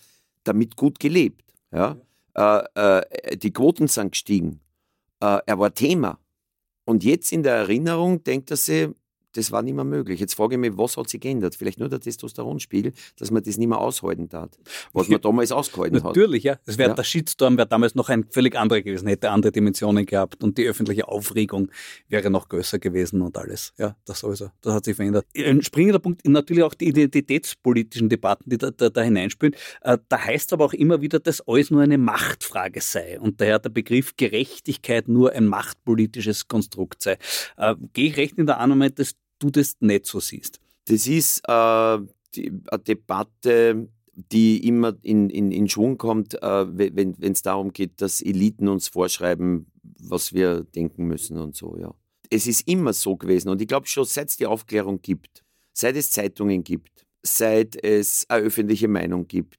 damit 0.44 0.76
gut 0.76 0.98
gelebt. 0.98 1.52
Ja? 1.70 1.96
ja. 2.36 2.60
Äh, 2.60 3.02
äh, 3.12 3.36
die 3.36 3.52
Quoten 3.52 3.88
sind 3.88 4.12
gestiegen, 4.12 4.60
äh, 5.20 5.38
er 5.44 5.58
war 5.58 5.74
Thema 5.74 6.18
und 6.84 7.04
jetzt 7.04 7.32
in 7.32 7.42
der 7.42 7.54
Erinnerung 7.54 8.24
denkt 8.24 8.50
er 8.50 8.56
sich, 8.56 8.88
das 9.32 9.52
war 9.52 9.62
nicht 9.62 9.74
mehr 9.74 9.84
möglich. 9.84 10.20
Jetzt 10.20 10.34
frage 10.34 10.54
ich 10.54 10.60
mich, 10.60 10.72
was 10.76 10.96
hat 10.96 11.08
sich 11.08 11.20
geändert? 11.20 11.54
Vielleicht 11.54 11.78
nur 11.78 11.88
der 11.88 12.00
Testosteronspiegel, 12.00 12.92
dass 13.18 13.30
man 13.30 13.42
das 13.42 13.56
nicht 13.56 13.68
mehr 13.68 13.78
aushalten 13.78 14.28
hat, 14.32 14.58
was 14.92 15.08
man 15.08 15.20
damals 15.22 15.52
ausgehalten 15.52 15.96
hat. 15.98 16.04
Natürlich, 16.04 16.44
ja. 16.44 16.58
Es 16.66 16.78
wäre 16.78 16.90
ja. 16.90 16.94
der 16.94 17.04
Shitstorm 17.04 17.56
wäre 17.56 17.68
damals 17.68 17.94
noch 17.94 18.08
ein 18.08 18.24
völlig 18.30 18.56
anderer 18.56 18.82
gewesen, 18.82 19.08
hätte 19.08 19.30
andere 19.30 19.52
Dimensionen 19.52 20.06
gehabt 20.06 20.42
und 20.42 20.58
die 20.58 20.66
öffentliche 20.66 21.08
Aufregung 21.08 21.70
wäre 22.08 22.30
noch 22.30 22.48
größer 22.48 22.78
gewesen 22.78 23.22
und 23.22 23.36
alles. 23.36 23.72
Ja, 23.78 23.96
das 24.04 24.20
sowieso. 24.20 24.50
Das 24.60 24.74
hat 24.74 24.84
sich 24.84 24.96
verändert. 24.96 25.26
Ein 25.36 25.62
springender 25.62 25.98
Punkt 25.98 26.26
natürlich 26.26 26.62
auch 26.62 26.74
die 26.74 26.88
identitätspolitischen 26.88 28.08
Debatten, 28.08 28.50
die 28.50 28.58
da, 28.58 28.70
da, 28.70 28.90
da 28.90 29.02
hineinspielen. 29.02 29.54
Äh, 29.82 29.98
da 30.08 30.18
heißt 30.18 30.52
aber 30.52 30.64
auch 30.64 30.72
immer 30.72 31.00
wieder, 31.00 31.20
dass 31.20 31.46
alles 31.46 31.70
nur 31.70 31.82
eine 31.82 31.98
Machtfrage 31.98 32.80
sei 32.80 33.20
und 33.20 33.40
daher 33.40 33.58
der 33.58 33.70
Begriff 33.70 34.16
Gerechtigkeit 34.16 35.08
nur 35.08 35.32
ein 35.32 35.46
machtpolitisches 35.46 36.48
Konstrukt 36.48 37.02
sei. 37.02 37.18
Äh, 37.56 37.74
gehe 37.92 38.08
ich 38.08 38.16
recht 38.16 38.38
in 38.38 38.46
der 38.46 38.58
Annahme, 38.58 38.90
dass 38.90 39.14
du 39.42 39.50
das 39.50 39.76
nicht 39.80 40.06
so 40.06 40.20
siehst? 40.20 40.60
Das 40.86 41.06
ist 41.06 41.40
äh, 41.48 41.98
die, 42.34 42.52
eine 42.68 42.82
Debatte, 42.82 43.88
die 44.14 44.66
immer 44.66 44.94
in, 45.02 45.30
in, 45.30 45.52
in 45.52 45.68
Schwung 45.68 45.98
kommt, 45.98 46.34
äh, 46.42 46.66
wenn 46.76 47.16
es 47.20 47.42
darum 47.42 47.72
geht, 47.72 48.00
dass 48.00 48.20
Eliten 48.20 48.68
uns 48.68 48.88
vorschreiben, 48.88 49.66
was 49.82 50.32
wir 50.32 50.64
denken 50.64 51.06
müssen 51.06 51.38
und 51.38 51.56
so, 51.56 51.76
ja. 51.76 51.94
Es 52.30 52.46
ist 52.46 52.66
immer 52.66 52.94
so 52.94 53.16
gewesen 53.16 53.50
und 53.50 53.60
ich 53.60 53.68
glaube 53.68 53.86
schon, 53.86 54.06
seit 54.06 54.30
es 54.30 54.38
die 54.38 54.46
Aufklärung 54.46 55.02
gibt, 55.02 55.44
seit 55.74 55.96
es 55.96 56.10
Zeitungen 56.10 56.64
gibt, 56.64 57.04
seit 57.22 57.76
es 57.76 58.24
eine 58.28 58.46
öffentliche 58.46 58.88
Meinung 58.88 59.28
gibt, 59.28 59.58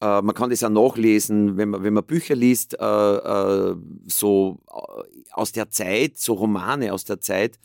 äh, 0.00 0.22
man 0.22 0.34
kann 0.34 0.50
das 0.50 0.64
auch 0.64 0.70
nachlesen, 0.70 1.56
wenn 1.56 1.70
man, 1.70 1.82
wenn 1.82 1.94
man 1.94 2.04
Bücher 2.04 2.34
liest, 2.34 2.78
äh, 2.78 2.84
äh 2.84 3.76
so 4.06 4.60
äh, 4.68 5.30
aus 5.32 5.52
der 5.52 5.70
Zeit, 5.70 6.18
so 6.18 6.34
Romane 6.34 6.92
aus 6.92 7.04
der 7.04 7.20
Zeit, 7.20 7.58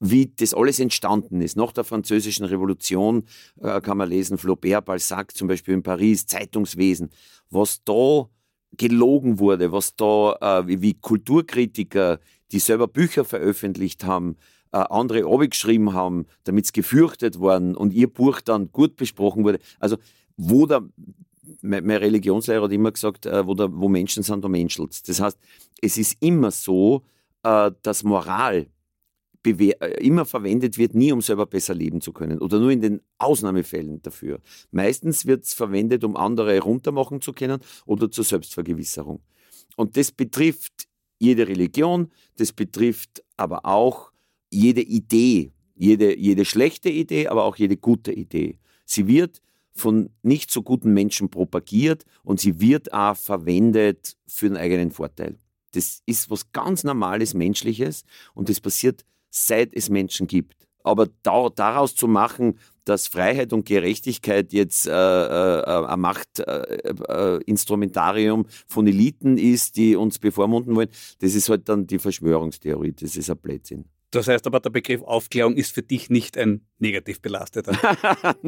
wie 0.00 0.32
das 0.36 0.54
alles 0.54 0.78
entstanden 0.78 1.40
ist. 1.40 1.56
Nach 1.56 1.72
der 1.72 1.84
Französischen 1.84 2.44
Revolution 2.44 3.24
äh, 3.60 3.80
kann 3.80 3.98
man 3.98 4.08
lesen, 4.08 4.38
Flaubert, 4.38 4.84
Balzac 4.84 5.36
zum 5.36 5.48
Beispiel 5.48 5.74
in 5.74 5.82
Paris, 5.82 6.26
Zeitungswesen, 6.26 7.10
was 7.50 7.82
da 7.84 8.28
gelogen 8.76 9.38
wurde, 9.38 9.72
was 9.72 9.96
da 9.96 10.60
äh, 10.60 10.80
wie 10.82 10.94
Kulturkritiker, 10.94 12.20
die 12.52 12.58
selber 12.58 12.86
Bücher 12.86 13.24
veröffentlicht 13.24 14.04
haben, 14.04 14.36
äh, 14.72 14.78
andere 14.78 15.24
abgeschrieben 15.24 15.92
haben, 15.94 16.26
damit 16.44 16.66
es 16.66 16.72
gefürchtet 16.72 17.40
worden 17.40 17.74
und 17.74 17.92
ihr 17.92 18.08
Buch 18.12 18.40
dann 18.40 18.70
gut 18.70 18.96
besprochen 18.96 19.44
wurde. 19.44 19.58
Also 19.80 19.96
wo 20.36 20.66
da 20.66 20.82
mein, 21.62 21.84
mein 21.84 21.96
Religionslehrer 21.96 22.64
hat 22.64 22.72
immer 22.72 22.92
gesagt, 22.92 23.26
äh, 23.26 23.46
wo, 23.46 23.54
da, 23.54 23.68
wo 23.70 23.88
Menschen 23.88 24.22
sind, 24.22 24.44
da 24.44 24.48
menschelt 24.48 25.08
Das 25.08 25.20
heißt, 25.20 25.38
es 25.80 25.98
ist 25.98 26.16
immer 26.20 26.50
so, 26.50 27.02
äh, 27.42 27.70
dass 27.82 28.04
Moral 28.04 28.66
immer 29.44 30.24
verwendet 30.24 30.78
wird, 30.78 30.94
nie 30.94 31.12
um 31.12 31.20
selber 31.20 31.46
besser 31.46 31.74
leben 31.74 32.00
zu 32.00 32.12
können 32.12 32.38
oder 32.38 32.58
nur 32.58 32.70
in 32.70 32.80
den 32.80 33.00
Ausnahmefällen 33.18 34.02
dafür. 34.02 34.40
Meistens 34.70 35.26
wird 35.26 35.44
es 35.44 35.54
verwendet, 35.54 36.04
um 36.04 36.16
andere 36.16 36.60
runtermachen 36.60 37.20
zu 37.20 37.32
können 37.32 37.60
oder 37.86 38.10
zur 38.10 38.24
Selbstvergewisserung. 38.24 39.20
Und 39.76 39.96
das 39.96 40.12
betrifft 40.12 40.88
jede 41.18 41.48
Religion, 41.48 42.10
das 42.36 42.52
betrifft 42.52 43.22
aber 43.36 43.64
auch 43.64 44.12
jede 44.50 44.82
Idee, 44.82 45.52
jede, 45.74 46.18
jede 46.18 46.44
schlechte 46.44 46.88
Idee, 46.88 47.28
aber 47.28 47.44
auch 47.44 47.56
jede 47.56 47.76
gute 47.76 48.12
Idee. 48.12 48.58
Sie 48.84 49.06
wird 49.06 49.40
von 49.72 50.10
nicht 50.22 50.50
so 50.50 50.62
guten 50.62 50.92
Menschen 50.92 51.30
propagiert 51.30 52.04
und 52.24 52.40
sie 52.40 52.60
wird 52.60 52.92
auch 52.92 53.16
verwendet 53.16 54.16
für 54.26 54.48
den 54.48 54.56
eigenen 54.56 54.90
Vorteil. 54.90 55.36
Das 55.72 56.02
ist 56.06 56.30
was 56.30 56.50
ganz 56.52 56.82
Normales, 56.82 57.34
Menschliches 57.34 58.04
und 58.34 58.48
das 58.48 58.60
passiert 58.60 59.04
seit 59.30 59.74
es 59.74 59.88
Menschen 59.88 60.26
gibt. 60.26 60.58
aber 60.84 61.08
da, 61.22 61.48
daraus 61.50 61.94
zu 61.94 62.08
machen, 62.08 62.58
dass 62.84 63.08
Freiheit 63.08 63.52
und 63.52 63.66
Gerechtigkeit 63.66 64.52
jetzt 64.52 64.86
äh, 64.86 64.90
äh, 64.90 65.86
ein 65.86 66.00
Machtinstrumentarium 66.00 68.40
äh, 68.40 68.44
äh 68.44 68.46
von 68.66 68.86
Eliten 68.86 69.36
ist, 69.36 69.76
die 69.76 69.96
uns 69.96 70.18
bevormunden 70.18 70.74
wollen, 70.74 70.88
das 71.20 71.34
ist 71.34 71.50
halt 71.50 71.68
dann 71.68 71.86
die 71.86 71.98
Verschwörungstheorie. 71.98 72.92
Das 72.92 73.16
ist 73.16 73.30
ein 73.30 73.36
Blödsinn. 73.36 73.84
Das 74.10 74.26
heißt 74.26 74.46
aber, 74.46 74.60
der 74.60 74.70
Begriff 74.70 75.02
Aufklärung 75.02 75.54
ist 75.54 75.74
für 75.74 75.82
dich 75.82 76.08
nicht 76.08 76.38
ein 76.38 76.62
negativ 76.78 77.20
belasteter. 77.20 77.72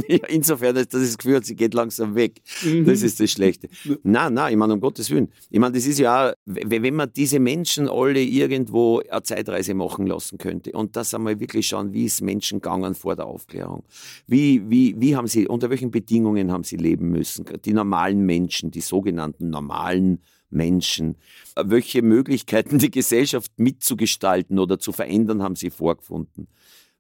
insofern, 0.29 0.75
dass 0.75 0.89
das 0.89 1.19
Gefühl 1.19 1.37
hat, 1.37 1.45
sie 1.45 1.57
geht 1.57 1.75
langsam 1.75 2.15
weg. 2.15 2.41
Mhm. 2.65 2.87
Das 2.87 3.03
ist 3.03 3.21
das 3.21 3.31
Schlechte. 3.31 3.69
Nein, 4.03 4.35
nein, 4.35 4.53
ich 4.53 4.57
meine, 4.57 4.73
um 4.73 4.81
Gottes 4.81 5.11
Willen. 5.11 5.31
Ich 5.51 5.59
meine, 5.59 5.75
das 5.75 5.87
ist 5.87 5.99
ja 5.99 6.31
auch, 6.31 6.33
wenn 6.47 6.95
man 6.95 7.13
diese 7.13 7.41
Menschen 7.41 7.89
alle 7.89 8.23
irgendwo 8.23 9.01
eine 9.01 9.23
Zeitreise 9.23 9.75
machen 9.75 10.07
lassen 10.07 10.39
könnte 10.39 10.73
und 10.73 10.97
das 10.97 11.13
einmal 11.13 11.39
wirklich 11.41 11.67
schauen, 11.69 11.93
wie 11.93 12.07
ist 12.07 12.23
Menschen 12.23 12.61
gegangen 12.61 12.95
vor 12.95 13.17
der 13.17 13.27
Aufklärung. 13.27 13.85
Wie, 14.27 14.63
wie, 14.71 14.95
wie 14.99 15.15
haben 15.15 15.27
sie, 15.27 15.47
unter 15.47 15.69
welchen 15.69 15.91
Bedingungen 15.91 16.51
haben 16.51 16.65
sie 16.65 16.77
leben 16.77 17.11
müssen? 17.11 17.45
Die 17.65 17.75
normalen 17.75 18.25
Menschen, 18.25 18.71
die 18.71 18.81
sogenannten 18.81 19.51
normalen 19.51 20.09
Menschen. 20.09 20.40
Menschen. 20.51 21.17
Welche 21.57 22.03
Möglichkeiten, 22.03 22.79
die 22.79 22.91
Gesellschaft 22.91 23.53
mitzugestalten 23.57 24.59
oder 24.59 24.79
zu 24.79 24.93
verändern, 24.93 25.43
haben 25.43 25.57
Sie 25.57 25.71
vorgefunden? 25.71 26.49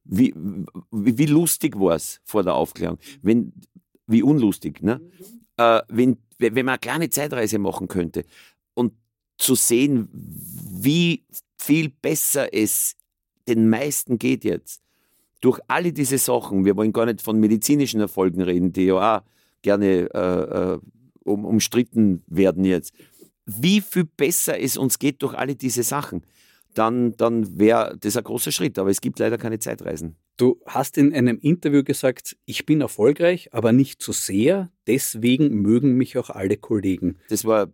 Wie, 0.04 0.34
wie, 0.90 1.26
lustig 1.26 1.78
war 1.78 1.94
es 1.94 2.20
vor 2.24 2.42
der 2.42 2.54
Aufklärung? 2.54 2.98
Wenn, 3.22 3.52
wie 4.06 4.22
unlustig, 4.22 4.82
ne? 4.82 5.00
Äh, 5.56 5.82
wenn, 5.88 6.16
wenn 6.38 6.54
man 6.54 6.68
eine 6.70 6.78
kleine 6.78 7.10
Zeitreise 7.10 7.58
machen 7.58 7.86
könnte 7.86 8.24
und 8.74 8.94
zu 9.36 9.54
sehen, 9.54 10.08
wie 10.12 11.24
viel 11.58 11.90
besser 11.90 12.52
es 12.54 12.96
den 13.46 13.68
meisten 13.68 14.18
geht 14.18 14.44
jetzt. 14.44 14.82
Durch 15.40 15.60
alle 15.68 15.92
diese 15.92 16.18
Sachen, 16.18 16.64
wir 16.64 16.76
wollen 16.76 16.92
gar 16.92 17.06
nicht 17.06 17.22
von 17.22 17.38
medizinischen 17.38 18.00
Erfolgen 18.00 18.42
reden, 18.42 18.72
die 18.72 18.84
ja 18.86 19.18
auch 19.18 19.22
gerne 19.62 20.08
äh, 20.14 20.74
äh 20.74 20.78
um, 21.24 21.44
umstritten 21.44 22.22
werden 22.26 22.64
jetzt 22.64 22.94
wie 23.58 23.80
viel 23.80 24.04
besser 24.04 24.58
es 24.58 24.76
uns 24.76 24.98
geht 24.98 25.22
durch 25.22 25.34
alle 25.34 25.56
diese 25.56 25.82
Sachen, 25.82 26.22
dann, 26.74 27.16
dann 27.16 27.58
wäre 27.58 27.96
das 27.98 28.16
ein 28.16 28.24
großer 28.24 28.52
Schritt. 28.52 28.78
Aber 28.78 28.90
es 28.90 29.00
gibt 29.00 29.18
leider 29.18 29.38
keine 29.38 29.58
Zeitreisen. 29.58 30.16
Du 30.40 30.58
hast 30.64 30.96
in 30.96 31.12
einem 31.12 31.38
Interview 31.38 31.84
gesagt, 31.84 32.34
ich 32.46 32.64
bin 32.64 32.80
erfolgreich, 32.80 33.52
aber 33.52 33.72
nicht 33.72 34.00
zu 34.00 34.12
so 34.12 34.20
sehr. 34.20 34.70
Deswegen 34.86 35.60
mögen 35.60 35.92
mich 35.98 36.16
auch 36.16 36.30
alle 36.30 36.56
Kollegen. 36.56 37.18
Das 37.28 37.44
war. 37.44 37.68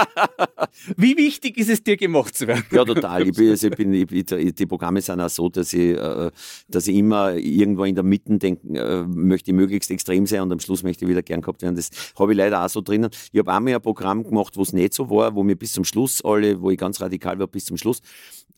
Wie 0.98 1.16
wichtig 1.16 1.56
ist 1.56 1.70
es 1.70 1.82
dir, 1.82 1.96
gemacht 1.96 2.36
zu 2.36 2.46
werden? 2.46 2.64
Ja, 2.70 2.84
total. 2.84 3.26
Ich 3.26 3.34
bin, 3.34 3.48
also 3.48 3.68
ich 3.68 3.74
bin, 3.74 3.94
ich, 3.94 4.06
die 4.54 4.66
Programme 4.66 5.00
sind 5.00 5.20
auch 5.20 5.30
so, 5.30 5.48
dass 5.48 5.72
ich, 5.72 5.96
äh, 5.96 6.30
dass 6.68 6.86
ich 6.86 6.96
immer 6.96 7.32
irgendwo 7.32 7.84
in 7.84 7.94
der 7.94 8.04
Mitte 8.04 8.36
denke, 8.36 8.78
äh, 8.78 9.02
möchte 9.04 9.50
ich 9.50 9.56
möglichst 9.56 9.90
extrem 9.90 10.26
sein 10.26 10.42
und 10.42 10.52
am 10.52 10.60
Schluss 10.60 10.82
möchte 10.82 11.06
ich 11.06 11.10
wieder 11.10 11.22
gern 11.22 11.40
gehabt 11.40 11.62
werden. 11.62 11.76
Das 11.76 11.88
habe 12.18 12.32
ich 12.32 12.36
leider 12.36 12.62
auch 12.62 12.68
so 12.68 12.82
drinnen. 12.82 13.08
Ich 13.32 13.38
habe 13.38 13.50
einmal 13.54 13.74
ein 13.74 13.80
Programm 13.80 14.22
gemacht, 14.22 14.54
wo 14.56 14.62
es 14.62 14.74
nicht 14.74 14.92
so 14.92 15.08
war, 15.08 15.34
wo 15.34 15.42
mir 15.42 15.56
bis 15.56 15.72
zum 15.72 15.84
Schluss 15.84 16.22
alle, 16.22 16.60
wo 16.60 16.70
ich 16.70 16.78
ganz 16.78 17.00
radikal 17.00 17.38
war, 17.38 17.46
bis 17.46 17.64
zum 17.64 17.78
Schluss, 17.78 18.02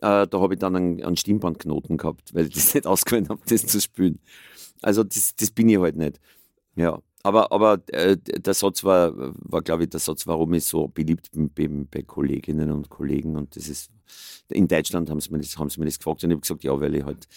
äh, 0.02 0.26
da 0.26 0.40
habe 0.40 0.54
ich 0.54 0.60
dann 0.60 0.74
einen, 0.76 1.02
einen 1.02 1.16
Stimmbandknoten 1.16 1.96
gehabt, 1.96 2.34
weil 2.34 2.46
ich 2.46 2.54
das 2.54 2.74
nicht 2.74 2.86
ausgewählt 2.86 3.28
habe, 3.28 3.40
das 3.46 3.66
zu 3.66 3.80
spielen. 3.80 4.18
Also 4.82 5.04
das, 5.04 5.36
das 5.36 5.50
bin 5.50 5.68
ich 5.68 5.78
halt 5.78 5.96
nicht. 5.96 6.20
Ja. 6.74 7.00
Aber, 7.24 7.52
aber 7.52 7.80
äh, 7.92 8.16
der 8.16 8.52
Satz 8.52 8.82
war, 8.82 9.12
war 9.16 9.62
glaube 9.62 9.84
ich, 9.84 9.90
der 9.90 10.00
Satz, 10.00 10.26
warum 10.26 10.54
ich 10.54 10.64
so 10.64 10.88
beliebt 10.88 11.30
bin 11.30 11.86
bei, 11.88 12.02
Kolleginnen 12.02 12.72
und 12.72 12.90
Kollegen. 12.90 13.36
Und 13.36 13.54
das 13.54 13.68
ist, 13.68 13.92
in 14.48 14.66
Deutschland 14.66 15.08
haben 15.08 15.20
sie 15.20 15.30
mir 15.30 15.38
das, 15.38 15.56
haben 15.56 15.70
sie 15.70 15.78
mir 15.78 15.86
das 15.86 15.98
gefragt 15.98 16.24
und 16.24 16.30
ich 16.30 16.34
habe 16.34 16.40
gesagt, 16.40 16.64
ja, 16.64 16.80
weil 16.80 16.96
ich 16.96 17.04
halt 17.04 17.28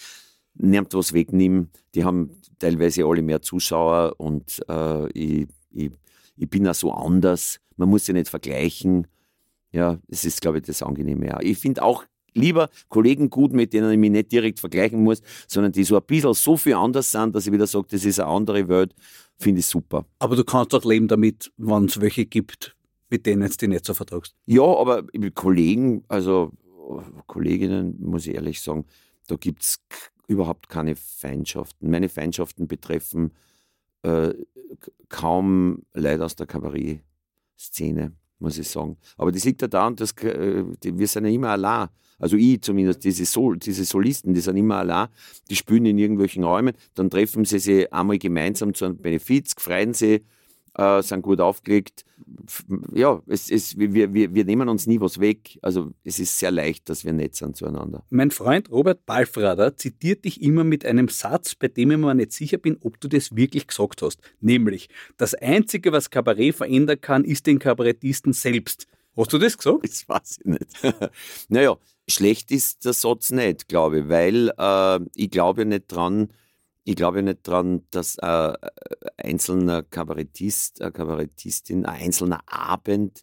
niemand 0.54 0.92
was 0.92 1.12
wegnehme. 1.12 1.68
Die 1.94 2.02
haben 2.02 2.30
teilweise 2.58 3.04
alle 3.04 3.22
mehr 3.22 3.42
Zuschauer 3.42 4.14
und 4.18 4.60
äh, 4.68 5.08
ich, 5.12 5.46
ich, 5.70 5.92
ich 6.36 6.50
bin 6.50 6.66
auch 6.66 6.74
so 6.74 6.90
anders. 6.90 7.60
Man 7.76 7.88
muss 7.88 8.06
sich 8.06 8.14
nicht 8.14 8.28
vergleichen. 8.28 9.06
Ja, 9.70 10.00
das 10.08 10.24
ist, 10.24 10.40
glaube 10.40 10.58
ich, 10.58 10.64
das 10.64 10.82
Angenehme. 10.82 11.38
Ich 11.42 11.58
finde 11.58 11.84
auch 11.84 12.04
lieber 12.36 12.68
Kollegen 12.88 13.30
gut, 13.30 13.52
mit 13.52 13.72
denen 13.72 13.90
ich 13.90 13.98
mich 13.98 14.10
nicht 14.10 14.32
direkt 14.32 14.60
vergleichen 14.60 15.02
muss, 15.02 15.22
sondern 15.48 15.72
die 15.72 15.84
so 15.84 15.96
ein 15.96 16.02
bisschen 16.06 16.34
so 16.34 16.56
viel 16.56 16.74
anders 16.74 17.10
sind, 17.10 17.34
dass 17.34 17.46
ich 17.46 17.52
wieder 17.52 17.66
sage, 17.66 17.86
das 17.90 18.04
ist 18.04 18.20
eine 18.20 18.28
andere 18.28 18.68
Welt, 18.68 18.94
finde 19.38 19.60
ich 19.60 19.66
super. 19.66 20.06
Aber 20.18 20.36
du 20.36 20.44
kannst 20.44 20.74
auch 20.74 20.84
leben 20.84 21.08
damit, 21.08 21.52
wenn 21.56 21.86
es 21.86 22.00
welche 22.00 22.26
gibt, 22.26 22.76
mit 23.10 23.26
denen 23.26 23.48
du 23.48 23.56
dich 23.56 23.68
nicht 23.68 23.84
so 23.84 23.94
vertragst. 23.94 24.34
Ja, 24.46 24.62
aber 24.62 25.04
mit 25.12 25.34
Kollegen, 25.34 26.04
also 26.08 26.52
Kolleginnen, 27.26 27.96
muss 28.00 28.26
ich 28.26 28.34
ehrlich 28.34 28.60
sagen, 28.60 28.84
da 29.26 29.36
gibt 29.36 29.62
es 29.62 29.80
überhaupt 30.28 30.68
keine 30.68 30.96
Feindschaften. 30.96 31.90
Meine 31.90 32.08
Feindschaften 32.08 32.66
betreffen 32.66 33.32
äh, 34.02 34.34
kaum 35.08 35.82
Leute 35.94 36.24
aus 36.24 36.36
der 36.36 36.46
Kabarett-Szene, 36.46 38.12
muss 38.38 38.58
ich 38.58 38.68
sagen. 38.68 38.96
Aber 39.16 39.32
das 39.32 39.44
liegt 39.44 39.62
ja 39.62 39.68
daran, 39.68 39.96
dass 39.96 40.12
äh, 40.22 40.64
wir 40.82 41.08
sind 41.08 41.26
ja 41.26 41.30
immer 41.30 41.50
allein 41.50 41.88
also 42.18 42.36
ich 42.36 42.62
zumindest, 42.62 43.04
diese, 43.04 43.24
Sol, 43.24 43.58
diese 43.58 43.84
Solisten, 43.84 44.34
die 44.34 44.40
sind 44.40 44.56
immer 44.56 44.76
allein, 44.76 45.08
die 45.50 45.56
spielen 45.56 45.86
in 45.86 45.98
irgendwelchen 45.98 46.44
Räumen, 46.44 46.74
dann 46.94 47.10
treffen 47.10 47.44
sie 47.44 47.58
sich 47.58 47.92
einmal 47.92 48.18
gemeinsam 48.18 48.74
zu 48.74 48.84
einem 48.86 48.96
Benefiz, 48.96 49.54
freuen 49.58 49.94
sie, 49.94 50.22
äh, 50.76 51.02
sind 51.02 51.22
gut 51.22 51.40
aufgelegt. 51.40 52.04
Ja, 52.92 53.22
es, 53.26 53.50
es, 53.50 53.78
wir, 53.78 54.12
wir, 54.12 54.34
wir 54.34 54.44
nehmen 54.44 54.68
uns 54.68 54.86
nie 54.86 55.00
was 55.00 55.20
weg. 55.20 55.58
Also 55.62 55.92
es 56.04 56.18
ist 56.18 56.38
sehr 56.38 56.50
leicht, 56.50 56.88
dass 56.88 57.04
wir 57.04 57.12
nett 57.12 57.34
sind 57.34 57.56
zueinander. 57.56 58.04
Mein 58.10 58.30
Freund 58.30 58.70
Robert 58.70 59.04
Balfrader 59.06 59.76
zitiert 59.76 60.24
dich 60.24 60.42
immer 60.42 60.64
mit 60.64 60.84
einem 60.84 61.08
Satz, 61.08 61.54
bei 61.54 61.68
dem 61.68 61.90
ich 61.90 61.98
mir 61.98 62.14
nicht 62.14 62.32
sicher 62.32 62.58
bin, 62.58 62.78
ob 62.80 63.00
du 63.00 63.08
das 63.08 63.34
wirklich 63.36 63.66
gesagt 63.66 64.02
hast. 64.02 64.20
Nämlich, 64.40 64.88
das 65.16 65.34
Einzige, 65.34 65.92
was 65.92 66.10
Kabarett 66.10 66.54
verändern 66.54 67.00
kann, 67.00 67.24
ist 67.24 67.46
den 67.46 67.58
Kabarettisten 67.58 68.32
selbst. 68.32 68.86
Hast 69.16 69.32
du 69.32 69.38
das 69.38 69.56
gesagt? 69.56 69.84
Das 69.84 70.08
weiß 70.08 70.38
ich 70.40 70.46
nicht. 70.46 70.70
naja, 71.48 71.76
schlecht 72.08 72.50
ist 72.50 72.84
der 72.84 72.92
Satz 72.92 73.30
nicht, 73.30 73.68
glaube 73.68 74.00
ich, 74.00 74.08
weil 74.08 74.52
äh, 74.58 75.00
ich 75.14 75.30
glaube 75.30 75.64
nicht 75.64 75.86
dran, 75.88 76.28
ich 76.84 76.96
glaube 76.96 77.22
nicht 77.22 77.46
dran, 77.46 77.82
dass 77.90 78.16
äh, 78.18 78.52
einzelner 79.16 79.82
Kabarettist, 79.82 80.82
eine 80.82 80.92
Kabarettistin, 80.92 81.86
ein 81.86 82.02
einzelner 82.02 82.40
Abend 82.46 83.22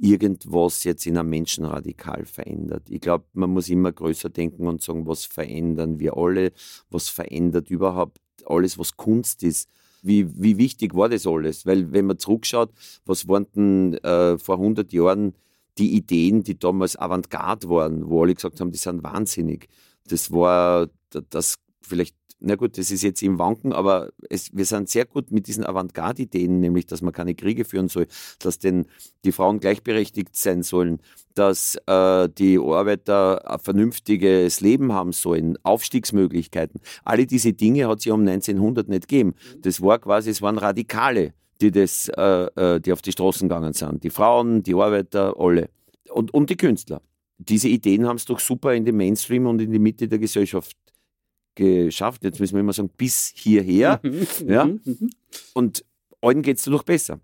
irgendwas 0.00 0.84
jetzt 0.84 1.06
in 1.06 1.18
einem 1.18 1.30
Menschen 1.30 1.64
radikal 1.64 2.24
verändert. 2.24 2.88
Ich 2.88 3.00
glaube, 3.00 3.24
man 3.32 3.50
muss 3.50 3.68
immer 3.68 3.92
größer 3.92 4.30
denken 4.30 4.66
und 4.66 4.82
sagen, 4.82 5.06
was 5.06 5.24
verändern 5.24 5.98
wir 5.98 6.16
alle, 6.16 6.52
was 6.88 7.08
verändert 7.08 7.70
überhaupt 7.70 8.18
alles, 8.46 8.78
was 8.78 8.96
Kunst 8.96 9.42
ist 9.42 9.68
wie, 10.02 10.28
wie 10.40 10.58
wichtig 10.58 10.94
war 10.94 11.08
das 11.08 11.26
alles? 11.26 11.66
Weil 11.66 11.92
wenn 11.92 12.06
man 12.06 12.18
zurückschaut, 12.18 12.70
was 13.04 13.28
waren 13.28 13.46
denn 13.54 13.94
äh, 14.04 14.38
vor 14.38 14.56
100 14.56 14.92
Jahren 14.92 15.34
die 15.78 15.94
Ideen, 15.94 16.42
die 16.42 16.58
damals 16.58 16.96
Avantgarde 16.96 17.68
waren, 17.68 18.08
wo 18.08 18.22
alle 18.22 18.34
gesagt 18.34 18.60
haben, 18.60 18.72
die 18.72 18.78
sind 18.78 19.02
wahnsinnig. 19.02 19.68
Das 20.08 20.30
war 20.30 20.88
das 21.30 21.56
vielleicht 21.82 22.16
na 22.40 22.56
gut, 22.56 22.78
das 22.78 22.90
ist 22.90 23.02
jetzt 23.02 23.22
im 23.22 23.38
Wanken, 23.38 23.72
aber 23.72 24.10
es, 24.28 24.50
wir 24.56 24.64
sind 24.64 24.88
sehr 24.88 25.04
gut 25.04 25.30
mit 25.30 25.46
diesen 25.46 25.64
Avantgarde-Ideen, 25.64 26.60
nämlich, 26.60 26.86
dass 26.86 27.02
man 27.02 27.12
keine 27.12 27.34
Kriege 27.34 27.64
führen 27.64 27.88
soll, 27.88 28.06
dass 28.38 28.58
denn 28.58 28.86
die 29.24 29.32
Frauen 29.32 29.60
gleichberechtigt 29.60 30.34
sein 30.36 30.62
sollen, 30.62 31.00
dass 31.34 31.76
äh, 31.86 32.28
die 32.28 32.58
Arbeiter 32.58 33.48
ein 33.50 33.58
vernünftiges 33.58 34.60
Leben 34.60 34.92
haben 34.92 35.12
sollen, 35.12 35.58
Aufstiegsmöglichkeiten. 35.62 36.80
Alle 37.04 37.26
diese 37.26 37.52
Dinge 37.52 37.88
hat 37.88 37.98
es 37.98 38.06
ja 38.06 38.14
um 38.14 38.20
1900 38.20 38.88
nicht 38.88 39.08
gegeben. 39.08 39.34
Das 39.60 39.82
war 39.82 39.98
quasi, 39.98 40.30
es 40.30 40.42
waren 40.42 40.58
Radikale, 40.58 41.34
die, 41.60 41.70
das, 41.70 42.08
äh, 42.08 42.22
äh, 42.22 42.80
die 42.80 42.92
auf 42.92 43.02
die 43.02 43.12
Straßen 43.12 43.48
gegangen 43.48 43.74
sind. 43.74 44.02
Die 44.02 44.10
Frauen, 44.10 44.62
die 44.62 44.74
Arbeiter, 44.74 45.34
alle. 45.38 45.68
Und, 46.10 46.32
und 46.32 46.50
die 46.50 46.56
Künstler. 46.56 47.02
Diese 47.38 47.68
Ideen 47.68 48.06
haben 48.06 48.16
es 48.16 48.26
doch 48.26 48.38
super 48.38 48.74
in 48.74 48.84
den 48.84 48.96
Mainstream 48.96 49.46
und 49.46 49.62
in 49.62 49.70
die 49.72 49.78
Mitte 49.78 50.08
der 50.08 50.18
Gesellschaft 50.18 50.76
geschafft. 51.60 52.24
Jetzt 52.24 52.40
müssen 52.40 52.54
wir 52.54 52.60
immer 52.60 52.72
sagen, 52.72 52.90
bis 52.96 53.32
hierher. 53.34 54.00
Mhm. 54.02 54.26
ja? 54.46 54.64
Mhm. 54.64 54.80
Mhm. 54.84 55.10
Und 55.54 55.84
allen 56.20 56.42
geht 56.42 56.58
es 56.58 56.64
dadurch 56.64 56.84
besser. 56.84 57.20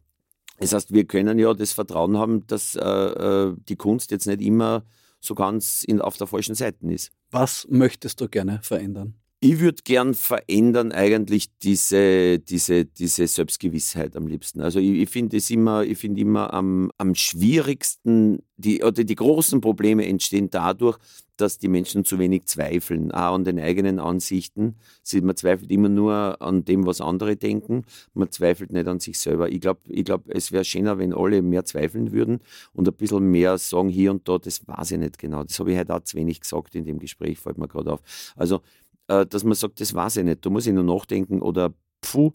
Das 0.58 0.72
heißt, 0.72 0.92
wir 0.92 1.04
können 1.04 1.38
ja 1.38 1.52
das 1.54 1.72
Vertrauen 1.72 2.16
haben, 2.16 2.46
dass 2.46 2.76
äh, 2.76 2.80
äh, 2.80 3.54
die 3.68 3.76
Kunst 3.76 4.10
jetzt 4.10 4.26
nicht 4.26 4.40
immer 4.40 4.84
so 5.20 5.34
ganz 5.34 5.82
in, 5.82 6.00
auf 6.00 6.16
der 6.16 6.26
falschen 6.26 6.54
Seite 6.54 6.86
ist. 6.86 7.10
Was 7.30 7.66
möchtest 7.68 8.20
du 8.20 8.28
gerne 8.28 8.60
verändern? 8.62 9.14
Ich 9.48 9.60
würde 9.60 9.80
gern 9.84 10.14
verändern 10.14 10.90
eigentlich 10.90 11.56
diese, 11.62 12.40
diese, 12.40 12.84
diese 12.84 13.28
Selbstgewissheit 13.28 14.16
am 14.16 14.26
liebsten. 14.26 14.60
Also 14.60 14.80
ich, 14.80 15.02
ich 15.02 15.08
finde 15.08 15.36
es 15.36 15.48
immer, 15.50 15.84
ich 15.84 15.98
finde 15.98 16.20
immer 16.20 16.52
am, 16.52 16.90
am 16.98 17.14
schwierigsten, 17.14 18.40
die, 18.56 18.82
oder 18.82 19.04
die 19.04 19.14
großen 19.14 19.60
Probleme 19.60 20.04
entstehen 20.04 20.50
dadurch, 20.50 20.98
dass 21.36 21.58
die 21.58 21.68
Menschen 21.68 22.04
zu 22.04 22.18
wenig 22.18 22.46
zweifeln, 22.46 23.12
auch 23.12 23.34
an 23.34 23.44
den 23.44 23.60
eigenen 23.60 24.00
Ansichten. 24.00 24.76
Man 25.12 25.36
zweifelt 25.36 25.70
immer 25.70 25.88
nur 25.88 26.40
an 26.40 26.64
dem, 26.64 26.86
was 26.86 27.00
andere 27.00 27.36
denken. 27.36 27.84
Man 28.14 28.30
zweifelt 28.30 28.72
nicht 28.72 28.88
an 28.88 28.98
sich 28.98 29.18
selber. 29.18 29.50
Ich 29.50 29.60
glaube, 29.60 29.80
ich 29.88 30.04
glaub, 30.04 30.22
es 30.28 30.50
wäre 30.50 30.64
schöner, 30.64 30.98
wenn 30.98 31.12
alle 31.12 31.42
mehr 31.42 31.64
zweifeln 31.64 32.10
würden 32.10 32.40
und 32.72 32.88
ein 32.88 32.94
bisschen 32.94 33.30
mehr 33.30 33.58
sagen 33.58 33.90
hier 33.90 34.10
und 34.10 34.28
da, 34.28 34.38
das 34.38 34.66
weiß 34.66 34.92
ich 34.92 34.98
nicht 34.98 35.18
genau. 35.18 35.44
Das 35.44 35.60
habe 35.60 35.72
ich 35.72 35.78
heute 35.78 35.94
auch 35.94 36.02
zu 36.02 36.16
wenig 36.16 36.40
gesagt 36.40 36.74
in 36.74 36.84
dem 36.84 36.98
Gespräch, 36.98 37.38
fällt 37.38 37.58
mir 37.58 37.68
gerade 37.68 37.92
auf. 37.92 38.00
Also 38.34 38.62
dass 39.06 39.44
man 39.44 39.54
sagt, 39.54 39.80
das 39.80 39.94
weiß 39.94 40.18
ich 40.18 40.24
nicht, 40.24 40.44
da 40.44 40.50
muss 40.50 40.66
ich 40.66 40.72
nur 40.72 40.84
nachdenken 40.84 41.42
oder 41.42 41.72
pfuh, 42.02 42.32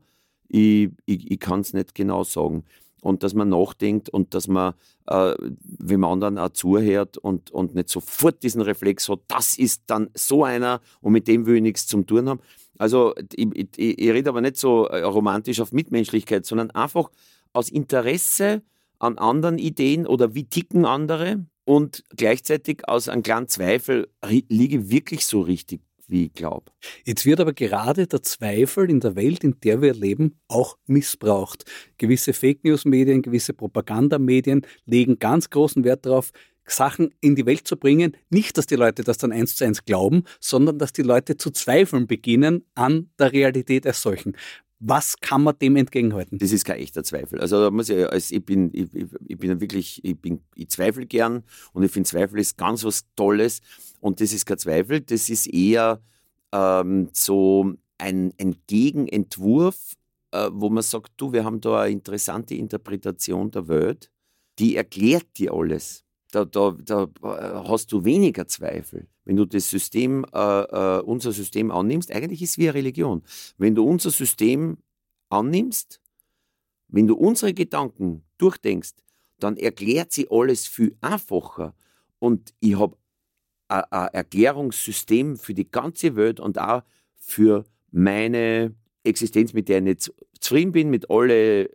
ich, 0.47 0.89
ich, 1.05 1.31
ich 1.31 1.39
kann 1.39 1.61
es 1.61 1.73
nicht 1.73 1.95
genau 1.95 2.23
sagen. 2.23 2.63
Und 3.01 3.23
dass 3.23 3.33
man 3.33 3.49
nachdenkt 3.49 4.09
und 4.09 4.35
dass 4.35 4.47
man, 4.47 4.73
äh, 5.07 5.33
wenn 5.63 5.99
man 5.99 6.11
anderen 6.11 6.37
auch 6.37 6.49
zuhört 6.49 7.17
und, 7.17 7.49
und 7.49 7.73
nicht 7.73 7.89
sofort 7.89 8.43
diesen 8.43 8.61
Reflex 8.61 9.09
hat, 9.09 9.21
das 9.27 9.57
ist 9.57 9.83
dann 9.87 10.09
so 10.13 10.43
einer 10.43 10.81
und 11.01 11.13
mit 11.13 11.27
dem 11.27 11.47
will 11.47 11.55
ich 11.55 11.61
nichts 11.63 11.87
zu 11.87 12.03
tun 12.03 12.29
haben. 12.29 12.41
Also 12.77 13.15
ich, 13.33 13.47
ich, 13.55 13.67
ich 13.77 14.09
rede 14.11 14.29
aber 14.29 14.41
nicht 14.41 14.57
so 14.57 14.85
äh, 14.85 15.01
romantisch 15.01 15.59
auf 15.61 15.71
Mitmenschlichkeit, 15.71 16.45
sondern 16.45 16.69
einfach 16.71 17.09
aus 17.53 17.69
Interesse 17.69 18.61
an 18.99 19.17
anderen 19.17 19.57
Ideen 19.57 20.05
oder 20.05 20.35
wie 20.35 20.43
ticken 20.43 20.85
andere 20.85 21.45
und 21.65 22.03
gleichzeitig 22.15 22.87
aus 22.87 23.09
einem 23.09 23.23
kleinen 23.23 23.47
Zweifel, 23.47 24.09
liege 24.47 24.77
ich 24.77 24.89
wirklich 24.91 25.25
so 25.25 25.41
richtig 25.41 25.81
wie 26.11 26.25
ich 26.25 26.33
glaube. 26.33 26.71
Jetzt 27.05 27.25
wird 27.25 27.39
aber 27.39 27.53
gerade 27.53 28.05
der 28.05 28.21
Zweifel 28.21 28.89
in 28.89 28.99
der 28.99 29.15
Welt, 29.15 29.43
in 29.43 29.59
der 29.63 29.81
wir 29.81 29.93
leben, 29.93 30.39
auch 30.47 30.77
missbraucht. 30.85 31.65
Gewisse 31.97 32.33
Fake 32.33 32.63
News 32.63 32.85
Medien, 32.85 33.21
gewisse 33.21 33.53
Propagandamedien 33.53 34.65
legen 34.85 35.17
ganz 35.17 35.49
großen 35.49 35.83
Wert 35.83 36.05
darauf, 36.05 36.31
Sachen 36.65 37.09
in 37.21 37.35
die 37.35 37.45
Welt 37.45 37.67
zu 37.67 37.75
bringen. 37.77 38.15
Nicht, 38.29 38.57
dass 38.57 38.67
die 38.67 38.75
Leute 38.75 39.03
das 39.03 39.17
dann 39.17 39.31
eins 39.31 39.55
zu 39.55 39.65
eins 39.65 39.83
glauben, 39.83 40.23
sondern 40.39 40.77
dass 40.77 40.93
die 40.93 41.01
Leute 41.01 41.37
zu 41.37 41.51
zweifeln 41.51 42.07
beginnen 42.07 42.65
an 42.75 43.09
der 43.19 43.33
Realität 43.33 43.87
als 43.87 44.01
solchen. 44.01 44.37
Was 44.83 45.15
kann 45.21 45.43
man 45.43 45.57
dem 45.59 45.75
entgegenhalten? 45.75 46.39
Das 46.39 46.51
ist 46.51 46.65
kein 46.65 46.79
echter 46.79 47.03
Zweifel. 47.03 47.39
Also 47.39 47.61
da 47.61 47.69
muss 47.69 47.89
ich, 47.89 48.07
also 48.07 48.35
ich 48.35 48.43
bin, 48.43 48.71
ich, 48.73 48.87
ich 49.27 49.37
bin 49.37 49.61
wirklich, 49.61 50.03
ich 50.03 50.19
bin, 50.19 50.41
ich 50.55 50.69
zweifle 50.69 51.05
gern 51.05 51.43
und 51.73 51.83
ich 51.83 51.91
finde 51.91 52.09
Zweifel 52.09 52.39
ist 52.39 52.57
ganz 52.57 52.83
was 52.83 53.05
Tolles 53.15 53.61
und 54.01 54.19
das 54.19 54.33
ist 54.33 54.45
kein 54.45 54.57
Zweifel, 54.57 54.99
das 54.99 55.29
ist 55.29 55.47
eher 55.47 56.01
ähm, 56.51 57.09
so 57.13 57.73
ein, 57.97 58.33
ein 58.37 58.55
Gegenentwurf, 58.67 59.93
äh, 60.31 60.49
wo 60.51 60.69
man 60.69 60.83
sagt, 60.83 61.13
du, 61.15 61.31
wir 61.31 61.45
haben 61.45 61.61
da 61.61 61.83
eine 61.83 61.93
interessante 61.93 62.55
Interpretation 62.55 63.49
der 63.51 63.69
Welt, 63.69 64.11
die 64.59 64.75
erklärt 64.75 65.37
dir 65.37 65.53
alles. 65.53 66.03
Da, 66.31 66.43
da, 66.43 66.75
da 66.83 67.03
äh, 67.03 67.67
hast 67.67 67.91
du 67.93 68.03
weniger 68.03 68.47
Zweifel 68.47 69.07
wenn 69.25 69.35
du 69.35 69.45
das 69.45 69.69
System, 69.69 70.25
äh, 70.33 70.39
äh, 70.39 71.01
unser 71.01 71.31
System 71.31 71.71
annimmst, 71.71 72.11
eigentlich 72.11 72.41
ist 72.41 72.51
es 72.51 72.57
wie 72.57 72.67
eine 72.67 72.73
Religion. 72.73 73.23
Wenn 73.57 73.75
du 73.75 73.85
unser 73.85 74.11
System 74.11 74.77
annimmst, 75.29 76.01
wenn 76.87 77.07
du 77.07 77.15
unsere 77.15 77.53
Gedanken 77.53 78.23
durchdenkst, 78.37 78.95
dann 79.39 79.57
erklärt 79.57 80.11
sie 80.11 80.27
alles 80.29 80.67
viel 80.67 80.97
einfacher. 81.01 81.73
Und 82.19 82.53
ich 82.59 82.77
habe 82.77 82.97
ein 83.71 84.13
Erklärungssystem 84.13 85.37
für 85.37 85.53
die 85.53 85.69
ganze 85.69 86.15
Welt 86.15 86.39
und 86.39 86.59
auch 86.59 86.83
für 87.15 87.63
meine 87.91 88.75
Existenz, 89.03 89.53
mit 89.53 89.69
der 89.69 89.77
ich 89.77 89.83
nicht 89.83 90.13
zufrieden 90.39 90.71
bin, 90.71 90.89
mit 90.89 91.09
allen 91.09 91.29
äh, 91.29 91.67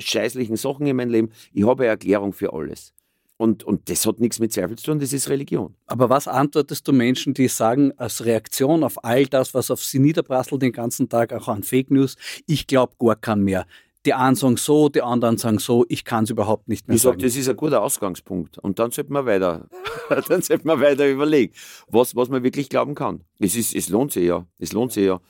scheißlichen 0.00 0.56
Sachen 0.56 0.86
in 0.86 0.96
meinem 0.96 1.10
Leben. 1.10 1.30
Ich 1.52 1.66
habe 1.66 1.82
eine 1.82 1.90
Erklärung 1.90 2.32
für 2.32 2.52
alles. 2.52 2.92
Und, 3.36 3.64
und 3.64 3.90
das 3.90 4.06
hat 4.06 4.20
nichts 4.20 4.38
mit 4.38 4.52
Zweifel 4.52 4.76
zu 4.76 4.84
tun, 4.84 5.00
das 5.00 5.12
ist 5.12 5.28
Religion. 5.28 5.74
Aber 5.86 6.08
was 6.08 6.28
antwortest 6.28 6.86
du 6.86 6.92
Menschen, 6.92 7.34
die 7.34 7.48
sagen, 7.48 7.92
als 7.96 8.24
Reaktion 8.24 8.84
auf 8.84 9.02
all 9.04 9.26
das, 9.26 9.52
was 9.52 9.70
auf 9.70 9.82
sie 9.82 9.98
niederprasselt 9.98 10.62
den 10.62 10.70
ganzen 10.70 11.08
Tag, 11.08 11.32
auch 11.32 11.48
an 11.48 11.64
Fake 11.64 11.90
News, 11.90 12.16
ich 12.46 12.68
glaube 12.68 12.94
gar 13.00 13.16
kein 13.16 13.42
mehr. 13.42 13.66
Die 14.04 14.14
einen 14.14 14.34
sagen 14.34 14.56
so, 14.56 14.88
die 14.88 15.02
anderen 15.02 15.38
sagen 15.38 15.58
so, 15.58 15.84
ich 15.88 16.04
kann 16.04 16.24
es 16.24 16.30
überhaupt 16.30 16.68
nicht 16.68 16.88
mehr 16.88 16.96
ich 16.96 17.02
sagen. 17.02 17.18
Ich 17.18 17.22
sage, 17.22 17.28
das 17.28 17.36
ist 17.36 17.48
ein 17.48 17.56
guter 17.56 17.82
Ausgangspunkt. 17.82 18.58
Und 18.58 18.78
dann 18.78 18.90
sollte 18.90 19.12
man 19.12 19.26
weiter, 19.26 19.68
dann 20.28 20.42
sollte 20.42 20.66
man 20.66 20.80
weiter 20.80 21.08
überlegen, 21.08 21.52
was, 21.88 22.16
was 22.16 22.28
man 22.28 22.42
wirklich 22.42 22.68
glauben 22.68 22.94
kann. 22.94 23.22
Es, 23.38 23.54
ist, 23.54 23.74
es 23.74 23.88
lohnt 23.88 24.12
sich 24.12 24.24
ja. 24.24 24.46
Es 24.58 24.72
lohnt 24.72 24.92
sich 24.92 25.04
ja. 25.04 25.20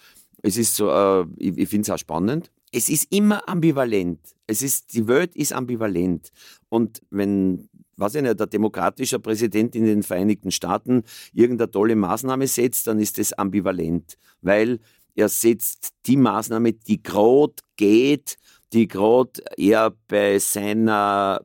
Es 0.42 0.56
ist 0.56 0.74
so, 0.74 0.90
äh, 0.90 1.26
ich, 1.36 1.58
ich 1.58 1.68
finde 1.68 1.82
es 1.82 1.90
auch 1.90 1.98
spannend. 1.98 2.50
Es 2.72 2.88
ist 2.88 3.12
immer 3.12 3.46
ambivalent. 3.48 4.20
Es 4.46 4.62
ist, 4.62 4.94
die 4.94 5.06
Welt 5.06 5.36
ist 5.36 5.52
ambivalent. 5.52 6.30
Und 6.70 7.02
wenn 7.10 7.68
weiß 7.96 8.16
ich 8.16 8.22
nicht, 8.22 8.38
der 8.38 8.46
demokratische 8.46 9.18
Präsident 9.18 9.74
in 9.74 9.84
den 9.84 10.02
Vereinigten 10.02 10.50
Staaten 10.50 11.04
irgendeine 11.32 11.70
tolle 11.70 11.96
Maßnahme 11.96 12.46
setzt, 12.46 12.86
dann 12.86 12.98
ist 12.98 13.18
das 13.18 13.32
ambivalent, 13.32 14.16
weil 14.40 14.80
er 15.14 15.28
setzt 15.28 15.94
die 16.06 16.16
Maßnahme, 16.16 16.72
die 16.72 17.02
gerade 17.02 17.54
geht, 17.76 18.38
die 18.72 18.88
gerade 18.88 19.42
eher 19.56 19.94
bei 20.08 20.38
seiner 20.38 21.44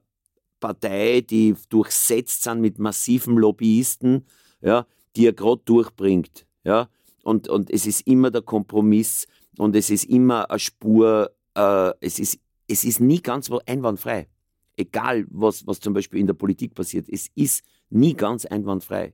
Partei, 0.59 1.21
die 1.21 1.55
durchsetzt 1.69 2.43
sind 2.43 2.61
mit 2.61 2.79
massiven 2.79 3.37
Lobbyisten, 3.37 4.25
ja, 4.61 4.85
die 5.15 5.27
er 5.27 5.33
gerade 5.33 5.61
durchbringt. 5.65 6.45
Ja. 6.63 6.89
Und, 7.23 7.47
und 7.47 7.69
es 7.69 7.85
ist 7.85 8.07
immer 8.07 8.31
der 8.31 8.41
Kompromiss 8.41 9.27
und 9.57 9.75
es 9.75 9.89
ist 9.89 10.05
immer 10.05 10.49
eine 10.49 10.59
Spur, 10.59 11.31
äh, 11.55 11.91
es, 11.99 12.19
ist, 12.19 12.39
es 12.67 12.83
ist 12.83 12.99
nie 12.99 13.21
ganz 13.21 13.51
einwandfrei 13.65 14.27
egal 14.77 15.25
was, 15.29 15.65
was 15.65 15.79
zum 15.79 15.93
Beispiel 15.93 16.19
in 16.19 16.27
der 16.27 16.35
Politik 16.35 16.73
passiert, 16.75 17.09
es 17.09 17.27
ist 17.35 17.63
nie 17.89 18.13
ganz 18.13 18.45
einwandfrei. 18.45 19.13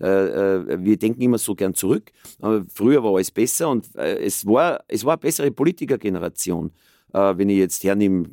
Äh, 0.00 0.06
äh, 0.06 0.84
wir 0.84 0.96
denken 0.96 1.20
immer 1.20 1.38
so 1.38 1.54
gern 1.54 1.74
zurück, 1.74 2.10
aber 2.40 2.64
früher 2.72 3.02
war 3.02 3.14
alles 3.14 3.30
besser 3.30 3.68
und 3.68 3.94
äh, 3.96 4.24
es, 4.24 4.46
war, 4.46 4.84
es 4.88 5.04
war 5.04 5.14
eine 5.14 5.20
bessere 5.20 5.50
Politikergeneration. 5.50 6.72
Äh, 7.14 7.38
wenn 7.38 7.48
ich 7.48 7.58
jetzt 7.58 7.82
hernehme, 7.84 8.28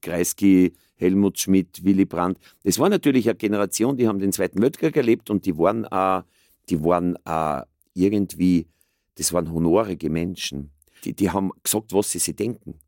Kreisky, 0.00 0.72
Helmut 0.96 1.38
Schmidt, 1.38 1.84
Willy 1.84 2.06
Brandt, 2.06 2.38
das 2.64 2.78
war 2.78 2.88
natürlich 2.88 3.28
eine 3.28 3.36
Generation, 3.36 3.96
die 3.96 4.08
haben 4.08 4.18
den 4.18 4.32
Zweiten 4.32 4.60
Weltkrieg 4.60 4.96
erlebt 4.96 5.30
und 5.30 5.46
die 5.46 5.56
waren, 5.56 5.84
äh, 5.84 6.22
die 6.68 6.82
waren 6.82 7.16
äh, 7.24 7.62
irgendwie, 7.94 8.66
das 9.16 9.32
waren 9.32 9.52
honorige 9.52 10.10
Menschen. 10.10 10.72
Die, 11.04 11.14
die 11.14 11.30
haben 11.30 11.50
gesagt, 11.62 11.92
was 11.92 12.10
sie 12.10 12.18
sich 12.18 12.34
denken. 12.34 12.78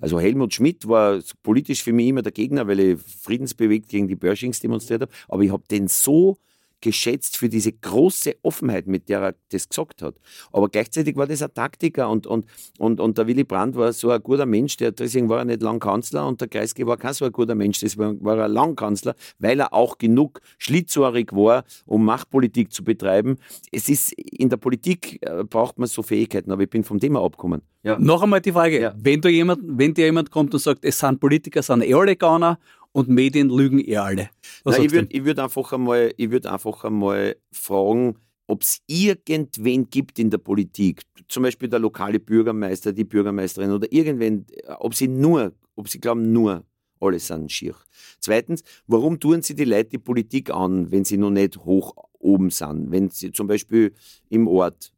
Also 0.00 0.20
Helmut 0.20 0.54
Schmidt 0.54 0.86
war 0.88 1.20
politisch 1.42 1.82
für 1.82 1.92
mich 1.92 2.08
immer 2.08 2.22
der 2.22 2.32
Gegner, 2.32 2.66
weil 2.66 2.80
ich 2.80 3.00
friedensbewegt 3.00 3.88
gegen 3.88 4.08
die 4.08 4.16
Börschings 4.16 4.60
demonstriert 4.60 5.02
habe. 5.02 5.12
Aber 5.28 5.42
ich 5.42 5.50
habe 5.50 5.64
den 5.70 5.88
so 5.88 6.38
geschätzt 6.80 7.36
für 7.36 7.48
diese 7.48 7.72
große 7.72 8.36
Offenheit, 8.42 8.86
mit 8.86 9.08
der 9.08 9.20
er 9.20 9.34
das 9.50 9.68
gesagt 9.68 10.02
hat. 10.02 10.14
Aber 10.52 10.68
gleichzeitig 10.68 11.16
war 11.16 11.26
das 11.26 11.42
ein 11.42 11.52
Taktiker 11.52 12.08
und, 12.08 12.26
und, 12.26 12.46
und, 12.78 13.00
und 13.00 13.18
der 13.18 13.26
Willy 13.26 13.44
Brandt 13.44 13.76
war 13.76 13.92
so 13.92 14.10
ein 14.10 14.22
guter 14.22 14.46
Mensch, 14.46 14.76
der, 14.76 14.92
deswegen 14.92 15.28
war 15.28 15.38
er 15.38 15.44
nicht 15.44 15.62
lang 15.62 15.80
Kanzler 15.80 16.26
und 16.26 16.40
der 16.40 16.48
Kreisky 16.48 16.86
war 16.86 16.96
kein 16.96 17.14
so 17.14 17.24
ein 17.24 17.32
guter 17.32 17.54
Mensch, 17.54 17.80
deswegen 17.80 18.22
war 18.24 18.38
er 18.38 18.48
lang 18.48 18.76
Kanzler, 18.76 19.14
weil 19.38 19.60
er 19.60 19.72
auch 19.72 19.98
genug 19.98 20.40
schlitzohrig 20.58 21.32
war, 21.32 21.64
um 21.86 22.04
Machtpolitik 22.04 22.72
zu 22.72 22.84
betreiben. 22.84 23.38
Es 23.72 23.88
ist, 23.88 24.12
in 24.12 24.48
der 24.48 24.56
Politik 24.56 25.18
äh, 25.22 25.44
braucht 25.44 25.78
man 25.78 25.88
so 25.88 26.02
Fähigkeiten, 26.02 26.52
aber 26.52 26.62
ich 26.62 26.70
bin 26.70 26.84
vom 26.84 27.00
Thema 27.00 27.22
abgekommen. 27.24 27.62
Ja. 27.82 27.98
Noch 27.98 28.22
einmal 28.22 28.40
die 28.40 28.52
Frage, 28.52 28.80
ja. 28.80 28.94
wenn, 28.98 29.20
du 29.20 29.28
jemand, 29.28 29.60
wenn 29.64 29.94
dir 29.94 30.06
jemand 30.06 30.30
kommt 30.30 30.52
und 30.52 30.60
sagt, 30.60 30.84
es 30.84 30.98
sind 30.98 31.20
Politiker, 31.20 31.62
sind 31.62 31.82
eh 31.82 31.94
alle 31.94 32.16
Gauner 32.16 32.58
und 32.92 33.08
Medien 33.08 33.48
lügen 33.48 33.80
eh 33.80 33.96
alle. 33.96 34.30
Nein, 34.64 34.84
ich 34.84 34.92
würde 34.92 35.24
würd 35.24 35.38
einfach, 35.38 35.72
einmal, 35.72 36.12
würd 36.16 36.46
einfach 36.46 36.84
einmal 36.84 37.36
fragen, 37.52 38.16
ob 38.46 38.62
es 38.62 38.80
irgendwen 38.86 39.90
gibt 39.90 40.18
in 40.18 40.30
der 40.30 40.38
Politik, 40.38 41.02
zum 41.28 41.42
Beispiel 41.42 41.68
der 41.68 41.78
lokale 41.78 42.18
Bürgermeister, 42.18 42.92
die 42.92 43.04
Bürgermeisterin 43.04 43.70
oder 43.70 43.92
irgendwen, 43.92 44.46
ob 44.78 44.94
sie 44.94 45.06
nur, 45.06 45.52
ob 45.76 45.88
sie 45.88 46.00
glauben, 46.00 46.32
nur 46.32 46.64
alle 47.00 47.18
sind 47.20 47.52
schier. 47.52 47.74
Zweitens, 48.18 48.64
warum 48.86 49.20
tun 49.20 49.42
sie 49.42 49.54
die 49.54 49.64
Leute 49.64 49.90
die 49.90 49.98
Politik 49.98 50.50
an, 50.50 50.90
wenn 50.90 51.04
sie 51.04 51.16
noch 51.16 51.30
nicht 51.30 51.58
hoch 51.58 51.94
oben 52.18 52.50
sind? 52.50 52.90
Wenn 52.90 53.10
sie 53.10 53.30
zum 53.30 53.46
Beispiel 53.46 53.94
im 54.30 54.48
Ort 54.48 54.92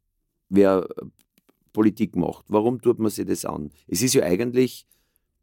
wer 0.49 0.87
Politik 1.73 2.15
macht, 2.15 2.45
warum 2.47 2.81
tut 2.81 2.99
man 2.99 3.11
sich 3.11 3.25
das 3.25 3.45
an? 3.45 3.71
Es 3.87 4.01
ist 4.01 4.13
ja 4.13 4.23
eigentlich 4.23 4.87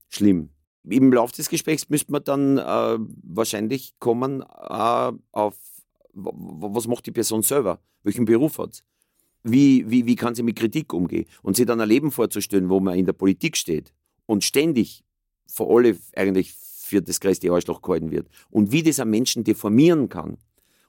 schlimm 0.08 0.50
im 0.90 1.12
Laufe 1.12 1.34
des 1.34 1.48
Gesprächs 1.48 1.88
müsste 1.88 2.12
man 2.12 2.24
dann 2.24 2.58
äh, 2.58 2.98
wahrscheinlich 3.22 3.94
kommen 3.98 4.42
äh, 4.42 5.12
auf, 5.32 5.56
was 6.12 6.86
macht 6.86 7.06
die 7.06 7.12
Person 7.12 7.42
selber? 7.42 7.80
Welchen 8.02 8.24
Beruf 8.24 8.58
hat 8.58 8.74
sie? 8.74 8.82
Wie, 9.44 9.90
wie, 9.90 10.06
wie 10.06 10.16
kann 10.16 10.34
sie 10.34 10.42
mit 10.42 10.56
Kritik 10.56 10.92
umgehen? 10.92 11.26
Und 11.42 11.56
sie 11.56 11.64
dann 11.64 11.80
ein 11.80 11.88
Leben 11.88 12.10
vorzustellen, 12.10 12.68
wo 12.68 12.80
man 12.80 12.98
in 12.98 13.06
der 13.06 13.12
Politik 13.12 13.56
steht 13.56 13.92
und 14.26 14.44
ständig 14.44 15.04
vor 15.46 15.74
alle 15.76 15.96
eigentlich 16.16 16.52
für 16.52 17.02
das 17.02 17.20
größte 17.20 17.50
Arschloch 17.50 17.82
gehalten 17.82 18.10
wird. 18.10 18.28
Und 18.50 18.72
wie 18.72 18.82
das 18.82 19.00
einen 19.00 19.10
Menschen 19.10 19.44
deformieren 19.44 20.08
kann. 20.08 20.38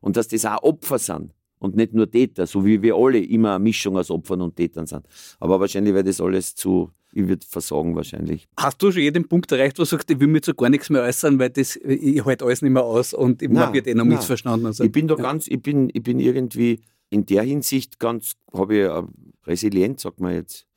Und 0.02 0.18
dass 0.18 0.30
das 0.30 0.46
auch 0.46 0.64
Opfer 0.64 0.98
sind 0.98 1.34
und 1.60 1.76
nicht 1.76 1.94
nur 1.94 2.10
Täter, 2.10 2.48
so 2.48 2.66
wie 2.66 2.82
wir 2.82 2.96
alle 2.96 3.20
immer 3.20 3.56
eine 3.56 3.64
Mischung 3.64 3.98
aus 3.98 4.10
Opfern 4.10 4.42
und 4.42 4.56
Tätern 4.56 4.88
sind. 4.88 5.06
Aber 5.40 5.60
wahrscheinlich 5.60 5.94
wäre 5.94 6.06
das 6.06 6.22
alles 6.22 6.56
zu, 6.56 6.90
ich 7.12 7.28
würde 7.28 7.46
versagen 7.48 7.96
wahrscheinlich. 7.96 8.48
Hast 8.58 8.82
du 8.82 8.92
schon 8.92 9.02
jeden 9.02 9.28
Punkt 9.28 9.52
erreicht, 9.52 9.80
wo 9.80 9.84
du 9.84 9.88
sagst, 9.88 10.10
ich 10.12 10.20
will 10.20 10.28
mir 10.28 10.42
zu 10.42 10.54
gar 10.54 10.70
nichts 10.70 10.90
mehr 10.90 11.02
äußern, 11.02 11.40
weil 11.40 11.50
das, 11.50 11.76
ich 11.76 12.24
halte 12.24 12.46
alles 12.46 12.62
nicht 12.62 12.72
mehr 12.72 12.84
aus 12.84 13.14
und 13.14 13.42
ich 13.42 13.50
wird 13.50 13.88
eh 13.88 13.94
noch 13.94 14.06
nein. 14.06 14.18
missverstanden. 14.18 14.68
Also, 14.68 14.84
ich 14.84 14.92
bin 14.92 15.08
da 15.08 15.16
ja. 15.16 15.22
ganz, 15.24 15.48
ich 15.48 15.62
bin, 15.62 15.90
ich 15.94 16.04
bin 16.04 16.20
irgendwie 16.20 16.82
in 17.10 17.26
der 17.26 17.44
Hinsicht 17.44 18.00
ganz, 18.00 18.34
habe 18.54 18.78
ich 18.78 19.48
resilient, 19.48 20.00
sagt 20.00 20.20
man 20.20 20.34
jetzt, 20.36 20.68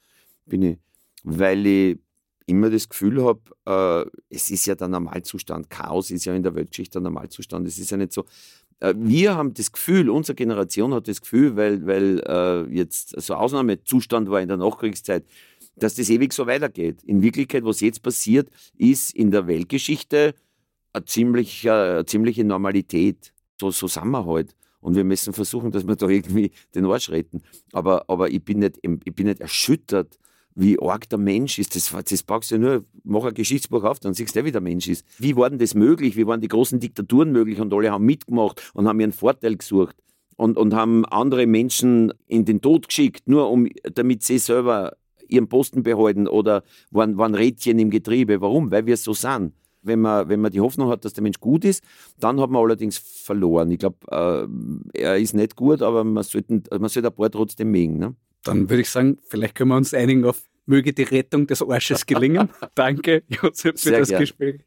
bin 0.47 0.63
ich, 0.63 0.79
weil 1.23 1.67
ich 1.67 1.99
immer 2.47 2.71
das 2.71 2.89
Gefühl 2.89 3.23
habe, 3.23 3.41
äh, 3.67 4.35
es 4.35 4.51
ist 4.51 4.67
ja 4.67 4.75
der 4.75 4.89
Normalzustand. 4.89 5.71
Chaos 5.71 6.11
ist 6.11 6.25
ja 6.25 6.35
in 6.35 6.43
der 6.43 6.55
Weltgeschichte 6.55 6.93
der 6.93 7.03
Normalzustand. 7.03 7.69
Es 7.69 7.79
ist 7.79 7.91
ja 7.91 7.97
nicht 7.97 8.13
so, 8.13 8.25
Äh, 8.83 8.95
wir 8.97 9.37
haben 9.37 9.55
das 9.55 9.71
Gefühl, 9.71 10.11
unsere 10.11 10.35
Generation 10.35 10.93
hat 10.93 11.07
das 11.07 11.21
Gefühl, 11.21 11.57
weil, 11.57 11.87
weil 11.87 12.21
äh, 12.27 12.75
jetzt 12.75 13.21
so 13.21 13.35
Ausnahmezustand 13.35 14.29
war 14.29 14.41
in 14.41 14.49
der 14.49 14.57
Nachkriegszeit, 14.57 15.25
dass 15.77 15.95
das 15.95 16.11
ewig 16.11 16.33
so 16.33 16.47
weitergeht. 16.47 17.03
In 17.05 17.23
Wirklichkeit, 17.23 17.65
was 17.65 17.81
jetzt 17.81 18.03
passiert, 18.03 18.49
ist 18.77 19.15
in 19.15 19.31
der 19.31 19.47
Weltgeschichte 19.47 20.35
eine 20.93 21.05
ziemliche, 21.05 21.73
eine 21.73 22.07
ziemliche 22.07 22.45
Normalität. 22.45 23.33
So, 23.61 23.71
so 23.71 23.87
sind 23.87 24.11
wir 24.11 24.27
halt. 24.27 24.55
Und 24.81 24.97
wir 24.97 25.05
müssen 25.05 25.33
versuchen, 25.33 25.71
dass 25.71 25.87
wir 25.87 25.97
da 25.97 26.09
irgendwie 26.09 26.51
den 26.75 26.85
Arsch 26.87 27.11
retten. 27.11 27.43
Aber, 27.73 28.05
aber 28.09 28.31
ich, 28.31 28.45
bin 28.45 28.59
nicht, 28.59 28.79
ich 28.83 29.15
bin 29.15 29.27
nicht 29.27 29.41
erschüttert, 29.41 30.19
wie 30.55 30.79
arg 30.81 31.09
der 31.09 31.19
Mensch 31.19 31.59
ist. 31.59 31.77
Das, 31.77 31.95
das 32.05 32.23
brauchst 32.23 32.51
du 32.51 32.59
nur, 32.59 32.85
mach 33.05 33.25
ein 33.25 33.35
Geschichtsbuch 33.35 33.85
auf, 33.85 34.01
dann 34.01 34.13
siehst 34.13 34.37
du, 34.37 34.45
wie 34.45 34.53
der 34.53 34.61
Mensch 34.61 34.89
ist. 34.89 35.07
Wie 35.19 35.37
war 35.37 35.49
denn 35.49 35.59
das 35.59 35.75
möglich? 35.75 36.17
Wie 36.17 36.27
waren 36.27 36.41
die 36.41 36.49
großen 36.49 36.81
Diktaturen 36.81 37.33
möglich? 37.33 37.61
Und 37.61 37.73
alle 37.73 37.91
haben 37.91 38.05
mitgemacht 38.05 38.73
und 38.75 38.89
haben 38.89 39.01
ihren 39.01 39.13
Vorteil 39.13 39.57
gesucht. 39.57 39.97
Und, 40.37 40.57
und 40.57 40.75
haben 40.75 41.05
andere 41.07 41.47
Menschen 41.47 42.13
in 42.27 42.45
den 42.45 42.61
Tod 42.61 42.89
geschickt, 42.89 43.29
nur 43.29 43.51
um, 43.51 43.69
damit 43.95 44.25
sie 44.25 44.39
selber 44.39 44.97
ihren 45.33 45.49
Posten 45.49 45.83
behalten 45.83 46.29
oder 46.29 46.63
waren, 46.91 47.17
waren 47.19 47.35
Rädchen 47.35 47.79
im 47.79 47.91
Getriebe. 47.91 48.41
Warum? 48.41 48.71
Weil 48.71 48.87
wir 48.87 48.97
so 48.97 49.15
sind. 49.15 49.53
Wenn 49.85 50.01
man, 50.01 50.29
wenn 50.29 50.41
man 50.41 50.53
die 50.53 50.61
Hoffnung 50.61 50.89
hat, 50.91 51.05
dass 51.05 51.13
der 51.13 51.25
Mensch 51.25 51.41
gut 51.41 51.65
ist, 51.65 51.83
dann 52.21 52.41
hat 52.41 52.51
man 52.51 52.63
allerdings 52.63 52.99
verloren. 52.99 53.71
Ich 53.73 53.81
glaube, 53.81 53.97
äh, 54.95 55.01
er 55.01 55.19
ist 55.19 55.35
nicht 55.35 55.57
gut, 55.57 55.83
aber 55.83 56.05
man 56.05 56.23
sollte, 56.23 56.63
man 56.71 56.89
sollte 56.89 57.09
ein 57.09 57.15
paar 57.15 57.31
trotzdem 57.31 57.73
mögen. 57.73 57.99
Ne? 57.99 58.15
Dann 58.45 58.71
würde 58.71 58.83
ich 58.83 58.91
sagen, 58.91 59.19
vielleicht 59.27 59.57
können 59.57 59.71
wir 59.71 59.77
uns 59.77 59.93
einigen 59.93 60.25
auf, 60.25 60.49
möge 60.67 60.93
die 60.93 61.03
Rettung 61.03 61.49
des 61.49 61.63
Arsches 61.63 62.07
gelingen. 62.07 62.49
Danke, 62.77 63.25
Josef, 63.29 63.73
für 63.73 63.79
Sehr 63.79 63.99
das 63.99 64.09
gern. 64.11 64.21
Gespräch. 64.21 64.61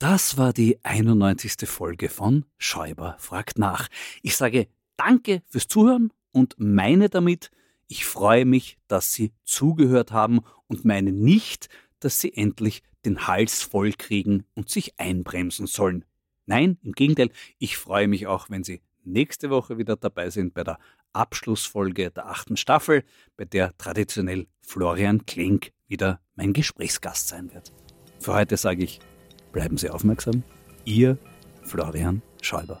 Das 0.00 0.38
war 0.38 0.52
die 0.52 0.78
91. 0.84 1.68
Folge 1.68 2.08
von 2.08 2.44
Schäuber 2.56 3.16
fragt 3.18 3.58
nach. 3.58 3.88
Ich 4.22 4.36
sage 4.36 4.68
Danke 4.96 5.42
fürs 5.46 5.68
Zuhören 5.68 6.12
und 6.32 6.54
meine 6.58 7.08
damit, 7.08 7.50
ich 7.88 8.04
freue 8.04 8.44
mich, 8.44 8.78
dass 8.86 9.12
Sie 9.12 9.32
zugehört 9.44 10.12
haben 10.12 10.40
und 10.66 10.84
meine 10.84 11.10
nicht, 11.10 11.68
dass 12.00 12.20
Sie 12.20 12.32
endlich 12.34 12.82
den 13.04 13.26
Hals 13.26 13.62
voll 13.62 13.92
kriegen 13.92 14.44
und 14.54 14.68
sich 14.70 15.00
einbremsen 15.00 15.66
sollen. 15.66 16.04
Nein, 16.46 16.78
im 16.82 16.92
Gegenteil, 16.92 17.30
ich 17.58 17.76
freue 17.76 18.08
mich 18.08 18.26
auch, 18.26 18.50
wenn 18.50 18.62
Sie 18.62 18.82
nächste 19.04 19.50
Woche 19.50 19.78
wieder 19.78 19.96
dabei 19.96 20.30
sind 20.30 20.54
bei 20.54 20.64
der 20.64 20.78
Abschlussfolge 21.12 22.10
der 22.10 22.26
achten 22.28 22.56
Staffel, 22.56 23.04
bei 23.36 23.44
der 23.44 23.76
traditionell 23.78 24.46
Florian 24.60 25.24
Klink 25.26 25.72
wieder 25.88 26.20
mein 26.36 26.52
Gesprächsgast 26.52 27.28
sein 27.28 27.52
wird. 27.52 27.72
Für 28.20 28.34
heute 28.34 28.56
sage 28.56 28.84
ich, 28.84 29.00
bleiben 29.52 29.78
Sie 29.78 29.88
aufmerksam. 29.88 30.42
Ihr 30.84 31.18
Florian 31.62 32.22
Schäuber. 32.42 32.80